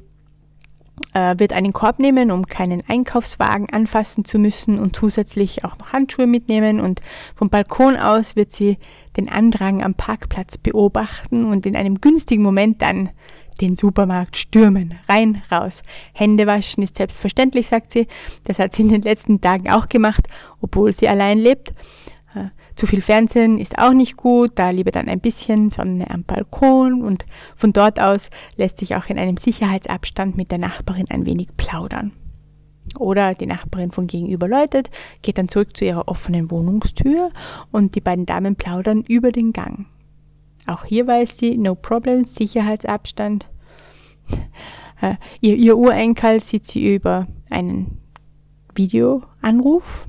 äh, 1.14 1.36
wird 1.38 1.52
einen 1.52 1.74
Korb 1.74 2.00
nehmen, 2.00 2.32
um 2.32 2.46
keinen 2.46 2.84
Einkaufswagen 2.88 3.70
anfassen 3.70 4.24
zu 4.24 4.40
müssen 4.40 4.80
und 4.80 4.96
zusätzlich 4.96 5.66
auch 5.66 5.78
noch 5.78 5.94
Handschuhe 5.94 6.28
mitnehmen. 6.28 6.80
Und 6.80 7.02
vom 7.36 7.50
Balkon 7.50 7.98
aus 7.98 8.36
wird 8.36 8.52
sie 8.52 8.78
den 9.18 9.28
Andrang 9.28 9.84
am 9.84 9.96
Parkplatz 9.96 10.58
beobachten 10.58 11.46
und 11.46 11.66
in 11.66 11.76
einem 11.76 12.00
günstigen 12.00 12.44
Moment 12.44 12.82
dann 12.82 13.10
den 13.60 13.76
Supermarkt 13.76 14.38
stürmen. 14.38 14.96
Rein, 15.10 15.42
raus. 15.52 15.84
Hände 16.14 16.48
waschen 16.48 16.84
ist 16.84 16.96
selbstverständlich, 16.96 17.68
sagt 17.68 17.92
sie. 17.92 18.08
Das 18.46 18.60
hat 18.60 18.74
sie 18.74 18.84
in 18.84 18.90
den 18.90 19.02
letzten 19.02 19.42
Tagen 19.42 19.70
auch 19.70 19.90
gemacht, 19.90 20.28
obwohl 20.62 20.94
sie 20.94 21.08
allein 21.08 21.38
lebt. 21.38 21.74
Äh, 22.34 22.50
zu 22.76 22.88
viel 22.88 23.02
Fernsehen 23.02 23.58
ist 23.58 23.78
auch 23.78 23.94
nicht 23.94 24.18
gut, 24.18 24.52
da 24.56 24.70
lieber 24.70 24.92
dann 24.92 25.10
ein 25.10 25.20
bisschen 25.20 25.70
Sonne 25.70 26.10
am 26.10 26.24
Balkon 26.24 27.02
und 27.04 27.26
von 27.56 27.74
dort 27.74 28.00
aus 28.00 28.30
lässt 28.56 28.78
sich 28.78 28.96
auch 28.96 29.08
in 29.08 29.20
einem 29.20 29.38
Sicherheitsabstand 29.38 30.38
mit 30.38 30.52
der 30.52 30.58
Nachbarin 30.58 31.10
ein 31.10 31.26
wenig 31.26 31.50
plaudern. 31.58 32.14
Oder 32.98 33.34
die 33.34 33.46
Nachbarin 33.46 33.92
von 33.92 34.08
gegenüber 34.08 34.48
läutet, 34.48 34.90
geht 35.22 35.38
dann 35.38 35.48
zurück 35.48 35.76
zu 35.78 35.86
ihrer 35.86 36.08
offenen 36.08 36.52
Wohnungstür 36.52 37.32
und 37.72 37.96
die 37.96 38.02
beiden 38.02 38.26
Damen 38.26 38.56
plaudern 38.56 39.02
über 39.08 39.32
den 39.32 39.54
Gang. 39.54 39.86
Auch 40.68 40.86
hier 40.86 41.08
weiß 41.08 41.38
sie, 41.38 41.58
no 41.58 41.76
problem, 41.76 42.28
Sicherheitsabstand. 42.28 43.48
Äh, 45.04 45.16
ihr, 45.40 45.56
ihr 45.56 45.76
Urenkel 45.80 46.40
sieht 46.42 46.68
sie 46.68 46.94
über 46.94 47.26
einen 47.50 47.98
Videoanruf 48.76 50.06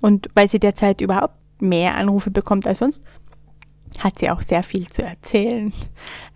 und 0.00 0.28
weil 0.34 0.48
sie 0.48 0.60
derzeit 0.60 1.00
überhaupt 1.00 1.34
mehr 1.60 1.96
Anrufe 1.96 2.30
bekommt 2.30 2.64
als 2.64 2.78
sonst, 2.78 3.02
hat 3.98 4.18
sie 4.18 4.30
auch 4.30 4.40
sehr 4.40 4.62
viel 4.62 4.88
zu 4.88 5.02
erzählen. 5.02 5.72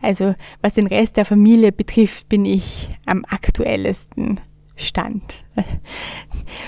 Also 0.01 0.35
was 0.63 0.75
den 0.75 0.87
Rest 0.87 1.17
der 1.17 1.25
Familie 1.25 1.71
betrifft, 1.71 2.29
bin 2.29 2.45
ich 2.45 2.91
am 3.07 3.25
aktuellesten 3.29 4.41
Stand. 4.75 5.42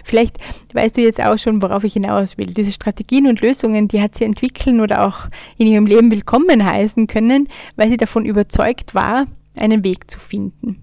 Vielleicht 0.04 0.38
weißt 0.72 0.96
du 0.96 1.00
jetzt 1.00 1.22
auch 1.22 1.38
schon, 1.38 1.62
worauf 1.62 1.84
ich 1.84 1.94
hinaus 1.94 2.38
will. 2.38 2.48
Diese 2.48 2.72
Strategien 2.72 3.26
und 3.26 3.40
Lösungen, 3.40 3.88
die 3.88 4.00
hat 4.00 4.14
sie 4.14 4.24
entwickeln 4.24 4.80
oder 4.80 5.06
auch 5.06 5.28
in 5.58 5.66
ihrem 5.66 5.86
Leben 5.86 6.10
willkommen 6.10 6.64
heißen 6.64 7.06
können, 7.06 7.48
weil 7.76 7.90
sie 7.90 7.96
davon 7.96 8.24
überzeugt 8.24 8.94
war, 8.94 9.26
einen 9.56 9.84
Weg 9.84 10.10
zu 10.10 10.18
finden. 10.18 10.82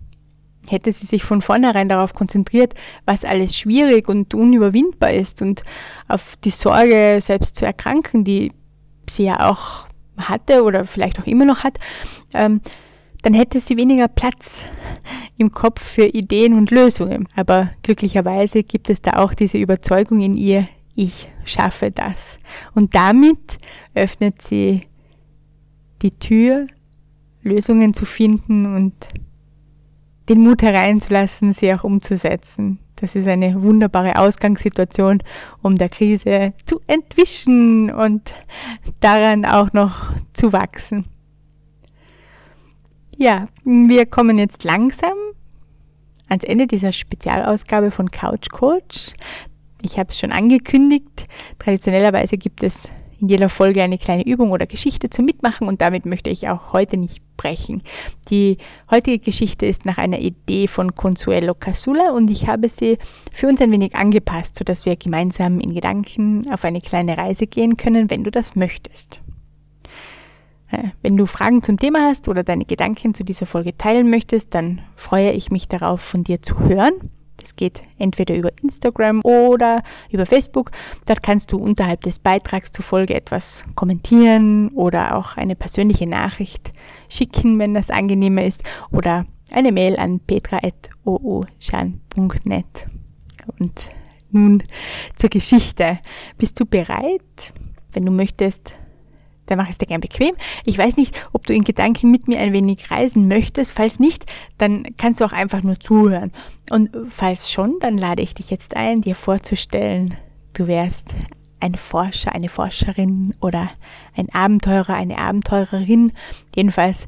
Hätte 0.67 0.93
sie 0.93 1.05
sich 1.05 1.23
von 1.23 1.41
vornherein 1.41 1.89
darauf 1.89 2.13
konzentriert, 2.13 2.73
was 3.05 3.25
alles 3.25 3.57
schwierig 3.57 4.07
und 4.07 4.33
unüberwindbar 4.33 5.11
ist 5.11 5.41
und 5.41 5.63
auf 6.07 6.35
die 6.43 6.51
Sorge, 6.51 7.17
selbst 7.19 7.55
zu 7.55 7.65
erkranken, 7.65 8.23
die 8.23 8.51
sie 9.09 9.25
ja 9.25 9.49
auch 9.49 9.87
hatte 10.17 10.63
oder 10.63 10.85
vielleicht 10.85 11.19
auch 11.19 11.25
immer 11.25 11.45
noch 11.45 11.63
hat, 11.63 11.77
ähm, 12.33 12.61
dann 13.21 13.34
hätte 13.34 13.60
sie 13.60 13.77
weniger 13.77 14.07
Platz 14.07 14.65
im 15.38 15.51
Kopf 15.51 15.81
für 15.81 16.05
Ideen 16.05 16.53
und 16.53 16.71
Lösungen. 16.71 17.27
Aber 17.36 17.69
glücklicherweise 17.84 18.63
gibt 18.63 18.89
es 18.89 19.01
da 19.01 19.13
auch 19.17 19.34
diese 19.34 19.57
Überzeugung 19.57 20.21
in 20.21 20.38
ihr, 20.38 20.67
ich 20.95 21.29
schaffe 21.45 21.91
das. 21.91 22.39
Und 22.73 22.95
damit 22.95 23.60
öffnet 23.95 24.41
sie 24.41 24.81
die 26.01 26.12
Tür, 26.12 26.67
Lösungen 27.43 27.93
zu 27.93 28.05
finden 28.05 28.75
und 28.75 28.93
den 30.29 30.41
Mut 30.41 30.62
hereinzulassen, 30.62 31.53
sie 31.53 31.73
auch 31.73 31.84
umzusetzen. 31.84 32.79
Das 32.95 33.15
ist 33.15 33.27
eine 33.27 33.62
wunderbare 33.63 34.17
Ausgangssituation, 34.19 35.19
um 35.63 35.75
der 35.75 35.89
Krise 35.89 36.53
zu 36.65 36.81
entwischen 36.86 37.91
und 37.91 38.34
daran 38.99 39.43
auch 39.43 39.73
noch 39.73 40.12
zu 40.34 40.53
wachsen. 40.53 41.05
Ja, 43.21 43.49
wir 43.65 44.07
kommen 44.07 44.39
jetzt 44.39 44.63
langsam 44.63 45.13
ans 46.27 46.43
Ende 46.43 46.65
dieser 46.65 46.91
Spezialausgabe 46.91 47.91
von 47.91 48.10
Couch 48.10 48.49
Coach. 48.49 49.13
Ich 49.84 49.99
habe 49.99 50.10
es 50.10 50.17
schon 50.17 50.31
angekündigt. 50.31 51.27
Traditionellerweise 51.60 52.39
gibt 52.39 52.63
es 52.63 52.89
in 53.19 53.27
jeder 53.27 53.49
Folge 53.49 53.84
eine 53.84 53.99
kleine 53.99 54.25
Übung 54.25 54.49
oder 54.49 54.65
Geschichte 54.65 55.12
zum 55.12 55.25
Mitmachen 55.25 55.67
und 55.67 55.81
damit 55.81 56.07
möchte 56.07 56.31
ich 56.31 56.49
auch 56.49 56.73
heute 56.73 56.97
nicht 56.97 57.19
brechen. 57.38 57.84
Die 58.31 58.57
heutige 58.89 59.19
Geschichte 59.19 59.67
ist 59.67 59.86
nach 59.86 59.99
einer 59.99 60.17
Idee 60.17 60.65
von 60.65 60.95
Consuelo 60.95 61.53
Casula 61.53 62.13
und 62.13 62.31
ich 62.31 62.47
habe 62.47 62.69
sie 62.69 62.97
für 63.31 63.47
uns 63.47 63.62
ein 63.62 63.71
wenig 63.71 63.93
angepasst, 63.95 64.55
sodass 64.55 64.88
wir 64.88 64.95
gemeinsam 64.95 65.60
in 65.60 65.75
Gedanken 65.75 66.51
auf 66.51 66.65
eine 66.65 66.81
kleine 66.81 67.19
Reise 67.19 67.45
gehen 67.45 67.77
können, 67.77 68.10
wenn 68.10 68.23
du 68.23 68.31
das 68.31 68.55
möchtest. 68.55 69.21
Äh, 70.71 70.89
wenn 71.01 71.17
du 71.17 71.25
Fragen 71.25 71.63
zum 71.63 71.77
Thema 71.77 72.07
hast 72.07 72.27
oder 72.27 72.43
deine 72.43 72.65
Gedanken 72.65 73.13
zu 73.13 73.23
dieser 73.23 73.45
Folge 73.45 73.77
teilen 73.77 74.10
möchtest, 74.10 74.55
dann 74.55 74.81
freue 74.95 75.31
ich 75.31 75.51
mich 75.51 75.67
darauf, 75.67 76.01
von 76.01 76.23
dir 76.23 76.41
zu 76.41 76.60
hören. 76.60 76.93
Das 77.38 77.55
geht 77.55 77.84
entweder 77.97 78.36
über 78.36 78.51
Instagram 78.62 79.21
oder 79.23 79.81
über 80.12 80.27
Facebook. 80.27 80.71
Dort 81.05 81.23
kannst 81.23 81.51
du 81.51 81.57
unterhalb 81.57 82.01
des 82.01 82.19
Beitrags 82.19 82.71
zur 82.71 82.86
Folge 82.86 83.15
etwas 83.15 83.65
kommentieren 83.75 84.69
oder 84.69 85.17
auch 85.17 85.38
eine 85.38 85.55
persönliche 85.55 86.07
Nachricht 86.07 86.71
schicken, 87.10 87.57
wenn 87.57 87.73
das 87.73 87.89
angenehmer 87.89 88.45
ist, 88.45 88.63
oder 88.91 89.25
eine 89.51 89.71
Mail 89.71 89.97
an 89.97 90.19
petra.ooschan.net. 90.19 92.86
Und 93.60 93.89
nun 94.29 94.63
zur 95.15 95.29
Geschichte. 95.29 95.99
Bist 96.38 96.60
du 96.60 96.65
bereit? 96.65 97.53
Wenn 97.91 98.05
du 98.05 98.12
möchtest, 98.12 98.75
dann 99.51 99.57
mache 99.57 99.67
ich 99.67 99.73
es 99.73 99.77
dir 99.77 99.85
gern 99.85 100.01
bequem. 100.01 100.33
Ich 100.65 100.77
weiß 100.77 100.97
nicht, 100.97 101.27
ob 101.33 101.45
du 101.45 101.53
in 101.53 101.63
Gedanken 101.63 102.09
mit 102.09 102.27
mir 102.27 102.39
ein 102.39 102.53
wenig 102.53 102.89
reisen 102.89 103.27
möchtest. 103.27 103.73
Falls 103.73 103.99
nicht, 103.99 104.25
dann 104.57 104.85
kannst 104.97 105.19
du 105.19 105.25
auch 105.25 105.33
einfach 105.33 105.61
nur 105.61 105.79
zuhören. 105.79 106.31
Und 106.69 106.89
falls 107.09 107.51
schon, 107.51 107.77
dann 107.81 107.97
lade 107.97 108.21
ich 108.21 108.33
dich 108.33 108.49
jetzt 108.49 108.75
ein, 108.75 109.01
dir 109.01 109.15
vorzustellen, 109.15 110.15
du 110.53 110.67
wärst 110.67 111.13
ein 111.59 111.75
Forscher, 111.75 112.33
eine 112.33 112.49
Forscherin 112.49 113.35
oder 113.41 113.69
ein 114.15 114.29
Abenteurer, 114.33 114.95
eine 114.95 115.17
Abenteurerin. 115.17 116.13
Jedenfalls 116.56 117.08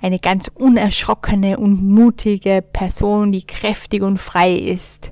eine 0.00 0.18
ganz 0.18 0.50
unerschrockene 0.54 1.58
und 1.58 1.82
mutige 1.82 2.62
Person, 2.62 3.32
die 3.32 3.46
kräftig 3.46 4.02
und 4.02 4.18
frei 4.18 4.54
ist 4.54 5.10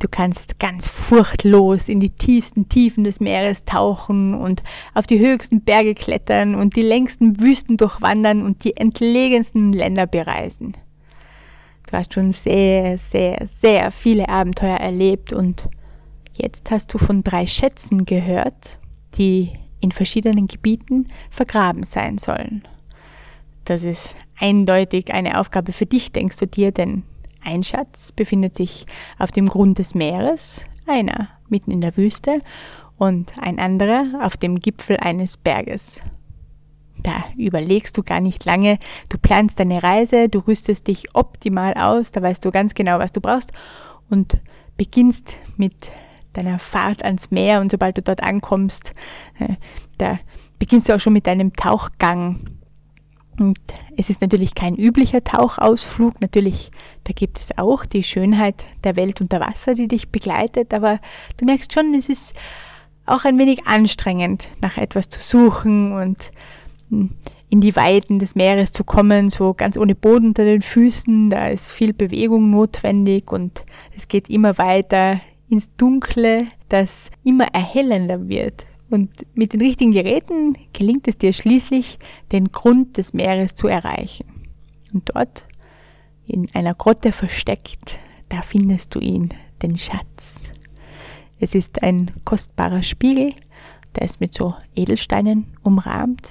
Du 0.00 0.08
kannst 0.08 0.58
ganz 0.58 0.88
furchtlos 0.88 1.90
in 1.90 2.00
die 2.00 2.08
tiefsten 2.08 2.70
Tiefen 2.70 3.04
des 3.04 3.20
Meeres 3.20 3.66
tauchen 3.66 4.32
und 4.32 4.62
auf 4.94 5.06
die 5.06 5.18
höchsten 5.18 5.60
Berge 5.60 5.94
klettern 5.94 6.54
und 6.54 6.74
die 6.74 6.82
längsten 6.82 7.38
Wüsten 7.38 7.76
durchwandern 7.76 8.42
und 8.42 8.64
die 8.64 8.78
entlegensten 8.78 9.74
Länder 9.74 10.06
bereisen. 10.06 10.74
Du 11.86 11.98
hast 11.98 12.14
schon 12.14 12.32
sehr, 12.32 12.96
sehr, 12.96 13.46
sehr 13.46 13.90
viele 13.90 14.30
Abenteuer 14.30 14.78
erlebt 14.78 15.34
und 15.34 15.68
jetzt 16.32 16.70
hast 16.70 16.94
du 16.94 16.98
von 16.98 17.22
drei 17.22 17.44
Schätzen 17.44 18.06
gehört, 18.06 18.78
die 19.16 19.52
in 19.80 19.92
verschiedenen 19.92 20.46
Gebieten 20.46 21.08
vergraben 21.28 21.82
sein 21.82 22.16
sollen. 22.16 22.66
Das 23.66 23.84
ist 23.84 24.16
eindeutig 24.38 25.12
eine 25.12 25.38
Aufgabe 25.38 25.72
für 25.72 25.84
dich, 25.84 26.10
denkst 26.10 26.38
du 26.38 26.46
dir, 26.46 26.72
denn 26.72 27.02
Ein 27.42 27.62
Schatz 27.62 28.12
befindet 28.12 28.56
sich 28.56 28.86
auf 29.18 29.30
dem 29.32 29.48
Grund 29.48 29.78
des 29.78 29.94
Meeres, 29.94 30.64
einer 30.86 31.28
mitten 31.48 31.70
in 31.70 31.80
der 31.80 31.96
Wüste 31.96 32.40
und 32.96 33.32
ein 33.40 33.58
anderer 33.58 34.04
auf 34.22 34.36
dem 34.36 34.56
Gipfel 34.56 34.98
eines 34.98 35.36
Berges. 35.36 36.00
Da 37.02 37.24
überlegst 37.36 37.96
du 37.96 38.02
gar 38.02 38.20
nicht 38.20 38.44
lange, 38.44 38.78
du 39.08 39.16
planst 39.18 39.58
deine 39.58 39.82
Reise, 39.82 40.28
du 40.28 40.40
rüstest 40.40 40.86
dich 40.86 41.14
optimal 41.14 41.74
aus, 41.74 42.12
da 42.12 42.20
weißt 42.20 42.44
du 42.44 42.50
ganz 42.50 42.74
genau, 42.74 42.98
was 42.98 43.12
du 43.12 43.20
brauchst 43.20 43.52
und 44.10 44.38
beginnst 44.76 45.36
mit 45.56 45.90
deiner 46.34 46.58
Fahrt 46.58 47.02
ans 47.04 47.30
Meer 47.30 47.60
und 47.60 47.70
sobald 47.70 47.96
du 47.96 48.02
dort 48.02 48.22
ankommst, 48.22 48.94
äh, 49.38 49.54
da 49.98 50.18
beginnst 50.58 50.88
du 50.88 50.94
auch 50.94 51.00
schon 51.00 51.14
mit 51.14 51.26
deinem 51.26 51.52
Tauchgang. 51.54 52.59
Und 53.40 53.58
es 53.96 54.10
ist 54.10 54.20
natürlich 54.20 54.54
kein 54.54 54.76
üblicher 54.76 55.24
Tauchausflug, 55.24 56.20
natürlich, 56.20 56.70
da 57.04 57.14
gibt 57.14 57.40
es 57.40 57.56
auch 57.56 57.86
die 57.86 58.02
Schönheit 58.02 58.66
der 58.84 58.96
Welt 58.96 59.22
unter 59.22 59.40
Wasser, 59.40 59.72
die 59.72 59.88
dich 59.88 60.10
begleitet, 60.10 60.74
aber 60.74 61.00
du 61.38 61.46
merkst 61.46 61.72
schon, 61.72 61.94
es 61.94 62.10
ist 62.10 62.34
auch 63.06 63.24
ein 63.24 63.38
wenig 63.38 63.66
anstrengend, 63.66 64.48
nach 64.60 64.76
etwas 64.76 65.08
zu 65.08 65.20
suchen 65.20 65.92
und 65.92 66.32
hm, 66.90 67.14
in 67.48 67.62
die 67.62 67.74
Weiten 67.76 68.18
des 68.18 68.34
Meeres 68.34 68.72
zu 68.72 68.84
kommen, 68.84 69.30
so 69.30 69.54
ganz 69.54 69.78
ohne 69.78 69.94
Boden 69.94 70.28
unter 70.28 70.44
den 70.44 70.60
Füßen. 70.60 71.30
Da 71.30 71.48
ist 71.48 71.72
viel 71.72 71.94
Bewegung 71.94 72.50
notwendig 72.50 73.32
und 73.32 73.64
es 73.96 74.06
geht 74.06 74.28
immer 74.28 74.58
weiter 74.58 75.20
ins 75.48 75.74
Dunkle, 75.76 76.46
das 76.68 77.10
immer 77.24 77.48
erhellender 77.54 78.28
wird. 78.28 78.66
Und 78.90 79.24
mit 79.34 79.52
den 79.52 79.60
richtigen 79.60 79.92
Geräten 79.92 80.56
gelingt 80.72 81.06
es 81.06 81.16
dir 81.16 81.32
schließlich, 81.32 81.98
den 82.32 82.50
Grund 82.50 82.98
des 82.98 83.14
Meeres 83.14 83.54
zu 83.54 83.68
erreichen. 83.68 84.26
Und 84.92 85.10
dort, 85.14 85.46
in 86.26 86.52
einer 86.54 86.74
Grotte 86.74 87.12
versteckt, 87.12 88.00
da 88.28 88.42
findest 88.42 88.94
du 88.94 88.98
ihn, 88.98 89.32
den 89.62 89.76
Schatz. 89.76 90.42
Es 91.38 91.54
ist 91.54 91.82
ein 91.82 92.10
kostbarer 92.24 92.82
Spiegel, 92.82 93.32
der 93.94 94.02
ist 94.04 94.20
mit 94.20 94.34
so 94.34 94.54
Edelsteinen 94.74 95.46
umrahmt. 95.62 96.28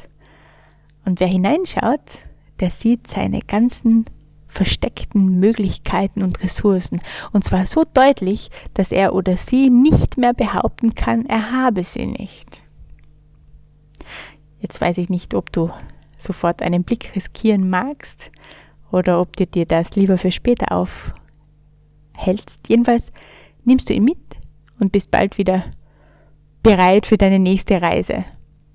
Und 1.06 1.20
wer 1.20 1.28
hineinschaut, 1.28 2.26
der 2.60 2.72
sieht 2.72 3.08
seine 3.08 3.40
ganzen 3.40 4.06
versteckten 4.50 5.40
Möglichkeiten 5.40 6.24
und 6.24 6.44
Ressourcen. 6.44 7.00
Und 7.32 7.44
zwar 7.44 7.66
so 7.66 7.84
deutlich, 7.94 8.50
dass 8.74 8.92
er 8.92 9.14
oder 9.14 9.38
sie 9.38 9.70
nicht 9.70 10.18
mehr 10.18 10.34
behaupten 10.34 10.96
kann, 10.96 11.26
er 11.28 11.52
habe 11.52 11.84
sie 11.84 12.08
nicht. 12.08 12.64
Jetzt 14.60 14.82
weiß 14.82 14.98
ich 14.98 15.10
nicht, 15.10 15.36
ob 15.36 15.54
du 15.54 15.70
sofort 16.18 16.62
einen 16.62 16.84
Blick 16.84 17.16
riskieren 17.16 17.70
magst 17.70 18.32
oder 18.92 19.22
ob 19.22 19.38
du 19.38 19.46
dir 19.46 19.66
das 19.66 19.96
lieber 19.96 20.18
für 20.18 20.32
später 20.32 20.76
aufhältst. 20.76 22.68
Jedenfalls 22.68 23.12
nimmst 23.64 23.90
du 23.90 23.94
ihn 23.94 24.04
mit 24.04 24.18
und 24.80 24.92
bist 24.92 25.12
bald 25.12 25.38
wieder 25.38 25.66
bereit 26.64 27.06
für 27.06 27.18
deine 27.18 27.40
nächste 27.40 27.82
Reise, 27.82 28.26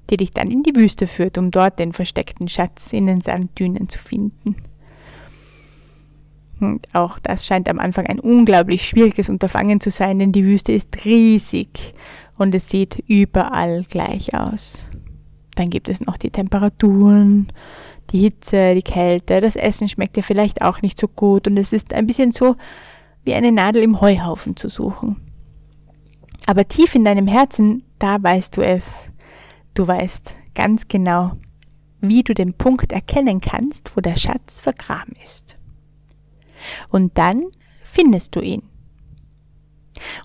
die 0.08 0.16
dich 0.16 0.30
dann 0.30 0.50
in 0.50 0.62
die 0.62 0.76
Wüste 0.76 1.06
führt, 1.06 1.36
um 1.36 1.50
dort 1.50 1.78
den 1.78 1.92
versteckten 1.92 2.48
Schatz 2.48 2.92
in 2.92 3.06
den 3.06 3.20
Sanddünen 3.20 3.88
zu 3.88 3.98
finden. 3.98 4.56
Und 6.64 6.94
auch 6.94 7.18
das 7.18 7.46
scheint 7.46 7.68
am 7.68 7.78
Anfang 7.78 8.06
ein 8.06 8.20
unglaublich 8.20 8.86
schwieriges 8.86 9.28
Unterfangen 9.28 9.80
zu 9.80 9.90
sein, 9.90 10.18
denn 10.18 10.32
die 10.32 10.44
Wüste 10.44 10.72
ist 10.72 11.04
riesig 11.04 11.94
und 12.36 12.54
es 12.54 12.68
sieht 12.68 13.02
überall 13.06 13.84
gleich 13.84 14.34
aus. 14.34 14.88
Dann 15.56 15.70
gibt 15.70 15.88
es 15.88 16.00
noch 16.00 16.16
die 16.16 16.30
Temperaturen, 16.30 17.48
die 18.10 18.18
Hitze, 18.18 18.74
die 18.74 18.82
Kälte, 18.82 19.40
das 19.40 19.56
Essen 19.56 19.88
schmeckt 19.88 20.16
dir 20.16 20.22
vielleicht 20.22 20.62
auch 20.62 20.82
nicht 20.82 20.98
so 20.98 21.08
gut 21.08 21.46
und 21.46 21.56
es 21.56 21.72
ist 21.72 21.94
ein 21.94 22.06
bisschen 22.06 22.32
so 22.32 22.56
wie 23.24 23.34
eine 23.34 23.52
Nadel 23.52 23.82
im 23.82 24.00
Heuhaufen 24.00 24.56
zu 24.56 24.68
suchen. 24.68 25.16
Aber 26.46 26.68
tief 26.68 26.94
in 26.94 27.04
deinem 27.04 27.26
Herzen, 27.26 27.84
da 27.98 28.22
weißt 28.22 28.56
du 28.56 28.62
es. 28.62 29.10
Du 29.72 29.88
weißt 29.88 30.36
ganz 30.54 30.88
genau, 30.88 31.32
wie 32.00 32.22
du 32.22 32.34
den 32.34 32.54
Punkt 32.54 32.92
erkennen 32.92 33.40
kannst, 33.40 33.96
wo 33.96 34.00
der 34.00 34.16
Schatz 34.16 34.60
vergraben 34.60 35.14
ist. 35.22 35.53
Und 36.88 37.16
dann 37.18 37.44
findest 37.82 38.36
du 38.36 38.40
ihn. 38.40 38.62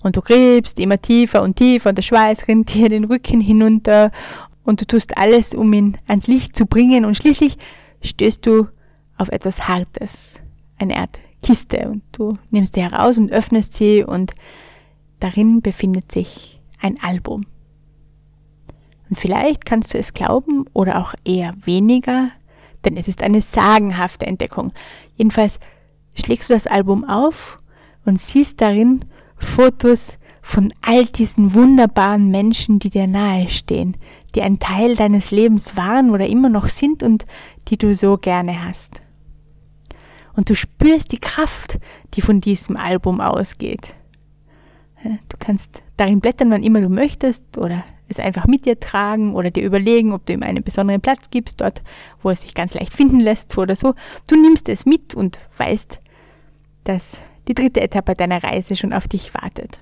Und 0.02 0.16
du 0.16 0.20
gräbst 0.20 0.78
immer 0.78 1.00
tiefer 1.00 1.42
und 1.42 1.56
tiefer 1.56 1.90
und 1.90 1.98
der 1.98 2.02
Schweiß 2.02 2.48
rinnt 2.48 2.74
dir 2.74 2.88
den 2.88 3.04
Rücken 3.04 3.40
hinunter 3.40 4.10
und 4.64 4.80
du 4.80 4.86
tust 4.86 5.16
alles, 5.16 5.54
um 5.54 5.72
ihn 5.72 5.98
ans 6.06 6.26
Licht 6.26 6.56
zu 6.56 6.66
bringen 6.66 7.04
und 7.04 7.16
schließlich 7.16 7.56
stößt 8.02 8.44
du 8.44 8.68
auf 9.16 9.28
etwas 9.28 9.68
Hartes, 9.68 10.40
eine 10.78 10.96
Art 10.96 11.18
Kiste 11.42 11.88
und 11.88 12.02
du 12.12 12.38
nimmst 12.50 12.74
sie 12.74 12.82
heraus 12.82 13.18
und 13.18 13.32
öffnest 13.32 13.72
sie 13.72 14.04
und 14.04 14.32
darin 15.20 15.62
befindet 15.62 16.10
sich 16.12 16.60
ein 16.80 17.00
Album. 17.02 17.46
Und 19.08 19.16
vielleicht 19.16 19.64
kannst 19.64 19.92
du 19.94 19.98
es 19.98 20.14
glauben 20.14 20.66
oder 20.72 20.98
auch 20.98 21.14
eher 21.24 21.54
weniger, 21.64 22.30
denn 22.84 22.96
es 22.96 23.08
ist 23.08 23.22
eine 23.22 23.40
sagenhafte 23.40 24.26
Entdeckung. 24.26 24.72
Jedenfalls 25.16 25.58
schlägst 26.14 26.50
du 26.50 26.54
das 26.54 26.66
Album 26.66 27.04
auf 27.04 27.58
und 28.04 28.20
siehst 28.20 28.60
darin 28.60 29.04
Fotos 29.36 30.18
von 30.42 30.72
all 30.82 31.06
diesen 31.06 31.54
wunderbaren 31.54 32.30
Menschen, 32.30 32.78
die 32.78 32.90
dir 32.90 33.06
nahestehen, 33.06 33.96
die 34.34 34.42
ein 34.42 34.58
Teil 34.58 34.96
deines 34.96 35.30
Lebens 35.30 35.76
waren 35.76 36.10
oder 36.10 36.26
immer 36.26 36.48
noch 36.48 36.68
sind 36.68 37.02
und 37.02 37.26
die 37.68 37.76
du 37.76 37.94
so 37.94 38.16
gerne 38.16 38.64
hast. 38.64 39.02
Und 40.34 40.48
du 40.48 40.54
spürst 40.54 41.12
die 41.12 41.18
Kraft, 41.18 41.78
die 42.14 42.22
von 42.22 42.40
diesem 42.40 42.76
Album 42.76 43.20
ausgeht. 43.20 43.94
Du 45.02 45.36
kannst 45.38 45.82
darin 45.96 46.20
blättern, 46.20 46.50
wann 46.50 46.62
immer 46.62 46.80
du 46.80 46.88
möchtest 46.88 47.58
oder 47.58 47.84
es 48.10 48.18
einfach 48.18 48.46
mit 48.46 48.66
dir 48.66 48.78
tragen 48.78 49.34
oder 49.34 49.50
dir 49.50 49.64
überlegen, 49.64 50.12
ob 50.12 50.26
du 50.26 50.32
ihm 50.32 50.42
einen 50.42 50.62
besonderen 50.62 51.00
Platz 51.00 51.30
gibst, 51.30 51.60
dort, 51.60 51.82
wo 52.22 52.30
es 52.30 52.42
sich 52.42 52.54
ganz 52.54 52.74
leicht 52.74 52.92
finden 52.92 53.20
lässt 53.20 53.56
oder 53.56 53.76
so. 53.76 53.94
Du 54.28 54.40
nimmst 54.40 54.68
es 54.68 54.84
mit 54.84 55.14
und 55.14 55.38
weißt, 55.56 56.00
dass 56.84 57.20
die 57.48 57.54
dritte 57.54 57.80
Etappe 57.80 58.14
deiner 58.14 58.42
Reise 58.42 58.76
schon 58.76 58.92
auf 58.92 59.08
dich 59.08 59.32
wartet. 59.34 59.78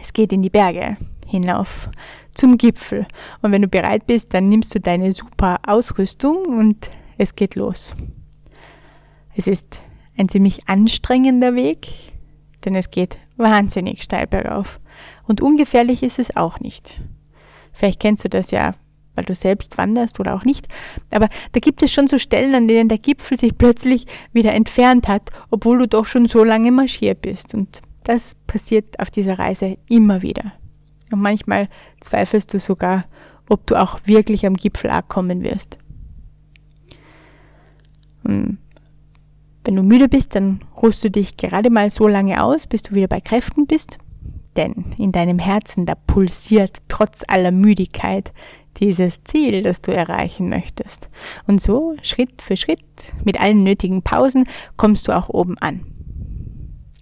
Es 0.00 0.12
geht 0.12 0.32
in 0.32 0.42
die 0.42 0.50
Berge 0.50 0.96
hinauf 1.26 1.88
zum 2.34 2.58
Gipfel. 2.58 3.06
Und 3.42 3.52
wenn 3.52 3.62
du 3.62 3.68
bereit 3.68 4.06
bist, 4.06 4.34
dann 4.34 4.48
nimmst 4.48 4.74
du 4.74 4.80
deine 4.80 5.12
super 5.12 5.58
Ausrüstung 5.66 6.44
und 6.46 6.90
es 7.18 7.34
geht 7.34 7.54
los. 7.54 7.94
Es 9.34 9.46
ist 9.46 9.80
ein 10.16 10.28
ziemlich 10.28 10.68
anstrengender 10.68 11.54
Weg, 11.54 11.88
denn 12.64 12.74
es 12.74 12.90
geht 12.90 13.18
wahnsinnig 13.36 14.02
steil 14.02 14.26
bergauf. 14.26 14.80
Und 15.26 15.40
ungefährlich 15.40 16.02
ist 16.02 16.18
es 16.18 16.36
auch 16.36 16.60
nicht. 16.60 17.00
Vielleicht 17.72 18.00
kennst 18.00 18.24
du 18.24 18.28
das 18.28 18.50
ja, 18.50 18.74
weil 19.14 19.24
du 19.24 19.34
selbst 19.34 19.76
wanderst 19.78 20.20
oder 20.20 20.34
auch 20.34 20.44
nicht. 20.44 20.68
Aber 21.10 21.28
da 21.52 21.60
gibt 21.60 21.82
es 21.82 21.92
schon 21.92 22.06
so 22.06 22.18
Stellen, 22.18 22.54
an 22.54 22.68
denen 22.68 22.88
der 22.88 22.98
Gipfel 22.98 23.36
sich 23.36 23.58
plötzlich 23.58 24.06
wieder 24.32 24.52
entfernt 24.52 25.08
hat, 25.08 25.30
obwohl 25.50 25.78
du 25.78 25.88
doch 25.88 26.06
schon 26.06 26.26
so 26.26 26.44
lange 26.44 26.70
marschiert 26.70 27.22
bist. 27.22 27.54
Und 27.54 27.82
das 28.04 28.34
passiert 28.46 29.00
auf 29.00 29.10
dieser 29.10 29.38
Reise 29.38 29.78
immer 29.88 30.22
wieder. 30.22 30.52
Und 31.10 31.20
manchmal 31.20 31.68
zweifelst 32.00 32.52
du 32.54 32.58
sogar, 32.58 33.04
ob 33.48 33.66
du 33.66 33.76
auch 33.76 33.98
wirklich 34.04 34.46
am 34.46 34.54
Gipfel 34.54 34.90
ankommen 34.90 35.42
wirst. 35.42 35.78
Und 38.24 38.58
wenn 39.64 39.76
du 39.76 39.82
müde 39.82 40.08
bist, 40.08 40.34
dann 40.34 40.60
ruhst 40.80 41.02
du 41.02 41.10
dich 41.10 41.36
gerade 41.36 41.70
mal 41.70 41.90
so 41.90 42.06
lange 42.06 42.42
aus, 42.42 42.66
bis 42.66 42.82
du 42.82 42.94
wieder 42.94 43.08
bei 43.08 43.20
Kräften 43.20 43.66
bist. 43.66 43.98
Denn 44.56 44.94
in 44.96 45.12
deinem 45.12 45.38
Herzen, 45.38 45.86
da 45.86 45.94
pulsiert 45.94 46.78
trotz 46.88 47.22
aller 47.28 47.50
Müdigkeit 47.50 48.32
dieses 48.78 49.22
Ziel, 49.24 49.62
das 49.62 49.80
du 49.80 49.92
erreichen 49.92 50.48
möchtest. 50.48 51.08
Und 51.46 51.60
so, 51.60 51.94
Schritt 52.02 52.42
für 52.42 52.56
Schritt, 52.56 52.80
mit 53.24 53.40
allen 53.40 53.62
nötigen 53.62 54.02
Pausen, 54.02 54.46
kommst 54.76 55.08
du 55.08 55.12
auch 55.12 55.28
oben 55.28 55.58
an. 55.58 55.86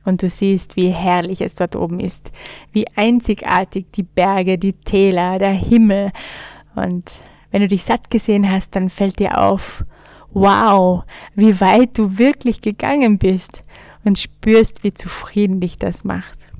Und 0.04 0.22
du 0.22 0.28
siehst, 0.28 0.76
wie 0.76 0.90
herrlich 0.90 1.40
es 1.40 1.54
dort 1.54 1.76
oben 1.76 1.98
ist, 1.98 2.30
wie 2.72 2.86
einzigartig 2.94 3.86
die 3.92 4.02
Berge, 4.02 4.58
die 4.58 4.74
Täler, 4.74 5.38
der 5.38 5.52
Himmel. 5.52 6.10
Und 6.74 7.10
wenn 7.50 7.62
du 7.62 7.68
dich 7.68 7.84
satt 7.84 8.10
gesehen 8.10 8.50
hast, 8.50 8.76
dann 8.76 8.90
fällt 8.90 9.18
dir 9.18 9.38
auf, 9.40 9.84
wow, 10.32 11.04
wie 11.34 11.58
weit 11.60 11.96
du 11.96 12.18
wirklich 12.18 12.60
gegangen 12.60 13.18
bist 13.18 13.62
und 14.04 14.18
spürst, 14.18 14.84
wie 14.84 14.92
zufrieden 14.92 15.60
dich 15.60 15.78
das 15.78 16.04
macht. 16.04 16.53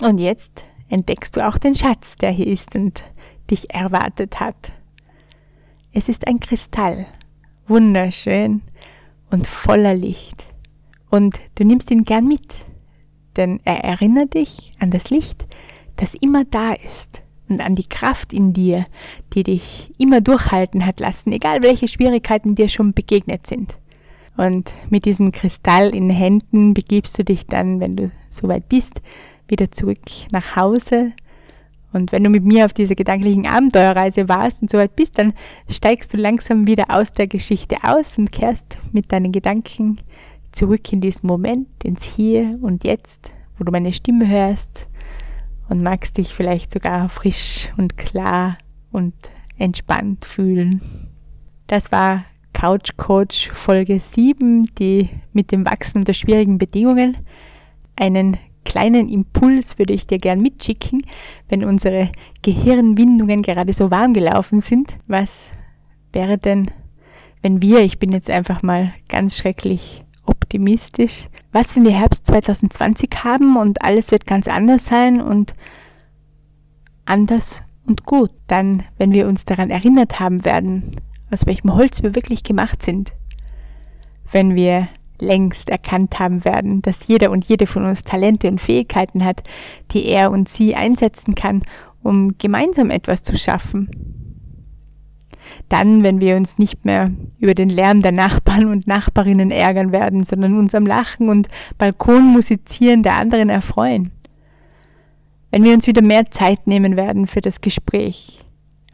Und 0.00 0.18
jetzt 0.18 0.64
entdeckst 0.88 1.36
du 1.36 1.46
auch 1.46 1.58
den 1.58 1.74
Schatz, 1.74 2.16
der 2.16 2.30
hier 2.30 2.46
ist 2.46 2.74
und 2.74 3.02
dich 3.50 3.72
erwartet 3.72 4.40
hat. 4.40 4.72
Es 5.92 6.08
ist 6.08 6.26
ein 6.26 6.40
Kristall, 6.40 7.06
wunderschön 7.66 8.62
und 9.30 9.46
voller 9.46 9.94
Licht. 9.94 10.46
Und 11.10 11.40
du 11.56 11.64
nimmst 11.64 11.90
ihn 11.90 12.04
gern 12.04 12.26
mit, 12.26 12.64
denn 13.36 13.60
er 13.64 13.84
erinnert 13.84 14.34
dich 14.34 14.72
an 14.78 14.90
das 14.90 15.10
Licht, 15.10 15.46
das 15.96 16.14
immer 16.14 16.44
da 16.44 16.72
ist 16.72 17.22
und 17.48 17.60
an 17.60 17.74
die 17.74 17.88
Kraft 17.88 18.32
in 18.32 18.52
dir, 18.52 18.86
die 19.34 19.42
dich 19.42 19.92
immer 19.98 20.20
durchhalten 20.20 20.86
hat 20.86 21.00
lassen, 21.00 21.32
egal 21.32 21.62
welche 21.62 21.88
Schwierigkeiten 21.88 22.54
dir 22.54 22.68
schon 22.68 22.94
begegnet 22.94 23.46
sind. 23.46 23.76
Und 24.36 24.72
mit 24.88 25.04
diesem 25.04 25.32
Kristall 25.32 25.94
in 25.94 26.08
den 26.08 26.16
Händen 26.16 26.72
begibst 26.72 27.18
du 27.18 27.24
dich 27.24 27.46
dann, 27.46 27.80
wenn 27.80 27.96
du 27.96 28.10
soweit 28.30 28.68
bist, 28.68 29.02
wieder 29.48 29.70
zurück 29.70 30.00
nach 30.30 30.56
Hause. 30.56 31.12
Und 31.92 32.10
wenn 32.12 32.24
du 32.24 32.30
mit 32.30 32.44
mir 32.44 32.64
auf 32.64 32.72
dieser 32.72 32.94
gedanklichen 32.94 33.46
Abenteuerreise 33.46 34.28
warst 34.28 34.62
und 34.62 34.70
soweit 34.70 34.96
bist, 34.96 35.18
dann 35.18 35.34
steigst 35.68 36.12
du 36.12 36.16
langsam 36.16 36.66
wieder 36.66 36.84
aus 36.88 37.12
der 37.12 37.26
Geschichte 37.26 37.76
aus 37.82 38.16
und 38.16 38.32
kehrst 38.32 38.78
mit 38.92 39.12
deinen 39.12 39.32
Gedanken 39.32 39.98
zurück 40.52 40.92
in 40.92 41.00
diesen 41.00 41.26
Moment, 41.26 41.68
ins 41.84 42.04
Hier 42.04 42.58
und 42.62 42.84
Jetzt, 42.84 43.34
wo 43.58 43.64
du 43.64 43.72
meine 43.72 43.92
Stimme 43.92 44.26
hörst 44.28 44.88
und 45.68 45.82
magst 45.82 46.18
dich 46.18 46.34
vielleicht 46.34 46.72
sogar 46.72 47.08
frisch 47.08 47.70
und 47.76 47.96
klar 47.96 48.58
und 48.90 49.14
entspannt 49.58 50.24
fühlen. 50.24 50.80
Das 51.66 51.92
war 51.92 52.24
Couch 52.52 52.90
Coach 52.96 53.50
Folge 53.52 53.98
7, 53.98 54.68
die 54.78 55.08
mit 55.32 55.52
dem 55.52 55.64
Wachsen 55.64 55.98
unter 56.00 56.12
schwierigen 56.12 56.58
Bedingungen. 56.58 57.16
Einen 57.96 58.36
kleinen 58.72 59.10
Impuls 59.10 59.78
würde 59.78 59.92
ich 59.92 60.06
dir 60.06 60.18
gern 60.18 60.40
mitschicken, 60.40 61.04
wenn 61.50 61.62
unsere 61.62 62.10
Gehirnwindungen 62.40 63.42
gerade 63.42 63.74
so 63.74 63.90
warm 63.90 64.14
gelaufen 64.14 64.62
sind. 64.62 64.96
Was 65.06 65.50
wäre 66.10 66.38
denn, 66.38 66.70
wenn 67.42 67.60
wir, 67.60 67.80
ich 67.80 67.98
bin 67.98 68.12
jetzt 68.12 68.30
einfach 68.30 68.62
mal 68.62 68.94
ganz 69.10 69.36
schrecklich 69.36 70.00
optimistisch, 70.24 71.28
was 71.52 71.76
wenn 71.76 71.84
wir 71.84 71.92
Herbst 71.92 72.26
2020 72.28 73.10
haben 73.24 73.58
und 73.58 73.84
alles 73.84 74.10
wird 74.10 74.26
ganz 74.26 74.48
anders 74.48 74.86
sein 74.86 75.20
und 75.20 75.54
anders 77.04 77.62
und 77.86 78.06
gut, 78.06 78.30
dann, 78.46 78.84
wenn 78.96 79.12
wir 79.12 79.28
uns 79.28 79.44
daran 79.44 79.68
erinnert 79.68 80.18
haben 80.18 80.46
werden, 80.46 80.96
aus 81.30 81.44
welchem 81.44 81.74
Holz 81.74 82.02
wir 82.02 82.14
wirklich 82.14 82.42
gemacht 82.42 82.80
sind, 82.80 83.12
wenn 84.30 84.54
wir 84.54 84.88
längst 85.22 85.70
erkannt 85.70 86.18
haben 86.18 86.44
werden, 86.44 86.82
dass 86.82 87.06
jeder 87.06 87.30
und 87.30 87.44
jede 87.44 87.66
von 87.66 87.84
uns 87.84 88.04
Talente 88.04 88.48
und 88.48 88.60
Fähigkeiten 88.60 89.24
hat, 89.24 89.42
die 89.92 90.06
er 90.06 90.30
und 90.30 90.48
sie 90.48 90.74
einsetzen 90.74 91.34
kann, 91.34 91.62
um 92.02 92.36
gemeinsam 92.38 92.90
etwas 92.90 93.22
zu 93.22 93.36
schaffen. 93.36 93.88
Dann, 95.68 96.02
wenn 96.02 96.20
wir 96.20 96.36
uns 96.36 96.58
nicht 96.58 96.84
mehr 96.84 97.10
über 97.38 97.54
den 97.54 97.68
Lärm 97.68 98.00
der 98.00 98.12
Nachbarn 98.12 98.66
und 98.66 98.86
Nachbarinnen 98.86 99.50
ärgern 99.50 99.92
werden, 99.92 100.22
sondern 100.22 100.58
uns 100.58 100.74
am 100.74 100.86
Lachen 100.86 101.28
und 101.28 101.48
Balkonmusizieren 101.78 103.02
der 103.02 103.14
anderen 103.14 103.48
erfreuen 103.48 104.12
wenn 105.52 105.62
wir 105.64 105.74
uns 105.74 105.86
wieder 105.86 106.02
mehr 106.02 106.30
Zeit 106.30 106.66
nehmen 106.66 106.96
werden 106.96 107.28
für 107.28 107.42
das 107.42 107.60
Gespräch, 107.60 108.40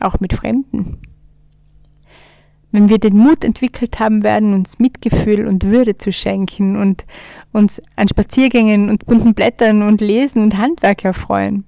auch 0.01 0.21
mit 0.21 0.35
Fremden. 0.35 0.99
Wenn 2.71 2.89
wir 2.89 2.99
den 2.99 3.17
Mut 3.17 3.45
entwickelt 3.45 3.99
haben 3.99 4.23
werden, 4.23 4.53
uns 4.53 4.79
Mitgefühl 4.79 5.47
und 5.47 5.65
Würde 5.65 5.97
zu 5.97 6.13
schenken 6.13 6.77
und 6.77 7.05
uns 7.53 7.81
an 7.97 8.09
Spaziergängen 8.09 8.91
und 8.91 9.07
bunten 9.07 9.35
Blättern 9.35 9.83
und 9.83 10.01
Lesen 10.01 10.43
und 10.43 10.59
Handwerk 10.59 11.05
erfreuen. 11.05 11.65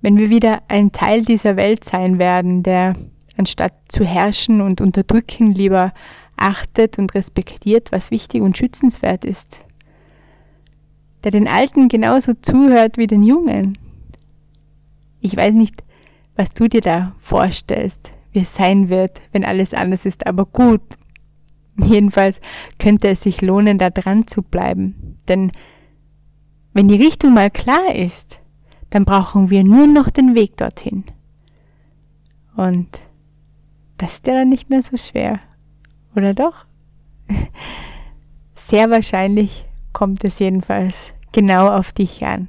Wenn 0.00 0.18
wir 0.18 0.30
wieder 0.30 0.62
ein 0.68 0.92
Teil 0.92 1.24
dieser 1.24 1.56
Welt 1.56 1.82
sein 1.82 2.20
werden, 2.20 2.62
der 2.62 2.94
anstatt 3.36 3.74
zu 3.88 4.04
herrschen 4.04 4.60
und 4.60 4.80
unterdrücken 4.80 5.52
lieber 5.52 5.92
achtet 6.36 6.98
und 6.98 7.14
respektiert, 7.14 7.90
was 7.90 8.12
wichtig 8.12 8.42
und 8.42 8.56
schützenswert 8.56 9.24
ist 9.24 9.64
der 11.24 11.32
den 11.32 11.48
Alten 11.48 11.88
genauso 11.88 12.32
zuhört 12.34 12.96
wie 12.96 13.06
den 13.06 13.22
Jungen. 13.22 13.78
Ich 15.20 15.36
weiß 15.36 15.54
nicht, 15.54 15.82
was 16.36 16.50
du 16.50 16.68
dir 16.68 16.80
da 16.80 17.14
vorstellst, 17.18 18.12
wie 18.32 18.40
es 18.40 18.54
sein 18.54 18.88
wird, 18.88 19.20
wenn 19.32 19.44
alles 19.44 19.74
anders 19.74 20.06
ist, 20.06 20.26
aber 20.26 20.44
gut. 20.46 20.82
Jedenfalls 21.76 22.40
könnte 22.78 23.08
es 23.08 23.22
sich 23.22 23.40
lohnen, 23.40 23.78
da 23.78 23.90
dran 23.90 24.26
zu 24.26 24.42
bleiben. 24.42 25.16
Denn 25.28 25.52
wenn 26.72 26.88
die 26.88 26.96
Richtung 26.96 27.34
mal 27.34 27.50
klar 27.50 27.94
ist, 27.94 28.40
dann 28.90 29.04
brauchen 29.04 29.50
wir 29.50 29.64
nur 29.64 29.86
noch 29.86 30.10
den 30.10 30.34
Weg 30.34 30.56
dorthin. 30.56 31.04
Und 32.56 33.00
das 33.96 34.14
ist 34.14 34.26
ja 34.26 34.34
dann 34.34 34.48
nicht 34.48 34.70
mehr 34.70 34.82
so 34.82 34.96
schwer. 34.96 35.40
Oder 36.16 36.34
doch? 36.34 36.66
Sehr 38.54 38.90
wahrscheinlich 38.90 39.64
kommt 39.92 40.24
es 40.24 40.38
jedenfalls 40.38 41.12
genau 41.32 41.68
auf 41.68 41.92
dich 41.92 42.24
an. 42.24 42.48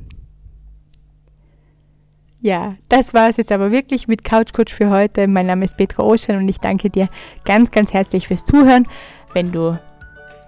Ja, 2.42 2.74
das 2.88 3.14
war 3.14 3.30
es 3.30 3.38
jetzt 3.38 3.52
aber 3.52 3.72
wirklich 3.72 4.08
mit 4.08 4.24
Couch 4.24 4.54
Coach 4.54 4.74
für 4.74 4.90
heute. 4.90 5.28
Mein 5.28 5.48
Name 5.48 5.66
ist 5.66 5.76
Petra 5.76 6.04
Ocean 6.04 6.38
und 6.38 6.48
ich 6.48 6.60
danke 6.60 6.90
dir 6.90 7.10
ganz, 7.44 7.70
ganz 7.72 7.94
herzlich 7.94 8.30
fürs 8.30 8.46
Zuhören. 8.46 8.88
Wenn 9.34 9.52
du 9.52 9.78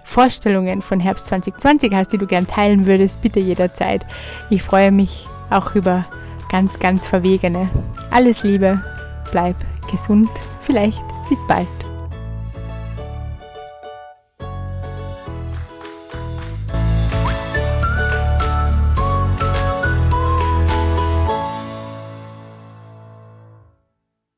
Vorstellungen 0.06 0.80
von 0.80 1.00
Herbst 1.00 1.26
2020 1.26 1.92
hast, 1.92 2.12
die 2.12 2.18
du 2.18 2.26
gern 2.26 2.46
teilen 2.46 2.86
würdest, 2.86 3.20
bitte 3.20 3.40
jederzeit. 3.40 4.06
Ich 4.48 4.62
freue 4.62 4.90
mich 4.90 5.26
auch 5.50 5.74
über 5.74 6.06
ganz, 6.50 6.78
ganz 6.78 7.06
Verwegene. 7.06 7.68
Alles 8.10 8.42
Liebe, 8.42 8.82
bleib 9.30 9.56
gesund, 9.90 10.30
vielleicht 10.62 11.02
bis 11.28 11.46
bald. 11.46 11.68